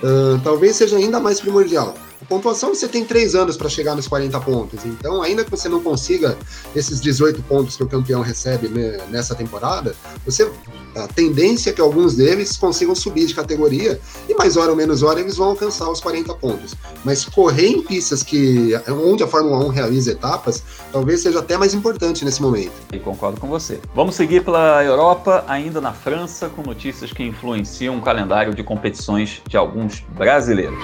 ah, 0.03 0.41
talvez 0.43 0.75
seja 0.75 0.97
ainda 0.97 1.19
mais 1.19 1.39
primordial. 1.39 1.93
Pontuação 2.27 2.73
você 2.73 2.87
tem 2.87 3.05
três 3.05 3.35
anos 3.35 3.55
para 3.57 3.69
chegar 3.69 3.95
nos 3.95 4.07
40 4.07 4.39
pontos. 4.41 4.85
Então, 4.85 5.21
ainda 5.21 5.43
que 5.43 5.51
você 5.51 5.69
não 5.69 5.81
consiga 5.81 6.37
esses 6.75 6.99
18 6.99 7.41
pontos 7.43 7.75
que 7.75 7.83
o 7.83 7.87
campeão 7.87 8.21
recebe 8.21 8.69
nessa 9.09 9.35
temporada, 9.35 9.95
você 10.25 10.49
a 10.95 11.07
tendência 11.07 11.71
é 11.71 11.73
que 11.73 11.81
alguns 11.81 12.15
deles 12.15 12.55
consigam 12.55 12.95
subir 12.95 13.25
de 13.25 13.35
categoria 13.35 13.99
e 14.29 14.33
mais 14.33 14.55
hora 14.55 14.71
ou 14.71 14.77
menos 14.77 15.03
hora 15.03 15.19
eles 15.19 15.35
vão 15.35 15.49
alcançar 15.49 15.89
os 15.89 15.99
40 15.99 16.33
pontos. 16.35 16.73
Mas 17.03 17.25
correr 17.25 17.67
em 17.67 17.81
pistas 17.81 18.23
que 18.23 18.71
onde 18.89 19.21
a 19.21 19.27
Fórmula 19.27 19.65
1 19.65 19.67
realiza 19.69 20.11
etapas, 20.11 20.63
talvez 20.91 21.21
seja 21.21 21.39
até 21.39 21.57
mais 21.57 21.73
importante 21.73 22.23
nesse 22.23 22.41
momento. 22.41 22.71
E 22.93 22.99
concordo 22.99 23.39
com 23.41 23.47
você. 23.47 23.79
Vamos 23.93 24.15
seguir 24.15 24.43
pela 24.43 24.83
Europa, 24.83 25.43
ainda 25.47 25.81
na 25.81 25.91
França, 25.91 26.49
com 26.49 26.61
notícias 26.61 27.11
que 27.11 27.23
influenciam 27.23 27.97
o 27.97 28.01
calendário 28.01 28.55
de 28.55 28.63
competições 28.63 29.41
de 29.47 29.57
alguns 29.57 29.99
brasileiros. 30.15 30.79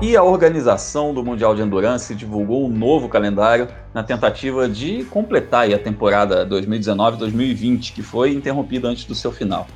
E 0.00 0.16
a 0.16 0.22
organização 0.22 1.12
do 1.12 1.22
Mundial 1.22 1.54
de 1.54 1.60
Endurance 1.60 2.14
divulgou 2.14 2.66
um 2.66 2.70
novo 2.70 3.10
calendário 3.10 3.68
na 3.92 4.02
tentativa 4.02 4.66
de 4.66 5.04
completar 5.04 5.70
a 5.70 5.78
temporada 5.78 6.46
2019-2020, 6.46 7.92
que 7.92 8.02
foi 8.02 8.32
interrompida 8.32 8.88
antes 8.88 9.04
do 9.04 9.14
seu 9.14 9.30
final. 9.30 9.66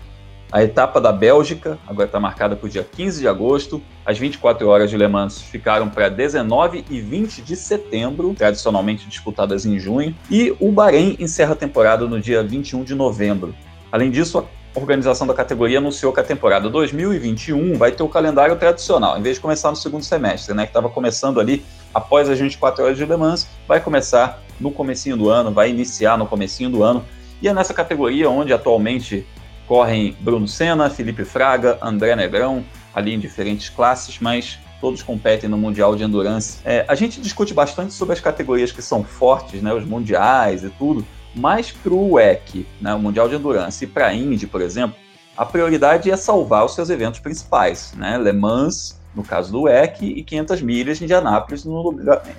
A 0.52 0.62
etapa 0.62 1.00
da 1.00 1.10
Bélgica 1.10 1.78
agora 1.86 2.04
está 2.04 2.20
marcada 2.20 2.54
para 2.54 2.66
o 2.66 2.68
dia 2.68 2.84
15 2.84 3.22
de 3.22 3.26
agosto. 3.26 3.80
As 4.04 4.18
24 4.18 4.68
horas 4.68 4.90
de 4.90 4.98
Le 4.98 5.08
Mans 5.08 5.40
ficaram 5.40 5.88
para 5.88 6.10
19 6.10 6.84
e 6.90 7.00
20 7.00 7.40
de 7.40 7.56
setembro, 7.56 8.34
tradicionalmente 8.34 9.08
disputadas 9.08 9.64
em 9.64 9.78
junho. 9.78 10.14
E 10.30 10.54
o 10.60 10.70
Bahrein 10.70 11.16
encerra 11.18 11.54
a 11.54 11.56
temporada 11.56 12.06
no 12.06 12.20
dia 12.20 12.42
21 12.42 12.84
de 12.84 12.94
novembro. 12.94 13.54
Além 13.90 14.10
disso, 14.10 14.40
a 14.40 14.78
organização 14.78 15.26
da 15.26 15.32
categoria 15.32 15.78
anunciou 15.78 16.12
que 16.12 16.20
a 16.20 16.22
temporada 16.22 16.68
2021 16.68 17.78
vai 17.78 17.90
ter 17.90 18.02
o 18.02 18.08
calendário 18.08 18.54
tradicional, 18.56 19.18
em 19.18 19.22
vez 19.22 19.36
de 19.36 19.40
começar 19.40 19.70
no 19.70 19.76
segundo 19.76 20.04
semestre, 20.04 20.54
né, 20.54 20.64
que 20.64 20.70
estava 20.70 20.90
começando 20.90 21.40
ali 21.40 21.64
após 21.94 22.28
as 22.28 22.38
24 22.38 22.84
horas 22.84 22.98
de 22.98 23.06
Le 23.06 23.16
Mans, 23.16 23.48
vai 23.66 23.80
começar 23.80 24.42
no 24.60 24.70
comecinho 24.70 25.16
do 25.16 25.30
ano, 25.30 25.50
vai 25.50 25.70
iniciar 25.70 26.18
no 26.18 26.26
comecinho 26.26 26.68
do 26.68 26.82
ano. 26.82 27.02
E 27.40 27.48
é 27.48 27.54
nessa 27.54 27.72
categoria 27.72 28.28
onde 28.28 28.52
atualmente 28.52 29.26
correm 29.66 30.16
Bruno 30.20 30.46
Senna, 30.46 30.90
Felipe 30.90 31.24
Fraga, 31.24 31.78
André 31.82 32.14
Negrão, 32.16 32.64
ali 32.94 33.14
em 33.14 33.18
diferentes 33.18 33.68
classes, 33.68 34.18
mas 34.20 34.58
todos 34.80 35.02
competem 35.02 35.48
no 35.48 35.56
Mundial 35.56 35.94
de 35.94 36.02
Endurance. 36.02 36.58
É, 36.64 36.84
a 36.88 36.94
gente 36.94 37.20
discute 37.20 37.54
bastante 37.54 37.94
sobre 37.94 38.14
as 38.14 38.20
categorias 38.20 38.72
que 38.72 38.82
são 38.82 39.04
fortes, 39.04 39.62
né, 39.62 39.72
os 39.72 39.84
mundiais 39.84 40.64
e 40.64 40.70
tudo, 40.70 41.06
mas 41.34 41.70
para 41.70 41.92
o 41.92 42.14
WEC, 42.14 42.66
né, 42.80 42.92
o 42.92 42.98
Mundial 42.98 43.28
de 43.28 43.36
Endurance, 43.36 43.84
e 43.84 43.86
para 43.86 44.08
a 44.08 44.14
Indy, 44.14 44.46
por 44.46 44.60
exemplo, 44.60 44.96
a 45.36 45.46
prioridade 45.46 46.10
é 46.10 46.16
salvar 46.16 46.64
os 46.64 46.74
seus 46.74 46.90
eventos 46.90 47.20
principais, 47.20 47.94
né, 47.96 48.18
Le 48.18 48.32
Mans, 48.32 49.00
no 49.14 49.22
caso 49.22 49.52
do 49.52 49.62
WEC, 49.62 50.04
e 50.04 50.22
500 50.24 50.62
milhas 50.62 51.00
em 51.00 51.04
Indianápolis, 51.04 51.64
no, 51.64 51.94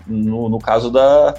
no, 0.05 0.49
no 0.49 0.59
caso 0.59 0.91
da, 0.91 1.33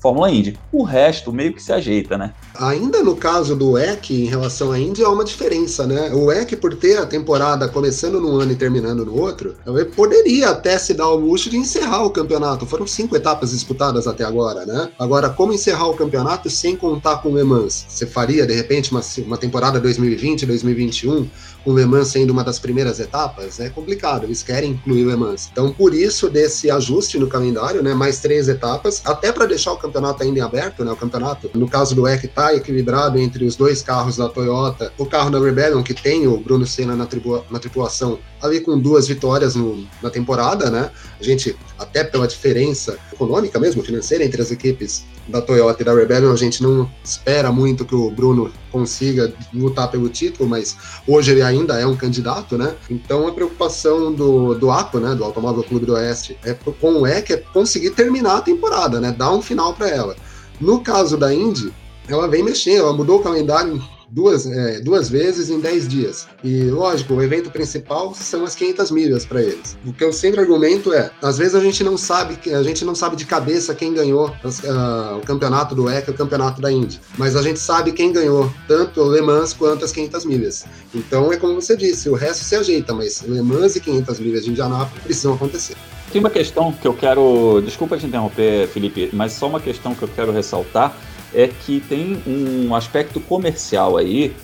Fórmula 0.00 0.30
Indy. 0.30 0.58
O 0.72 0.82
resto 0.82 1.32
meio 1.32 1.52
que 1.52 1.62
se 1.62 1.72
ajeita, 1.72 2.16
né? 2.16 2.32
Ainda 2.58 3.02
no 3.02 3.14
caso 3.14 3.54
do 3.54 3.78
EC 3.78 4.10
em 4.10 4.24
relação 4.24 4.72
à 4.72 4.78
Indy, 4.78 5.04
há 5.04 5.08
uma 5.10 5.24
diferença, 5.24 5.86
né? 5.86 6.10
O 6.12 6.32
EC, 6.32 6.56
por 6.56 6.74
ter 6.74 6.98
a 6.98 7.06
temporada 7.06 7.68
começando 7.68 8.20
num 8.20 8.40
ano 8.40 8.52
e 8.52 8.56
terminando 8.56 9.04
no 9.04 9.20
outro, 9.20 9.54
poderia 9.94 10.50
até 10.50 10.78
se 10.78 10.94
dar 10.94 11.08
o 11.08 11.16
luxo 11.16 11.50
de 11.50 11.56
encerrar 11.58 12.04
o 12.04 12.10
campeonato. 12.10 12.64
Foram 12.64 12.86
cinco 12.86 13.14
etapas 13.14 13.50
disputadas 13.50 14.06
até 14.06 14.24
agora, 14.24 14.64
né? 14.64 14.90
Agora, 14.98 15.28
como 15.28 15.52
encerrar 15.52 15.88
o 15.88 15.94
campeonato 15.94 16.48
sem 16.48 16.74
contar 16.74 17.18
com 17.18 17.36
Le 17.36 17.44
Mans? 17.44 17.84
Você 17.88 18.06
faria, 18.06 18.46
de 18.46 18.54
repente, 18.54 18.90
uma, 18.90 19.02
uma 19.26 19.36
temporada 19.36 19.78
2020, 19.78 20.46
2021 20.46 21.28
com 21.64 21.74
Le 21.74 21.84
Mans 21.84 22.08
sendo 22.08 22.30
uma 22.30 22.44
das 22.44 22.58
primeiras 22.58 23.00
etapas, 23.00 23.60
é 23.60 23.68
complicado, 23.68 24.24
eles 24.24 24.42
querem 24.42 24.72
incluir 24.72 25.04
Le 25.04 25.16
Mans. 25.16 25.48
Então, 25.50 25.72
por 25.72 25.94
isso, 25.94 26.28
desse 26.28 26.70
ajuste 26.70 27.18
no 27.18 27.26
calendário, 27.26 27.82
né, 27.82 27.94
mais 27.94 28.20
três 28.20 28.48
etapas, 28.48 29.02
até 29.04 29.32
para 29.32 29.46
deixar 29.46 29.72
o 29.72 29.76
campeonato 29.76 30.22
ainda 30.22 30.38
em 30.38 30.42
aberto, 30.42 30.84
né, 30.84 30.92
o 30.92 30.96
campeonato, 30.96 31.50
no 31.54 31.68
caso 31.68 31.94
do 31.94 32.06
EC, 32.06 32.24
está 32.24 32.54
equilibrado 32.54 33.18
entre 33.18 33.44
os 33.44 33.56
dois 33.56 33.82
carros 33.82 34.16
da 34.16 34.28
Toyota, 34.28 34.92
o 34.98 35.06
carro 35.06 35.30
da 35.30 35.38
Rebellion, 35.38 35.82
que 35.82 35.94
tem 35.94 36.26
o 36.26 36.38
Bruno 36.38 36.66
Senna 36.66 36.96
na, 36.96 37.06
tripula 37.06 37.44
na 37.50 37.58
tripulação, 37.58 38.18
ali 38.40 38.60
com 38.60 38.78
duas 38.78 39.06
vitórias 39.06 39.54
no, 39.54 39.86
na 40.02 40.10
temporada, 40.10 40.70
né, 40.70 40.90
a 41.18 41.22
gente, 41.22 41.56
até 41.78 42.04
pela 42.04 42.26
diferença 42.26 42.98
econômica 43.12 43.58
mesmo, 43.58 43.82
financeira 43.82 44.24
entre 44.24 44.40
as 44.40 44.50
equipes 44.50 45.04
da 45.30 45.40
Toyota 45.40 45.82
e 45.82 45.84
da 45.84 45.94
Rebellion, 45.94 46.32
a 46.32 46.36
gente 46.36 46.62
não 46.62 46.90
espera 47.04 47.50
muito 47.50 47.84
que 47.84 47.94
o 47.94 48.10
Bruno 48.10 48.50
consiga 48.70 49.32
lutar 49.52 49.90
pelo 49.90 50.08
título, 50.08 50.48
mas 50.48 50.76
hoje 51.06 51.32
ele 51.32 51.42
ainda 51.42 51.78
é 51.78 51.86
um 51.86 51.96
candidato, 51.96 52.58
né? 52.58 52.74
Então 52.90 53.26
a 53.26 53.32
preocupação 53.32 54.12
do, 54.12 54.54
do 54.54 54.70
APO, 54.70 55.00
né, 55.00 55.14
do 55.14 55.24
Automóvel 55.24 55.62
Clube 55.64 55.86
do 55.86 55.94
Oeste, 55.94 56.36
é, 56.44 56.54
com 56.54 57.00
o 57.00 57.06
EC 57.06 57.30
é 57.30 57.36
conseguir 57.36 57.90
terminar 57.90 58.38
a 58.38 58.42
temporada, 58.42 59.00
né? 59.00 59.14
Dar 59.16 59.32
um 59.32 59.42
final 59.42 59.74
para 59.74 59.88
ela. 59.88 60.16
No 60.60 60.80
caso 60.80 61.16
da 61.16 61.32
Indy, 61.32 61.72
ela 62.08 62.28
vem 62.28 62.42
mexendo, 62.42 62.80
ela 62.80 62.92
mudou 62.92 63.20
o 63.20 63.22
calendário 63.22 63.82
duas, 64.10 64.46
é, 64.46 64.80
duas 64.80 65.08
vezes 65.08 65.50
em 65.50 65.60
10 65.60 65.88
dias. 65.88 66.26
E, 66.42 66.64
lógico, 66.64 67.14
o 67.14 67.22
evento 67.22 67.50
principal 67.50 68.14
são 68.14 68.44
as 68.44 68.54
500 68.54 68.90
milhas 68.90 69.24
para 69.24 69.42
eles. 69.42 69.78
O 69.86 69.92
que 69.92 70.04
eu 70.04 70.12
sempre 70.12 70.40
argumento 70.40 70.92
é, 70.92 71.10
às 71.22 71.38
vezes 71.38 71.54
a 71.54 71.60
gente 71.60 71.82
não 71.84 71.96
sabe, 71.96 72.38
a 72.52 72.62
gente 72.62 72.84
não 72.84 72.94
sabe 72.94 73.16
de 73.16 73.24
cabeça 73.24 73.74
quem 73.74 73.94
ganhou 73.94 74.34
as, 74.42 74.58
uh, 74.60 75.18
o 75.18 75.26
campeonato 75.26 75.74
do 75.74 75.88
ECA 75.88 76.10
o 76.10 76.14
campeonato 76.14 76.60
da 76.60 76.72
Indy, 76.72 77.00
mas 77.16 77.36
a 77.36 77.42
gente 77.42 77.58
sabe 77.58 77.92
quem 77.92 78.12
ganhou 78.12 78.52
tanto 78.66 79.00
o 79.00 79.12
Le 79.12 79.20
Mans 79.20 79.52
quanto 79.52 79.84
as 79.84 79.92
500 79.92 80.24
milhas. 80.24 80.64
Então 80.94 81.32
é 81.32 81.36
como 81.36 81.54
você 81.54 81.76
disse, 81.76 82.08
o 82.08 82.14
resto 82.14 82.44
se 82.44 82.56
ajeita, 82.56 82.92
mas 82.92 83.22
Le 83.22 83.42
Mans 83.42 83.76
e 83.76 83.80
500 83.80 84.18
milhas 84.20 84.44
de 84.44 84.50
Indianápolis 84.50 85.02
precisam 85.04 85.34
acontecer. 85.34 85.76
Tem 86.12 86.20
uma 86.20 86.30
questão 86.30 86.72
que 86.72 86.86
eu 86.88 86.92
quero, 86.92 87.62
desculpa 87.64 87.96
te 87.96 88.04
interromper, 88.04 88.66
Felipe, 88.68 89.10
mas 89.12 89.32
só 89.32 89.46
uma 89.46 89.60
questão 89.60 89.94
que 89.94 90.02
eu 90.02 90.08
quero 90.08 90.32
ressaltar 90.32 90.96
é 91.34 91.48
que 91.48 91.80
tem 91.80 92.22
um 92.26 92.74
aspecto 92.74 93.20
comercial 93.20 93.96
aí 93.96 94.34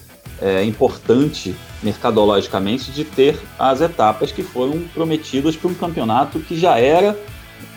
é, 0.41 0.65
importante 0.65 1.55
mercadologicamente 1.83 2.91
de 2.91 3.05
ter 3.05 3.39
as 3.59 3.81
etapas 3.81 4.33
que 4.33 4.43
foram 4.43 4.83
prometidas 4.95 5.57
para 5.57 5.71
um 5.71 5.75
campeonato 5.75 6.41
que 6.41 6.59
já 6.59 6.79
era 6.79 7.17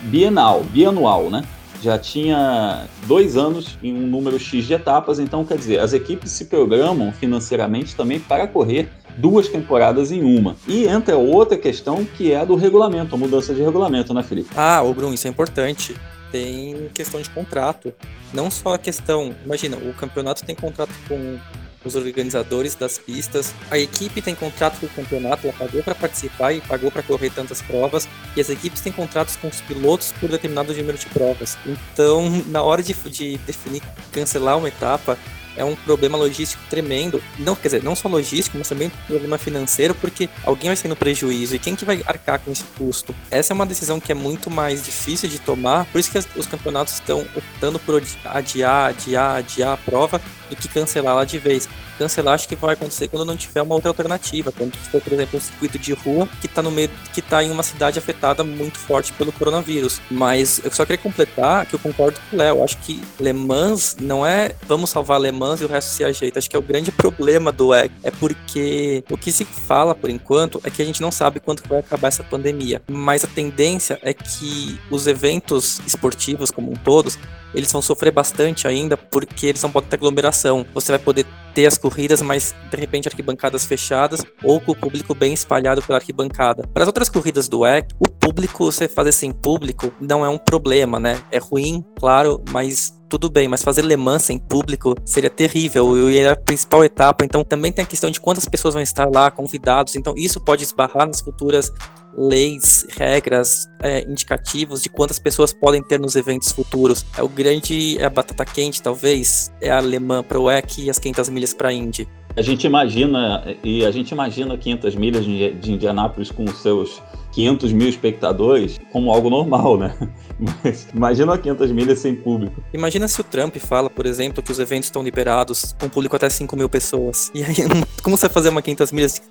bienal, 0.02 0.62
bianual, 0.64 1.30
né? 1.30 1.44
Já 1.82 1.98
tinha 1.98 2.86
dois 3.06 3.38
anos 3.38 3.78
em 3.82 3.94
um 3.94 4.06
número 4.06 4.38
X 4.38 4.66
de 4.66 4.74
etapas, 4.74 5.18
então 5.18 5.46
quer 5.46 5.56
dizer, 5.56 5.80
as 5.80 5.94
equipes 5.94 6.30
se 6.30 6.44
programam 6.44 7.10
financeiramente 7.10 7.96
também 7.96 8.20
para 8.20 8.46
correr 8.46 8.90
duas 9.16 9.48
temporadas 9.48 10.12
em 10.12 10.22
uma. 10.22 10.56
E 10.68 10.86
entra 10.86 11.16
outra 11.16 11.56
questão 11.56 12.04
que 12.04 12.32
é 12.32 12.40
a 12.40 12.44
do 12.44 12.54
regulamento, 12.54 13.14
a 13.14 13.18
mudança 13.18 13.54
de 13.54 13.62
regulamento, 13.62 14.12
né, 14.12 14.22
Felipe? 14.22 14.50
Ah, 14.54 14.82
o 14.82 14.92
Bruno, 14.92 15.14
isso 15.14 15.26
é 15.26 15.30
importante 15.30 15.96
tem 16.30 16.88
questão 16.94 17.20
de 17.20 17.30
contrato. 17.30 17.92
Não 18.32 18.50
só 18.50 18.74
a 18.74 18.78
questão, 18.78 19.34
imagina, 19.44 19.76
o 19.76 19.92
campeonato 19.94 20.44
tem 20.44 20.54
contrato 20.54 20.92
com 21.08 21.38
os 21.84 21.96
organizadores 21.96 22.74
das 22.74 22.98
pistas, 22.98 23.54
a 23.70 23.78
equipe 23.78 24.20
tem 24.20 24.34
contrato 24.34 24.78
com 24.80 24.86
o 24.86 24.88
campeonato, 24.90 25.46
ela 25.46 25.56
pagou 25.56 25.82
para 25.82 25.94
participar 25.94 26.52
e 26.52 26.60
pagou 26.60 26.90
para 26.90 27.02
correr 27.02 27.30
tantas 27.30 27.62
provas, 27.62 28.06
e 28.36 28.40
as 28.40 28.50
equipes 28.50 28.82
têm 28.82 28.92
contratos 28.92 29.36
com 29.36 29.48
os 29.48 29.60
pilotos 29.62 30.12
por 30.20 30.28
determinado 30.28 30.74
número 30.74 30.98
de 30.98 31.06
provas. 31.06 31.56
Então, 31.66 32.28
na 32.46 32.62
hora 32.62 32.82
de, 32.82 32.92
de 32.92 33.38
definir 33.38 33.82
cancelar 34.12 34.58
uma 34.58 34.68
etapa, 34.68 35.18
é 35.56 35.64
um 35.64 35.74
problema 35.74 36.16
logístico 36.16 36.62
tremendo. 36.68 37.22
Não, 37.38 37.54
quer 37.54 37.68
dizer, 37.68 37.82
não 37.82 37.94
só 37.94 38.08
logístico, 38.08 38.58
mas 38.58 38.68
também 38.68 38.88
um 38.88 39.06
problema 39.06 39.38
financeiro, 39.38 39.94
porque 39.94 40.28
alguém 40.44 40.72
vai 40.72 40.88
no 40.88 40.96
prejuízo 40.96 41.54
e 41.54 41.58
quem 41.58 41.76
que 41.76 41.84
vai 41.84 42.02
arcar 42.06 42.38
com 42.40 42.50
esse 42.50 42.64
custo? 42.78 43.14
Essa 43.30 43.52
é 43.52 43.54
uma 43.54 43.66
decisão 43.66 44.00
que 44.00 44.12
é 44.12 44.14
muito 44.14 44.50
mais 44.50 44.84
difícil 44.84 45.28
de 45.28 45.38
tomar, 45.38 45.84
por 45.86 45.98
isso 45.98 46.10
que 46.10 46.18
os 46.38 46.46
campeonatos 46.46 46.94
estão 46.94 47.26
optando 47.34 47.78
por 47.78 48.02
adiar, 48.24 48.86
adiar, 48.86 49.36
adiar 49.36 49.72
a 49.74 49.76
prova 49.76 50.20
do 50.50 50.56
que 50.56 50.68
cancelá-la 50.68 51.24
de 51.24 51.38
vez 51.38 51.68
cancelar 52.00 52.34
acho 52.34 52.48
que 52.48 52.56
vai 52.56 52.72
acontecer 52.72 53.08
quando 53.08 53.26
não 53.26 53.36
tiver 53.36 53.60
uma 53.60 53.74
outra 53.74 53.90
alternativa. 53.90 54.50
Quando 54.50 54.74
for, 54.74 55.02
por 55.02 55.12
exemplo, 55.12 55.38
um 55.38 55.42
circuito 55.42 55.78
de 55.78 55.92
rua 55.92 56.26
que 56.40 56.46
está 56.46 56.62
no 56.62 56.70
meio, 56.70 56.90
que 57.12 57.20
tá 57.20 57.44
em 57.44 57.50
uma 57.50 57.62
cidade 57.62 57.98
afetada 57.98 58.42
muito 58.42 58.78
forte 58.78 59.12
pelo 59.12 59.30
coronavírus. 59.30 60.00
Mas 60.10 60.60
eu 60.64 60.70
só 60.70 60.86
queria 60.86 61.02
completar 61.02 61.66
que 61.66 61.74
eu 61.74 61.78
concordo 61.78 62.18
com 62.30 62.36
o 62.36 62.38
Léo. 62.38 62.64
Acho 62.64 62.78
que 62.78 63.02
Le 63.18 63.32
Mans 63.34 63.96
não 64.00 64.24
é 64.24 64.54
vamos 64.66 64.88
salvar 64.88 65.20
Le 65.20 65.30
Mans 65.30 65.60
e 65.60 65.64
o 65.64 65.68
resto 65.68 65.88
se 65.88 66.02
ajeita. 66.02 66.38
Acho 66.38 66.48
que 66.48 66.56
é 66.56 66.58
o 66.58 66.62
grande 66.62 66.90
problema 66.90 67.52
do 67.52 67.74
EG. 67.74 67.92
É 68.02 68.10
porque 68.10 69.04
o 69.10 69.18
que 69.18 69.30
se 69.30 69.44
fala 69.44 69.94
por 69.94 70.08
enquanto 70.08 70.60
é 70.64 70.70
que 70.70 70.80
a 70.80 70.84
gente 70.84 71.02
não 71.02 71.12
sabe 71.12 71.38
quando 71.38 71.62
vai 71.68 71.80
acabar 71.80 72.08
essa 72.08 72.24
pandemia. 72.24 72.80
Mas 72.90 73.24
a 73.24 73.28
tendência 73.28 73.98
é 74.02 74.14
que 74.14 74.80
os 74.90 75.06
eventos 75.06 75.80
esportivos 75.86 76.50
como 76.50 76.72
um 76.72 76.76
todos 76.76 77.18
eles 77.54 77.70
vão 77.70 77.82
sofrer 77.82 78.12
bastante 78.12 78.66
ainda 78.66 78.96
porque 78.96 79.46
eles 79.46 79.60
vão 79.60 79.70
poder 79.70 79.88
ter 79.88 79.96
aglomeração. 79.96 80.39
Você 80.74 80.92
vai 80.92 80.98
poder 80.98 81.26
ter 81.54 81.66
as 81.66 81.76
corridas, 81.76 82.22
mas 82.22 82.54
de 82.70 82.76
repente 82.76 83.08
arquibancadas 83.08 83.64
fechadas 83.64 84.22
ou 84.42 84.60
com 84.60 84.72
o 84.72 84.76
público 84.76 85.14
bem 85.14 85.32
espalhado 85.32 85.82
pela 85.82 85.98
arquibancada. 85.98 86.66
Para 86.72 86.84
as 86.84 86.86
outras 86.86 87.08
corridas 87.08 87.48
do 87.48 87.66
EC, 87.66 87.88
o 87.98 88.08
público, 88.08 88.64
você 88.64 88.88
fazer 88.88 89.12
sem 89.12 89.32
público 89.32 89.92
não 90.00 90.24
é 90.24 90.28
um 90.28 90.38
problema, 90.38 91.00
né? 91.00 91.20
É 91.30 91.38
ruim, 91.38 91.84
claro, 91.98 92.42
mas 92.50 92.99
tudo 93.10 93.28
bem, 93.28 93.48
mas 93.48 93.62
fazer 93.62 93.82
Le 93.82 93.96
Mans 93.96 94.22
sem 94.22 94.38
público 94.38 94.94
seria 95.04 95.28
terrível 95.28 96.08
e 96.08 96.16
era 96.16 96.32
a 96.32 96.36
principal 96.36 96.84
etapa. 96.84 97.24
Então 97.24 97.42
também 97.42 97.72
tem 97.72 97.82
a 97.82 97.86
questão 97.86 98.08
de 98.08 98.20
quantas 98.20 98.48
pessoas 98.48 98.72
vão 98.72 98.82
estar 98.82 99.10
lá, 99.12 99.30
convidados. 99.30 99.96
Então 99.96 100.14
isso 100.16 100.40
pode 100.40 100.62
esbarrar 100.62 101.08
nas 101.08 101.20
futuras 101.20 101.72
leis, 102.16 102.86
regras, 102.96 103.68
é, 103.82 104.02
indicativos 104.02 104.82
de 104.82 104.88
quantas 104.88 105.18
pessoas 105.18 105.52
podem 105.52 105.82
ter 105.82 105.98
nos 105.98 106.14
eventos 106.14 106.52
futuros. 106.52 107.04
É 107.16 107.22
o 107.22 107.28
grande, 107.28 107.98
é 107.98 108.04
a 108.04 108.10
batata 108.10 108.44
quente, 108.44 108.80
talvez, 108.80 109.52
é 109.60 109.70
a 109.70 109.78
alemã 109.78 110.22
para 110.22 110.38
o 110.38 110.44
WEC 110.44 110.84
e 110.84 110.90
as 110.90 110.98
500 110.98 111.28
milhas 111.30 111.52
para 111.52 111.68
a 111.68 111.72
Indy. 111.72 112.08
A 112.36 112.42
gente 112.42 112.66
imagina, 112.66 113.56
e 113.62 113.84
a 113.84 113.90
gente 113.90 114.10
imagina 114.12 114.56
500 114.56 114.94
milhas 114.94 115.24
de 115.24 115.72
Indianápolis 115.72 116.30
com 116.30 116.46
seus 116.46 117.02
500 117.32 117.72
mil 117.72 117.88
espectadores 117.88 118.78
como 118.92 119.12
algo 119.12 119.30
normal, 119.30 119.76
né? 119.76 119.94
Mas 120.38 120.88
imagina 120.94 121.36
500 121.36 121.72
milhas 121.72 121.98
sem 121.98 122.14
público. 122.14 122.62
Imagina 122.72 123.06
se 123.08 123.20
o 123.20 123.24
Trump 123.24 123.56
fala, 123.56 123.90
por 123.90 124.06
exemplo, 124.06 124.42
que 124.42 124.50
os 124.50 124.58
eventos 124.58 124.86
estão 124.86 125.02
liberados 125.02 125.74
com 125.78 125.88
público 125.88 126.16
até 126.16 126.28
5 126.28 126.56
mil 126.56 126.68
pessoas. 126.68 127.30
E 127.34 127.42
aí, 127.42 127.54
como 128.02 128.16
você 128.16 128.26
vai 128.26 128.34
fazer 128.34 128.48
uma 128.48 128.62
500 128.62 128.92
milhas 128.92 129.22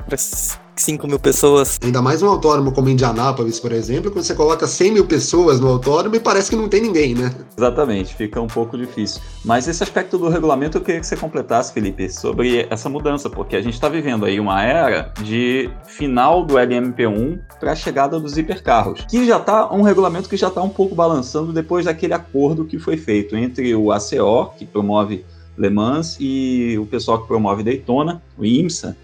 5 0.80 1.08
mil 1.08 1.20
pessoas? 1.20 1.78
Ainda 1.84 2.02
mais 2.02 2.22
um 2.22 2.28
autódromo 2.28 2.72
como 2.72 2.90
Indianápolis, 2.90 3.60
por 3.60 3.72
exemplo, 3.72 4.10
quando 4.10 4.24
você 4.24 4.34
coloca 4.34 4.66
100 4.66 4.92
mil 4.92 5.06
pessoas 5.06 5.60
no 5.60 5.68
autódromo 5.68 6.16
e 6.16 6.20
parece 6.20 6.50
que 6.50 6.56
não 6.56 6.70
tem 6.70 6.82
ninguém, 6.82 7.14
né? 7.14 7.34
Exatamente, 7.58 8.16
fica 8.16 8.40
um 8.40 8.48
pouco 8.48 8.78
difícil. 8.78 9.22
Mas 9.44 9.68
esse 9.68 9.84
aspecto 9.84 10.18
do 10.18 10.30
regulamento 10.30 10.78
eu 10.78 10.82
queria 10.82 11.02
que 11.02 11.08
você 11.08 11.18
completasse, 11.18 11.74
Felipe, 11.74 12.10
sobre 12.10 12.66
essa 12.70 12.88
mudança, 12.88 13.30
porque 13.30 13.56
a 13.56 13.62
gente 13.62 13.74
está 13.74 13.90
vivendo 13.90 14.26
aí 14.26 14.40
uma 14.40 14.64
era 14.64 15.12
de 15.22 15.70
final 15.86 16.46
do 16.46 16.56
LMP1 16.56 17.40
para 17.60 17.76
chegada 17.76 18.20
dos 18.20 18.38
hipercarros, 18.38 19.06
que 19.10 19.26
já 19.26 19.38
está 19.38 19.72
um 19.74 19.82
regulamento 19.82 20.30
que 20.30 20.38
já 20.38 20.48
está 20.48 20.62
um 20.62 20.70
pouco 20.70 20.96
balançando 20.96 21.52
depois 21.52 21.86
daquele 21.86 22.14
acordo 22.14 22.64
que 22.66 22.80
foi 22.80 22.96
feito 22.96 23.36
entre 23.36 23.76
o 23.76 23.92
ACO, 23.92 24.54
que 24.58 24.66
promove 24.66 25.26
Le 25.58 25.70
Mans, 25.70 26.16
e 26.20 26.78
o 26.80 26.86
pessoal 26.86 27.22
que 27.22 27.28
promove 27.28 27.64
Daytona, 27.64 28.22
o 28.38 28.46
IMSA, 28.46 28.96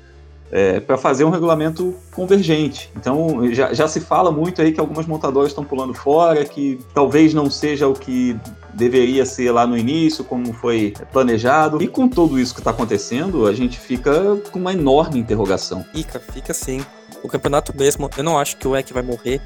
é, 0.52 0.80
para 0.80 0.98
fazer 0.98 1.24
um 1.24 1.30
regulamento 1.30 1.96
convergente. 2.14 2.92
Então 2.96 3.52
já, 3.54 3.74
já, 3.74 3.88
se 3.88 4.00
fala 4.00 4.32
muito 4.32 4.62
aí 4.62 4.72
que 4.72 4.80
algumas 4.80 5.06
montadoras 5.06 5.50
estão 5.50 5.64
pulando 5.64 5.94
fora, 5.94 6.46
que 6.46 6.80
talvez 6.94 7.34
não 7.34 7.50
seja 7.50 7.88
o 7.88 7.94
que 7.94 8.38
deveria 8.74 9.26
ser 9.26 9.52
lá 9.52 9.66
no 9.66 9.78
início, 9.78 10.24
como 10.24 10.54
foi 10.54 10.94
planejado. 11.12 11.82
E 11.82 11.88
com 11.88 12.08
tudo 12.08 12.40
isso 12.40 12.54
que 12.54 12.60
está 12.60 12.72
acontecendo, 12.72 13.48
a 13.48 13.54
gente 13.54 13.80
fica 13.80 14.38
com 14.52 14.60
uma 14.60 14.74
enorme 14.74 15.20
interrogação. 15.20 15.86
Fica, 15.94 16.20
fica 16.20 16.54
sim. 16.54 16.86
O 17.24 17.28
campeonato 17.28 17.76
mesmo, 17.76 18.10
eu 18.18 18.24
não 18.24 18.38
acho 18.38 18.58
que 18.58 18.68
o 18.68 18.76
EC 18.76 18.92
vai 18.92 19.04
morrer. 19.04 19.42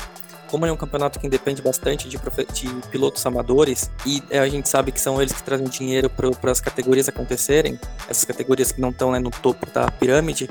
Como 0.49 0.65
é 0.65 0.71
um 0.71 0.75
campeonato 0.75 1.19
que 1.19 1.29
depende 1.29 1.61
bastante 1.61 2.09
de, 2.09 2.17
de 2.17 2.87
pilotos 2.89 3.23
amadores, 3.23 3.91
e 4.03 4.23
é, 4.31 4.39
a 4.39 4.49
gente 4.49 4.67
sabe 4.67 4.91
que 4.91 4.99
são 4.99 5.21
eles 5.21 5.31
que 5.31 5.43
trazem 5.43 5.67
dinheiro 5.67 6.09
para 6.09 6.51
as 6.51 6.59
categorias 6.59 7.07
acontecerem, 7.07 7.79
essas 8.09 8.25
categorias 8.25 8.71
que 8.71 8.81
não 8.81 8.89
estão 8.89 9.11
né, 9.11 9.19
no 9.19 9.29
topo 9.29 9.67
da 9.71 9.91
pirâmide, 9.91 10.49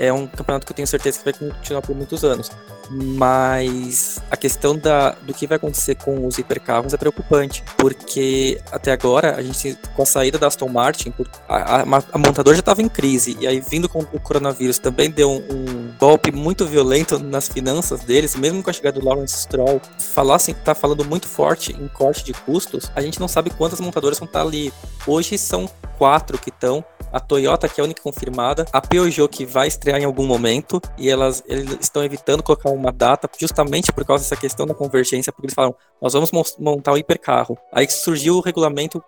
é 0.00 0.10
um 0.10 0.26
campeonato 0.26 0.64
que 0.64 0.72
eu 0.72 0.76
tenho 0.76 0.88
certeza 0.88 1.18
que 1.18 1.24
vai 1.24 1.34
continuar 1.34 1.82
por 1.82 1.94
muitos 1.94 2.24
anos. 2.24 2.50
Mas 2.90 4.18
a 4.30 4.36
questão 4.36 4.76
da, 4.76 5.10
do 5.10 5.34
que 5.34 5.46
vai 5.46 5.56
acontecer 5.56 5.94
com 5.94 6.26
os 6.26 6.38
hipercarros 6.38 6.94
é 6.94 6.96
preocupante, 6.96 7.62
porque 7.76 8.58
até 8.72 8.92
agora, 8.92 9.36
a 9.36 9.42
gente, 9.42 9.78
com 9.94 10.02
a 10.02 10.06
saída 10.06 10.38
da 10.38 10.46
Aston 10.46 10.68
Martin, 10.68 11.12
a, 11.46 11.82
a, 11.82 11.82
a 11.82 12.18
montadora 12.18 12.56
já 12.56 12.60
estava 12.60 12.80
em 12.80 12.88
crise, 12.88 13.36
e 13.38 13.46
aí 13.46 13.60
vindo 13.60 13.88
com 13.90 14.00
o 14.00 14.18
coronavírus 14.18 14.78
também 14.78 15.10
deu 15.10 15.30
um, 15.30 15.36
um, 15.36 15.92
golpe 16.00 16.32
muito 16.32 16.66
violento 16.66 17.18
nas 17.18 17.46
finanças 17.46 18.00
deles, 18.00 18.34
mesmo 18.34 18.62
com 18.62 18.70
a 18.70 18.72
chegada 18.72 18.98
do 18.98 19.06
Lawrence 19.06 19.42
Stroll, 19.42 19.82
falar 19.98 20.36
assim, 20.36 20.54
tá 20.54 20.74
falando 20.74 21.04
muito 21.04 21.28
forte 21.28 21.76
em 21.78 21.86
corte 21.88 22.24
de 22.24 22.32
custos, 22.32 22.90
a 22.96 23.02
gente 23.02 23.20
não 23.20 23.28
sabe 23.28 23.50
quantas 23.50 23.78
montadoras 23.80 24.18
vão 24.18 24.26
estar 24.26 24.40
tá 24.40 24.46
ali. 24.46 24.72
Hoje 25.06 25.36
são 25.36 25.68
quatro 25.98 26.38
que 26.38 26.48
estão, 26.48 26.82
a 27.12 27.20
Toyota, 27.20 27.68
que 27.68 27.80
é 27.80 27.82
a 27.82 27.84
única 27.84 28.02
confirmada, 28.02 28.66
a 28.72 28.80
Peugeot, 28.80 29.28
que 29.28 29.44
vai 29.44 29.68
estrear 29.68 30.00
em 30.00 30.04
algum 30.04 30.26
momento, 30.26 30.80
e 30.98 31.08
elas 31.08 31.42
eles 31.46 31.76
estão 31.80 32.04
evitando 32.04 32.42
colocar 32.42 32.70
uma 32.70 32.92
data 32.92 33.28
justamente 33.38 33.92
por 33.92 34.04
causa 34.04 34.24
dessa 34.24 34.36
questão 34.36 34.66
da 34.66 34.74
convergência, 34.74 35.32
porque 35.32 35.46
eles 35.46 35.54
falam, 35.54 35.74
nós 36.00 36.12
vamos 36.12 36.30
montar 36.58 36.92
o 36.92 36.98
hipercarro. 36.98 37.56
Aí 37.72 37.88
surgiu 37.88 38.36
o 38.36 38.40
regulamento 38.40 39.02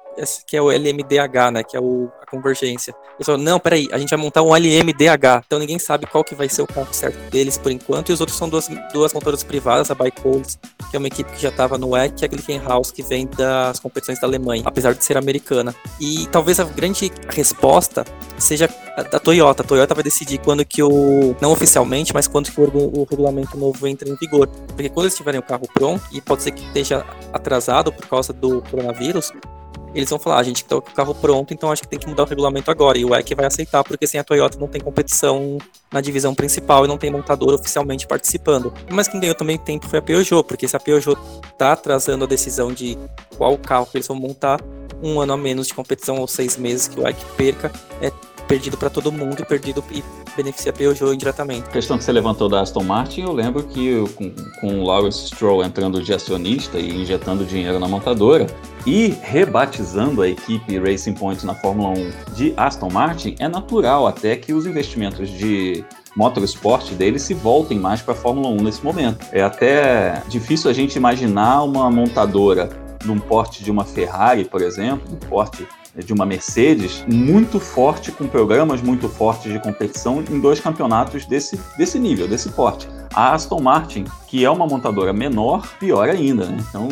que 0.46 0.56
é 0.56 0.62
o 0.62 0.70
LMDH, 0.70 1.50
né, 1.52 1.62
que 1.62 1.76
é 1.76 1.80
o, 1.80 2.10
a 2.20 2.26
convergência. 2.26 2.94
Eles 3.14 3.26
falaram, 3.26 3.44
não, 3.44 3.58
peraí, 3.58 3.88
a 3.92 3.98
gente 3.98 4.10
vai 4.10 4.18
montar 4.18 4.42
um 4.42 4.54
LMDH. 4.54 5.44
Então 5.46 5.58
ninguém 5.58 5.78
sabe 5.78 6.06
qual 6.06 6.22
que 6.22 6.34
vai 6.34 6.48
ser 6.48 6.62
o 6.62 6.66
carro 6.66 6.92
certo 6.92 7.18
deles 7.30 7.56
por 7.56 7.72
enquanto, 7.72 8.10
e 8.10 8.12
os 8.12 8.20
outros 8.20 8.36
são 8.36 8.48
duas, 8.48 8.68
duas 8.92 9.12
montadoras 9.12 9.42
privadas, 9.42 9.90
a 9.90 9.94
Bikeholes, 9.94 10.58
que 10.90 10.96
é 10.96 10.98
uma 10.98 11.08
equipe 11.08 11.30
que 11.32 11.40
já 11.40 11.48
estava 11.48 11.78
no 11.78 11.90
WEC, 11.90 12.22
e 12.22 12.24
a 12.24 12.28
Glickenhaus, 12.28 12.90
que 12.90 13.02
vem 13.02 13.26
das 13.26 13.80
competições 13.80 14.20
da 14.20 14.26
Alemanha, 14.26 14.62
apesar 14.66 14.94
de 14.94 15.04
ser 15.04 15.16
americana. 15.16 15.74
E 16.00 16.26
talvez 16.26 16.60
a 16.60 16.64
grande 16.64 17.10
resposta 17.28 17.91
seja 18.38 18.68
da 19.11 19.18
Toyota. 19.18 19.62
A 19.62 19.66
Toyota 19.66 19.94
vai 19.94 20.05
decidir 20.05 20.38
quando 20.38 20.64
que 20.64 20.83
o, 20.83 21.37
não 21.40 21.52
oficialmente, 21.52 22.12
mas 22.12 22.26
quando 22.26 22.50
que 22.50 22.61
o, 22.61 22.64
o 22.64 23.07
regulamento 23.09 23.57
novo 23.57 23.87
entra 23.87 24.09
em 24.09 24.16
vigor. 24.16 24.48
Porque 24.48 24.88
quando 24.88 25.07
eles 25.07 25.16
tiverem 25.16 25.40
o 25.40 25.42
carro 25.42 25.66
pronto, 25.72 26.02
e 26.12 26.20
pode 26.20 26.42
ser 26.42 26.52
que 26.52 26.64
esteja 26.66 27.05
atrasado 27.33 27.92
por 27.92 28.07
causa 28.07 28.33
do 28.33 28.62
coronavírus, 28.62 29.33
eles 29.94 30.09
vão 30.09 30.18
falar, 30.18 30.37
ah, 30.37 30.40
a 30.40 30.42
gente 30.42 30.64
tá 30.64 30.81
com 30.81 30.90
o 30.90 30.94
carro 30.94 31.14
pronto, 31.14 31.52
então 31.52 31.70
acho 31.70 31.83
que 31.83 31.88
tem 31.88 31.98
que 31.98 32.09
mudar 32.09 32.22
o 32.22 32.26
regulamento 32.26 32.70
agora. 32.70 32.98
E 32.98 33.05
o 33.05 33.11
WEC 33.11 33.35
vai 33.35 33.46
aceitar, 33.46 33.85
porque 33.85 34.07
sem 34.07 34.18
a 34.18 34.24
Toyota 34.24 34.59
não 34.59 34.68
tem 34.68 34.81
competição 34.81 35.59
na 35.92 36.00
divisão 36.00 36.35
principal 36.35 36.85
e 36.85 36.88
não 36.88 36.96
tem 36.96 37.11
montador 37.11 37.55
oficialmente 37.55 38.07
participando. 38.07 38.72
Mas 38.90 39.09
quem 39.09 39.20
ganhou 39.20 39.35
também 39.35 39.59
tempo 39.59 39.87
foi 39.88 39.98
a 39.98 40.02
Peugeot, 40.02 40.44
porque 40.44 40.66
se 40.66 40.76
a 40.76 40.81
Peugeot 40.81 41.18
tá 41.59 41.72
atrasando 41.72 42.24
a 42.24 42.26
decisão 42.26 42.72
de 42.72 42.98
qual 43.37 43.57
carro 43.59 43.87
que 43.87 43.98
eles 43.98 44.07
vão 44.07 44.16
montar, 44.16 44.61
um 45.02 45.20
ano 45.20 45.33
a 45.33 45.37
menos 45.37 45.66
de 45.66 45.74
competição 45.74 46.18
ou 46.18 46.28
seis 46.28 46.57
meses 46.57 46.88
que 46.88 46.98
o 46.98 47.02
WEC 47.02 47.16
perca, 47.37 47.72
é 48.00 48.11
perdido 48.52 48.76
para 48.76 48.90
todo 48.90 49.10
mundo 49.10 49.40
e 49.40 49.46
perdido 49.46 49.82
e 49.90 50.04
beneficia 50.36 50.74
Peugeot 50.74 51.14
indiretamente. 51.14 51.66
A 51.66 51.72
questão 51.72 51.96
que 51.96 52.04
você 52.04 52.12
levantou 52.12 52.50
da 52.50 52.60
Aston 52.60 52.84
Martin, 52.84 53.22
eu 53.22 53.32
lembro 53.32 53.62
que 53.62 54.04
com, 54.14 54.30
com 54.60 54.80
o 54.80 54.84
Lawrence 54.84 55.28
Stroll 55.28 55.64
entrando 55.64 56.02
de 56.02 56.12
acionista 56.12 56.78
e 56.78 57.00
injetando 57.00 57.46
dinheiro 57.46 57.78
na 57.78 57.88
montadora 57.88 58.46
e 58.86 59.14
rebatizando 59.22 60.20
a 60.20 60.28
equipe 60.28 60.78
Racing 60.78 61.14
Point 61.14 61.46
na 61.46 61.54
Fórmula 61.54 61.98
1 61.98 62.34
de 62.34 62.52
Aston 62.54 62.90
Martin, 62.90 63.36
é 63.38 63.48
natural 63.48 64.06
até 64.06 64.36
que 64.36 64.52
os 64.52 64.66
investimentos 64.66 65.30
de 65.30 65.82
motorsport 66.14 66.92
deles 66.92 67.22
se 67.22 67.32
voltem 67.32 67.78
mais 67.78 68.02
para 68.02 68.12
a 68.12 68.16
Fórmula 68.16 68.48
1 68.48 68.56
nesse 68.64 68.84
momento. 68.84 69.24
É 69.32 69.42
até 69.42 70.22
difícil 70.28 70.70
a 70.70 70.74
gente 70.74 70.94
imaginar 70.94 71.62
uma 71.62 71.90
montadora 71.90 72.68
num 73.02 73.18
porte 73.18 73.64
de 73.64 73.70
uma 73.70 73.86
Ferrari, 73.86 74.44
por 74.44 74.60
exemplo, 74.60 75.10
um 75.10 75.16
porte 75.16 75.66
de 75.96 76.12
uma 76.12 76.24
Mercedes 76.24 77.05
muito 77.07 77.61
forte, 77.61 78.11
com 78.11 78.26
programas 78.26 78.81
muito 78.81 79.09
fortes 79.09 79.52
de 79.52 79.59
competição 79.61 80.24
em 80.31 80.40
dois 80.40 80.59
campeonatos 80.61 81.26
desse, 81.26 81.61
desse 81.76 81.98
nível, 81.98 82.26
desse 82.26 82.48
porte. 82.50 82.88
A 83.14 83.35
Aston 83.35 83.61
Martin, 83.61 84.05
que 84.26 84.42
é 84.42 84.50
uma 84.50 84.66
montadora 84.66 85.12
menor, 85.12 85.68
pior 85.78 86.09
ainda, 86.09 86.46
né? 86.46 86.57
Então, 86.66 86.88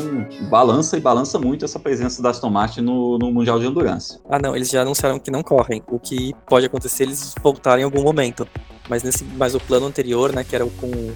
balança 0.50 0.98
e 0.98 1.00
balança 1.00 1.38
muito 1.38 1.64
essa 1.64 1.78
presença 1.78 2.22
da 2.22 2.28
Aston 2.28 2.50
Martin 2.50 2.82
no, 2.82 3.18
no 3.18 3.32
Mundial 3.32 3.58
de 3.58 3.66
Endurance. 3.66 4.18
Ah, 4.28 4.38
não, 4.38 4.54
eles 4.54 4.68
já 4.68 4.82
anunciaram 4.82 5.18
que 5.18 5.30
não 5.30 5.42
correm. 5.42 5.82
O 5.88 5.98
que 5.98 6.34
pode 6.46 6.66
acontecer 6.66 7.04
eles 7.04 7.34
voltarem 7.42 7.82
em 7.82 7.84
algum 7.84 8.02
momento. 8.02 8.46
Mas, 8.86 9.02
nesse, 9.02 9.24
mas 9.24 9.54
o 9.54 9.60
plano 9.60 9.86
anterior, 9.86 10.32
né, 10.32 10.44
que 10.44 10.54
era 10.54 10.66
com 10.66 11.12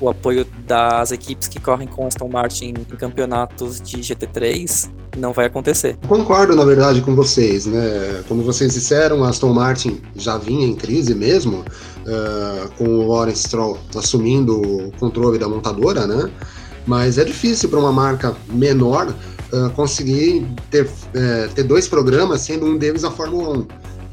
o 0.00 0.08
apoio 0.08 0.46
das 0.66 1.12
equipes 1.12 1.48
que 1.48 1.60
correm 1.60 1.88
com 1.88 2.06
Aston 2.06 2.28
Martin 2.28 2.74
em 2.78 2.96
campeonatos 2.96 3.80
de 3.80 3.98
GT3 3.98 4.90
não 5.16 5.32
vai 5.32 5.46
acontecer. 5.46 5.96
Concordo, 6.06 6.54
na 6.54 6.64
verdade, 6.64 7.00
com 7.00 7.14
vocês, 7.14 7.66
né? 7.66 8.22
Como 8.28 8.42
vocês 8.42 8.74
disseram, 8.74 9.24
a 9.24 9.30
Aston 9.30 9.52
Martin 9.52 10.00
já 10.14 10.36
vinha 10.36 10.66
em 10.66 10.74
crise 10.74 11.14
mesmo, 11.14 11.58
uh, 11.60 12.70
com 12.76 12.84
o 12.84 13.08
Lawrence 13.08 13.44
Stroll 13.44 13.78
assumindo 13.96 14.60
o 14.60 14.92
controle 14.98 15.38
da 15.38 15.48
montadora, 15.48 16.06
né? 16.06 16.30
Mas 16.86 17.18
é 17.18 17.24
difícil 17.24 17.68
para 17.68 17.78
uma 17.78 17.92
marca 17.92 18.36
menor 18.48 19.08
uh, 19.52 19.70
conseguir 19.70 20.46
ter, 20.70 20.84
uh, 20.84 21.54
ter 21.54 21.62
dois 21.62 21.88
programas, 21.88 22.42
sendo 22.42 22.66
um 22.66 22.76
deles 22.76 23.02
a 23.02 23.10
Fórmula 23.10 23.58
1. 23.58 23.66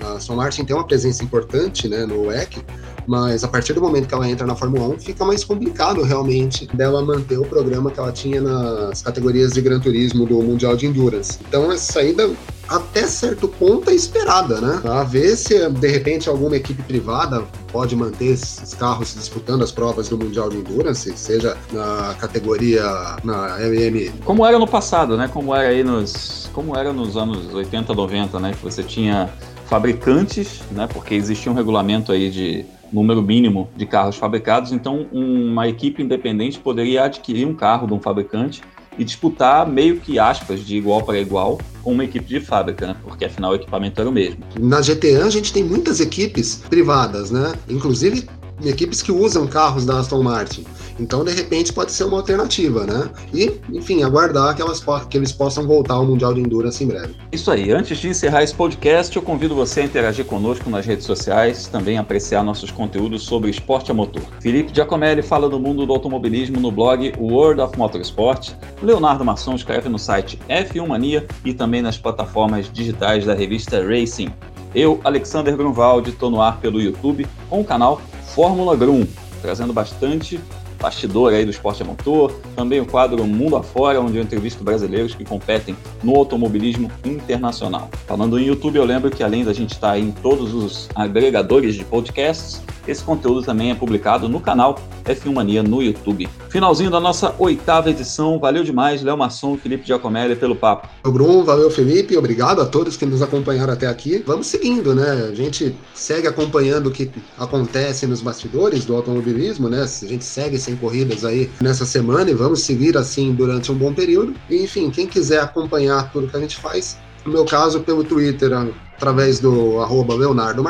A 0.03 0.13
Aston 0.13 0.35
Martin 0.35 0.65
tem 0.65 0.75
uma 0.75 0.85
presença 0.85 1.23
importante 1.23 1.87
né, 1.87 2.05
no 2.05 2.27
WEC, 2.27 2.61
mas 3.07 3.43
a 3.43 3.47
partir 3.47 3.73
do 3.73 3.81
momento 3.81 4.07
que 4.07 4.13
ela 4.13 4.29
entra 4.29 4.45
na 4.45 4.55
Fórmula 4.55 4.87
1, 4.95 4.99
fica 4.99 5.25
mais 5.25 5.43
complicado 5.43 6.01
realmente 6.03 6.67
dela 6.75 7.03
manter 7.03 7.37
o 7.37 7.45
programa 7.45 7.91
que 7.91 7.99
ela 7.99 8.11
tinha 8.11 8.41
nas 8.41 9.01
categorias 9.01 9.53
de 9.53 9.61
Gran 9.61 9.79
Turismo 9.79 10.25
do 10.25 10.41
Mundial 10.41 10.75
de 10.75 10.85
Endurance. 10.85 11.39
Então 11.47 11.71
essa 11.71 11.93
saída 11.93 12.29
até 12.67 13.05
certo 13.05 13.47
ponto 13.47 13.89
é 13.89 13.93
esperada, 13.93 14.59
né? 14.61 14.81
A 14.85 15.03
ver 15.03 15.35
se 15.35 15.69
de 15.69 15.87
repente 15.87 16.29
alguma 16.29 16.55
equipe 16.55 16.81
privada 16.83 17.43
pode 17.71 17.95
manter 17.95 18.33
esses 18.33 18.73
carros 18.73 19.13
disputando 19.13 19.63
as 19.63 19.71
provas 19.71 20.07
do 20.07 20.17
Mundial 20.17 20.49
de 20.49 20.57
Endurance, 20.57 21.11
seja 21.17 21.57
na 21.71 22.15
categoria 22.19 22.83
na 23.23 23.61
MM. 23.61 24.11
Como 24.23 24.45
era 24.45 24.57
no 24.57 24.67
passado, 24.67 25.17
né? 25.17 25.27
Como 25.27 25.53
era 25.53 25.69
aí 25.69 25.83
nos, 25.83 26.49
como 26.53 26.75
era 26.75 26.93
nos 26.93 27.17
anos 27.17 27.53
80, 27.53 27.93
90, 27.93 28.39
né? 28.39 28.53
Que 28.53 28.63
você 28.63 28.81
tinha 28.81 29.29
fabricantes, 29.67 30.61
né? 30.71 30.87
Porque 30.91 31.13
existia 31.13 31.51
um 31.51 31.55
regulamento 31.55 32.11
aí 32.11 32.29
de 32.29 32.65
número 32.91 33.21
mínimo 33.21 33.69
de 33.75 33.85
carros 33.85 34.15
fabricados, 34.15 34.71
então 34.71 35.07
uma 35.11 35.67
equipe 35.67 36.03
independente 36.03 36.59
poderia 36.59 37.05
adquirir 37.05 37.47
um 37.47 37.55
carro 37.55 37.87
de 37.87 37.93
um 37.93 37.99
fabricante 37.99 38.61
e 38.97 39.03
disputar 39.03 39.67
meio 39.67 39.99
que 39.99 40.19
aspas 40.19 40.59
de 40.59 40.77
igual 40.77 41.01
para 41.01 41.19
igual 41.19 41.59
com 41.81 41.91
uma 41.91 42.03
equipe 42.03 42.25
de 42.25 42.39
fábrica, 42.39 42.87
né? 42.87 42.95
Porque 43.03 43.25
afinal 43.25 43.51
o 43.51 43.55
equipamento 43.55 43.99
era 43.99 44.09
o 44.09 44.13
mesmo. 44.13 44.43
Na 44.59 44.79
GTA 44.79 45.25
a 45.25 45.29
gente 45.29 45.51
tem 45.51 45.63
muitas 45.63 45.99
equipes 45.99 46.63
privadas, 46.69 47.31
né? 47.31 47.53
Inclusive 47.67 48.27
equipes 48.63 49.01
que 49.01 49.11
usam 49.11 49.47
carros 49.47 49.85
da 49.85 49.99
Aston 49.99 50.21
Martin. 50.21 50.63
Então, 50.99 51.23
de 51.23 51.31
repente, 51.31 51.73
pode 51.73 51.91
ser 51.91 52.03
uma 52.03 52.17
alternativa, 52.17 52.85
né? 52.85 53.09
E, 53.33 53.59
enfim, 53.71 54.03
aguardar 54.03 54.55
que, 54.55 54.61
elas, 54.61 54.83
que 55.09 55.17
eles 55.17 55.31
possam 55.31 55.65
voltar 55.65 55.95
ao 55.95 56.05
Mundial 56.05 56.33
de 56.33 56.41
Endurance 56.41 56.83
em 56.83 56.87
breve. 56.87 57.15
Isso 57.31 57.49
aí. 57.51 57.71
Antes 57.71 57.97
de 57.97 58.09
encerrar 58.09 58.43
esse 58.43 58.53
podcast, 58.53 59.15
eu 59.15 59.21
convido 59.21 59.55
você 59.55 59.81
a 59.81 59.83
interagir 59.85 60.25
conosco 60.25 60.69
nas 60.69 60.85
redes 60.85 61.05
sociais, 61.05 61.67
também 61.67 61.97
apreciar 61.97 62.43
nossos 62.43 62.71
conteúdos 62.71 63.23
sobre 63.23 63.49
esporte 63.49 63.91
a 63.91 63.93
motor. 63.93 64.21
Felipe 64.39 64.73
Giacomelli 64.73 65.21
fala 65.21 65.49
do 65.49 65.59
mundo 65.59 65.85
do 65.85 65.93
automobilismo 65.93 66.59
no 66.59 66.71
blog 66.71 67.13
World 67.17 67.61
of 67.61 67.77
Motorsport. 67.77 68.51
Leonardo 68.81 69.25
Masson 69.25 69.55
escreve 69.55 69.89
no 69.89 69.97
site 69.97 70.39
F1 70.47 70.87
Mania 70.87 71.25
e 71.43 71.53
também 71.53 71.81
nas 71.81 71.97
plataformas 71.97 72.71
digitais 72.71 73.25
da 73.25 73.33
revista 73.33 73.83
Racing. 73.83 74.31
Eu, 74.75 74.99
Alexander 75.03 75.55
Grunwald, 75.55 76.09
estou 76.09 76.31
no 76.31 76.41
ar 76.41 76.59
pelo 76.59 76.81
YouTube 76.81 77.27
com 77.49 77.61
o 77.61 77.65
canal 77.65 78.01
Fórmula 78.33 78.75
Grum, 78.75 79.05
trazendo 79.41 79.71
bastante 79.71 80.39
bastidor 80.83 81.33
aí 81.33 81.45
do 81.45 81.51
esporte 81.51 81.81
a 81.81 81.85
motor, 81.85 82.29
também 82.57 82.81
o 82.81 82.85
quadro 82.85 83.25
Mundo 83.25 83.55
Afora, 83.55 84.01
onde 84.01 84.17
eu 84.17 84.21
entrevisto 84.21 84.65
brasileiros 84.65 85.15
que 85.15 85.23
competem 85.23 85.77
no 86.03 86.13
automobilismo 86.13 86.91
internacional. 87.05 87.89
Falando 88.05 88.37
em 88.37 88.47
YouTube, 88.47 88.75
eu 88.75 88.83
lembro 88.83 89.09
que 89.09 89.23
além 89.23 89.45
da 89.45 89.53
gente 89.53 89.71
estar 89.71 89.97
em 89.97 90.11
todos 90.11 90.53
os 90.53 90.89
agregadores 90.93 91.75
de 91.75 91.85
podcasts, 91.85 92.61
esse 92.85 93.01
conteúdo 93.01 93.41
também 93.41 93.71
é 93.71 93.75
publicado 93.75 94.27
no 94.27 94.41
canal 94.41 94.77
F1 95.05 95.33
Mania 95.33 95.63
no 95.63 95.81
YouTube. 95.81 96.27
Finalzinho 96.49 96.91
da 96.91 96.99
nossa 96.99 97.33
oitava 97.39 97.89
edição. 97.89 98.37
Valeu 98.39 98.63
demais, 98.63 99.01
Léo 99.01 99.17
Masson, 99.17 99.57
Felipe 99.57 99.87
Giacomelli, 99.87 100.35
pelo 100.35 100.55
papo. 100.55 100.87
Valeu, 101.03 101.17
Bruno, 101.17 101.43
valeu, 101.43 101.71
Felipe. 101.71 102.17
Obrigado 102.17 102.61
a 102.61 102.65
todos 102.65 102.97
que 102.97 103.05
nos 103.05 103.21
acompanharam 103.21 103.73
até 103.73 103.87
aqui. 103.87 104.21
Vamos 104.25 104.47
seguindo, 104.47 104.93
né? 104.93 105.27
A 105.29 105.33
gente 105.33 105.75
segue 105.93 106.27
acompanhando 106.27 106.87
o 106.87 106.91
que 106.91 107.09
acontece 107.37 108.05
nos 108.05 108.21
bastidores 108.21 108.85
do 108.85 108.95
automobilismo, 108.95 109.69
né? 109.69 109.81
A 109.81 110.05
gente 110.05 110.25
segue 110.25 110.57
sem 110.57 110.72
corridas 110.75 111.25
aí 111.25 111.49
nessa 111.61 111.85
semana 111.85 112.29
e 112.29 112.33
vamos 112.33 112.61
seguir 112.61 112.97
assim 112.97 113.33
durante 113.33 113.71
um 113.71 113.75
bom 113.75 113.93
período. 113.93 114.33
E, 114.49 114.63
enfim, 114.63 114.89
quem 114.89 115.07
quiser 115.07 115.39
acompanhar 115.41 116.11
tudo 116.11 116.27
que 116.27 116.35
a 116.35 116.39
gente 116.39 116.57
faz, 116.57 116.97
no 117.25 117.31
meu 117.31 117.45
caso, 117.45 117.81
pelo 117.81 118.03
Twitter, 118.03 118.51
através 118.95 119.39
do 119.39 119.79
arroba 119.79 120.15
Leonardo 120.15 120.63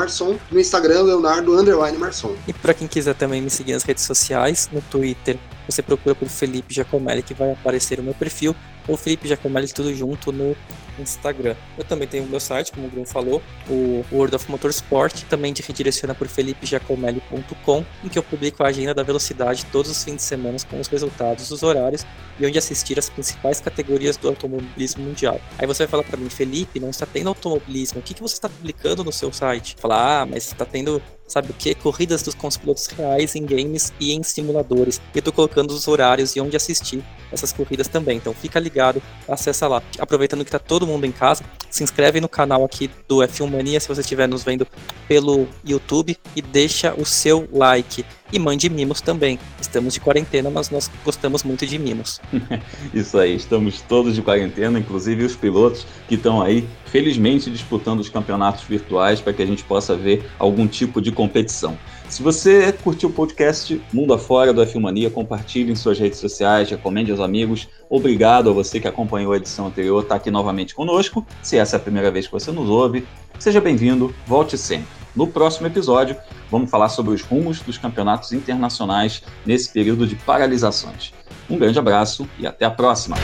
no 0.50 0.60
Instagram, 0.60 1.02
Leonardo 1.02 1.58
Underline. 1.58 1.98
E 2.46 2.52
para 2.52 2.74
quem 2.74 2.86
quiser 2.86 3.14
também 3.14 3.40
me 3.40 3.50
seguir 3.50 3.72
nas 3.72 3.82
redes 3.82 4.04
sociais, 4.04 4.68
no 4.72 4.80
Twitter, 4.82 5.38
você 5.68 5.82
procura 5.82 6.14
por 6.14 6.28
Felipe 6.28 6.74
Giacomelli 6.74 7.22
que 7.22 7.34
vai 7.34 7.52
aparecer 7.52 7.98
o 7.98 8.02
meu 8.02 8.14
perfil, 8.14 8.54
ou 8.86 8.96
Felipe 8.96 9.28
Giacomelli 9.28 9.68
tudo 9.72 9.94
junto 9.94 10.32
no 10.32 10.56
Instagram. 10.98 11.56
Eu 11.76 11.84
também 11.84 12.06
tenho 12.06 12.24
o 12.24 12.26
meu 12.26 12.40
site, 12.40 12.72
como 12.72 12.86
o 12.86 12.90
Bruno 12.90 13.06
falou, 13.06 13.42
o 13.68 14.04
World 14.12 14.36
of 14.36 14.50
Motorsport, 14.50 15.22
também 15.24 15.52
te 15.52 15.62
redireciona 15.62 16.14
por 16.14 16.28
felipegiacomelli.com, 16.28 17.84
em 18.04 18.08
que 18.08 18.18
eu 18.18 18.22
publico 18.22 18.62
a 18.62 18.68
agenda 18.68 18.94
da 18.94 19.02
velocidade 19.02 19.66
todos 19.66 19.90
os 19.90 20.04
fins 20.04 20.16
de 20.16 20.22
semana 20.22 20.56
com 20.68 20.78
os 20.78 20.88
resultados, 20.88 21.50
os 21.50 21.62
horários 21.62 22.06
e 22.38 22.46
onde 22.46 22.58
assistir 22.58 22.98
as 22.98 23.08
principais 23.08 23.60
categorias 23.60 24.16
do 24.16 24.28
automobilismo 24.28 25.04
mundial. 25.04 25.40
Aí 25.58 25.66
você 25.66 25.84
vai 25.84 25.90
falar 25.90 26.02
para 26.04 26.16
mim, 26.16 26.28
Felipe, 26.28 26.78
não 26.78 26.90
está 26.90 27.06
tendo 27.06 27.28
automobilismo, 27.28 28.00
o 28.00 28.02
que, 28.02 28.14
que 28.14 28.22
você 28.22 28.34
está 28.34 28.48
publicando 28.48 29.02
no 29.02 29.12
seu 29.12 29.32
site? 29.32 29.76
Falar, 29.78 30.22
ah, 30.22 30.26
mas 30.26 30.46
está 30.46 30.64
tendo 30.64 31.02
sabe 31.26 31.50
o 31.50 31.54
que? 31.54 31.74
Corridas 31.74 32.22
dos, 32.22 32.34
com 32.34 32.46
os 32.46 32.56
pilotos 32.56 32.86
reais 32.86 33.34
em 33.34 33.44
games 33.44 33.92
e 33.98 34.12
em 34.12 34.22
simuladores. 34.22 35.00
E 35.14 35.18
eu 35.18 35.22
tô 35.22 35.32
colocando 35.32 35.70
os 35.70 35.88
horários 35.88 36.36
e 36.36 36.40
onde 36.40 36.56
assistir 36.56 37.02
essas 37.34 37.52
corridas 37.52 37.88
também. 37.88 38.16
Então 38.16 38.32
fica 38.32 38.58
ligado, 38.58 39.02
acessa 39.28 39.68
lá. 39.68 39.82
Aproveitando 39.98 40.44
que 40.44 40.50
tá 40.50 40.58
todo 40.58 40.86
mundo 40.86 41.04
em 41.04 41.12
casa, 41.12 41.44
se 41.70 41.82
inscreve 41.82 42.20
no 42.20 42.28
canal 42.28 42.64
aqui 42.64 42.90
do 43.08 43.16
F1 43.18 43.50
Mania 43.50 43.80
se 43.80 43.88
você 43.88 44.00
estiver 44.00 44.28
nos 44.28 44.42
vendo 44.42 44.66
pelo 45.06 45.46
YouTube 45.64 46.16
e 46.34 46.40
deixa 46.40 46.94
o 46.94 47.04
seu 47.04 47.48
like. 47.52 48.04
E 48.32 48.38
mande 48.38 48.68
mimos 48.68 49.00
também. 49.00 49.38
Estamos 49.60 49.94
de 49.94 50.00
quarentena, 50.00 50.50
mas 50.50 50.70
nós 50.70 50.90
gostamos 51.04 51.44
muito 51.44 51.66
de 51.66 51.78
mimos. 51.78 52.20
Isso 52.92 53.18
aí, 53.18 53.36
estamos 53.36 53.80
todos 53.82 54.14
de 54.14 54.22
quarentena, 54.22 54.78
inclusive 54.78 55.24
os 55.24 55.36
pilotos 55.36 55.86
que 56.08 56.16
estão 56.16 56.42
aí, 56.42 56.66
felizmente, 56.86 57.50
disputando 57.50 58.00
os 58.00 58.08
campeonatos 58.08 58.64
virtuais 58.64 59.20
para 59.20 59.32
que 59.32 59.42
a 59.42 59.46
gente 59.46 59.62
possa 59.62 59.94
ver 59.94 60.28
algum 60.38 60.66
tipo 60.66 61.00
de 61.00 61.12
competição. 61.12 61.78
Se 62.08 62.22
você 62.22 62.72
curtiu 62.72 63.08
o 63.08 63.12
podcast 63.12 63.82
Mundo 63.92 64.14
Afora 64.14 64.52
do 64.52 64.62
F 64.62 64.78
Mania, 64.78 65.10
compartilhe 65.10 65.72
em 65.72 65.76
suas 65.76 65.98
redes 65.98 66.18
sociais, 66.18 66.70
recomende 66.70 67.10
aos 67.10 67.20
amigos. 67.20 67.68
Obrigado 67.88 68.50
a 68.50 68.52
você 68.52 68.78
que 68.78 68.86
acompanhou 68.86 69.32
a 69.32 69.36
edição 69.36 69.66
anterior, 69.66 70.02
está 70.02 70.14
aqui 70.16 70.30
novamente 70.30 70.74
conosco. 70.74 71.26
Se 71.42 71.56
essa 71.56 71.76
é 71.76 71.78
a 71.78 71.82
primeira 71.82 72.10
vez 72.10 72.26
que 72.26 72.32
você 72.32 72.52
nos 72.52 72.68
ouve, 72.68 73.06
seja 73.38 73.60
bem-vindo, 73.60 74.14
volte 74.26 74.56
sempre. 74.56 74.86
No 75.14 75.26
próximo 75.26 75.66
episódio, 75.66 76.16
vamos 76.50 76.70
falar 76.70 76.88
sobre 76.88 77.14
os 77.14 77.22
rumos 77.22 77.60
dos 77.60 77.78
campeonatos 77.78 78.32
internacionais 78.32 79.22
nesse 79.46 79.72
período 79.72 80.06
de 80.06 80.16
paralisações. 80.16 81.12
Um 81.48 81.58
grande 81.58 81.78
abraço 81.78 82.28
e 82.38 82.46
até 82.46 82.64
a 82.64 82.70
próxima! 82.70 83.16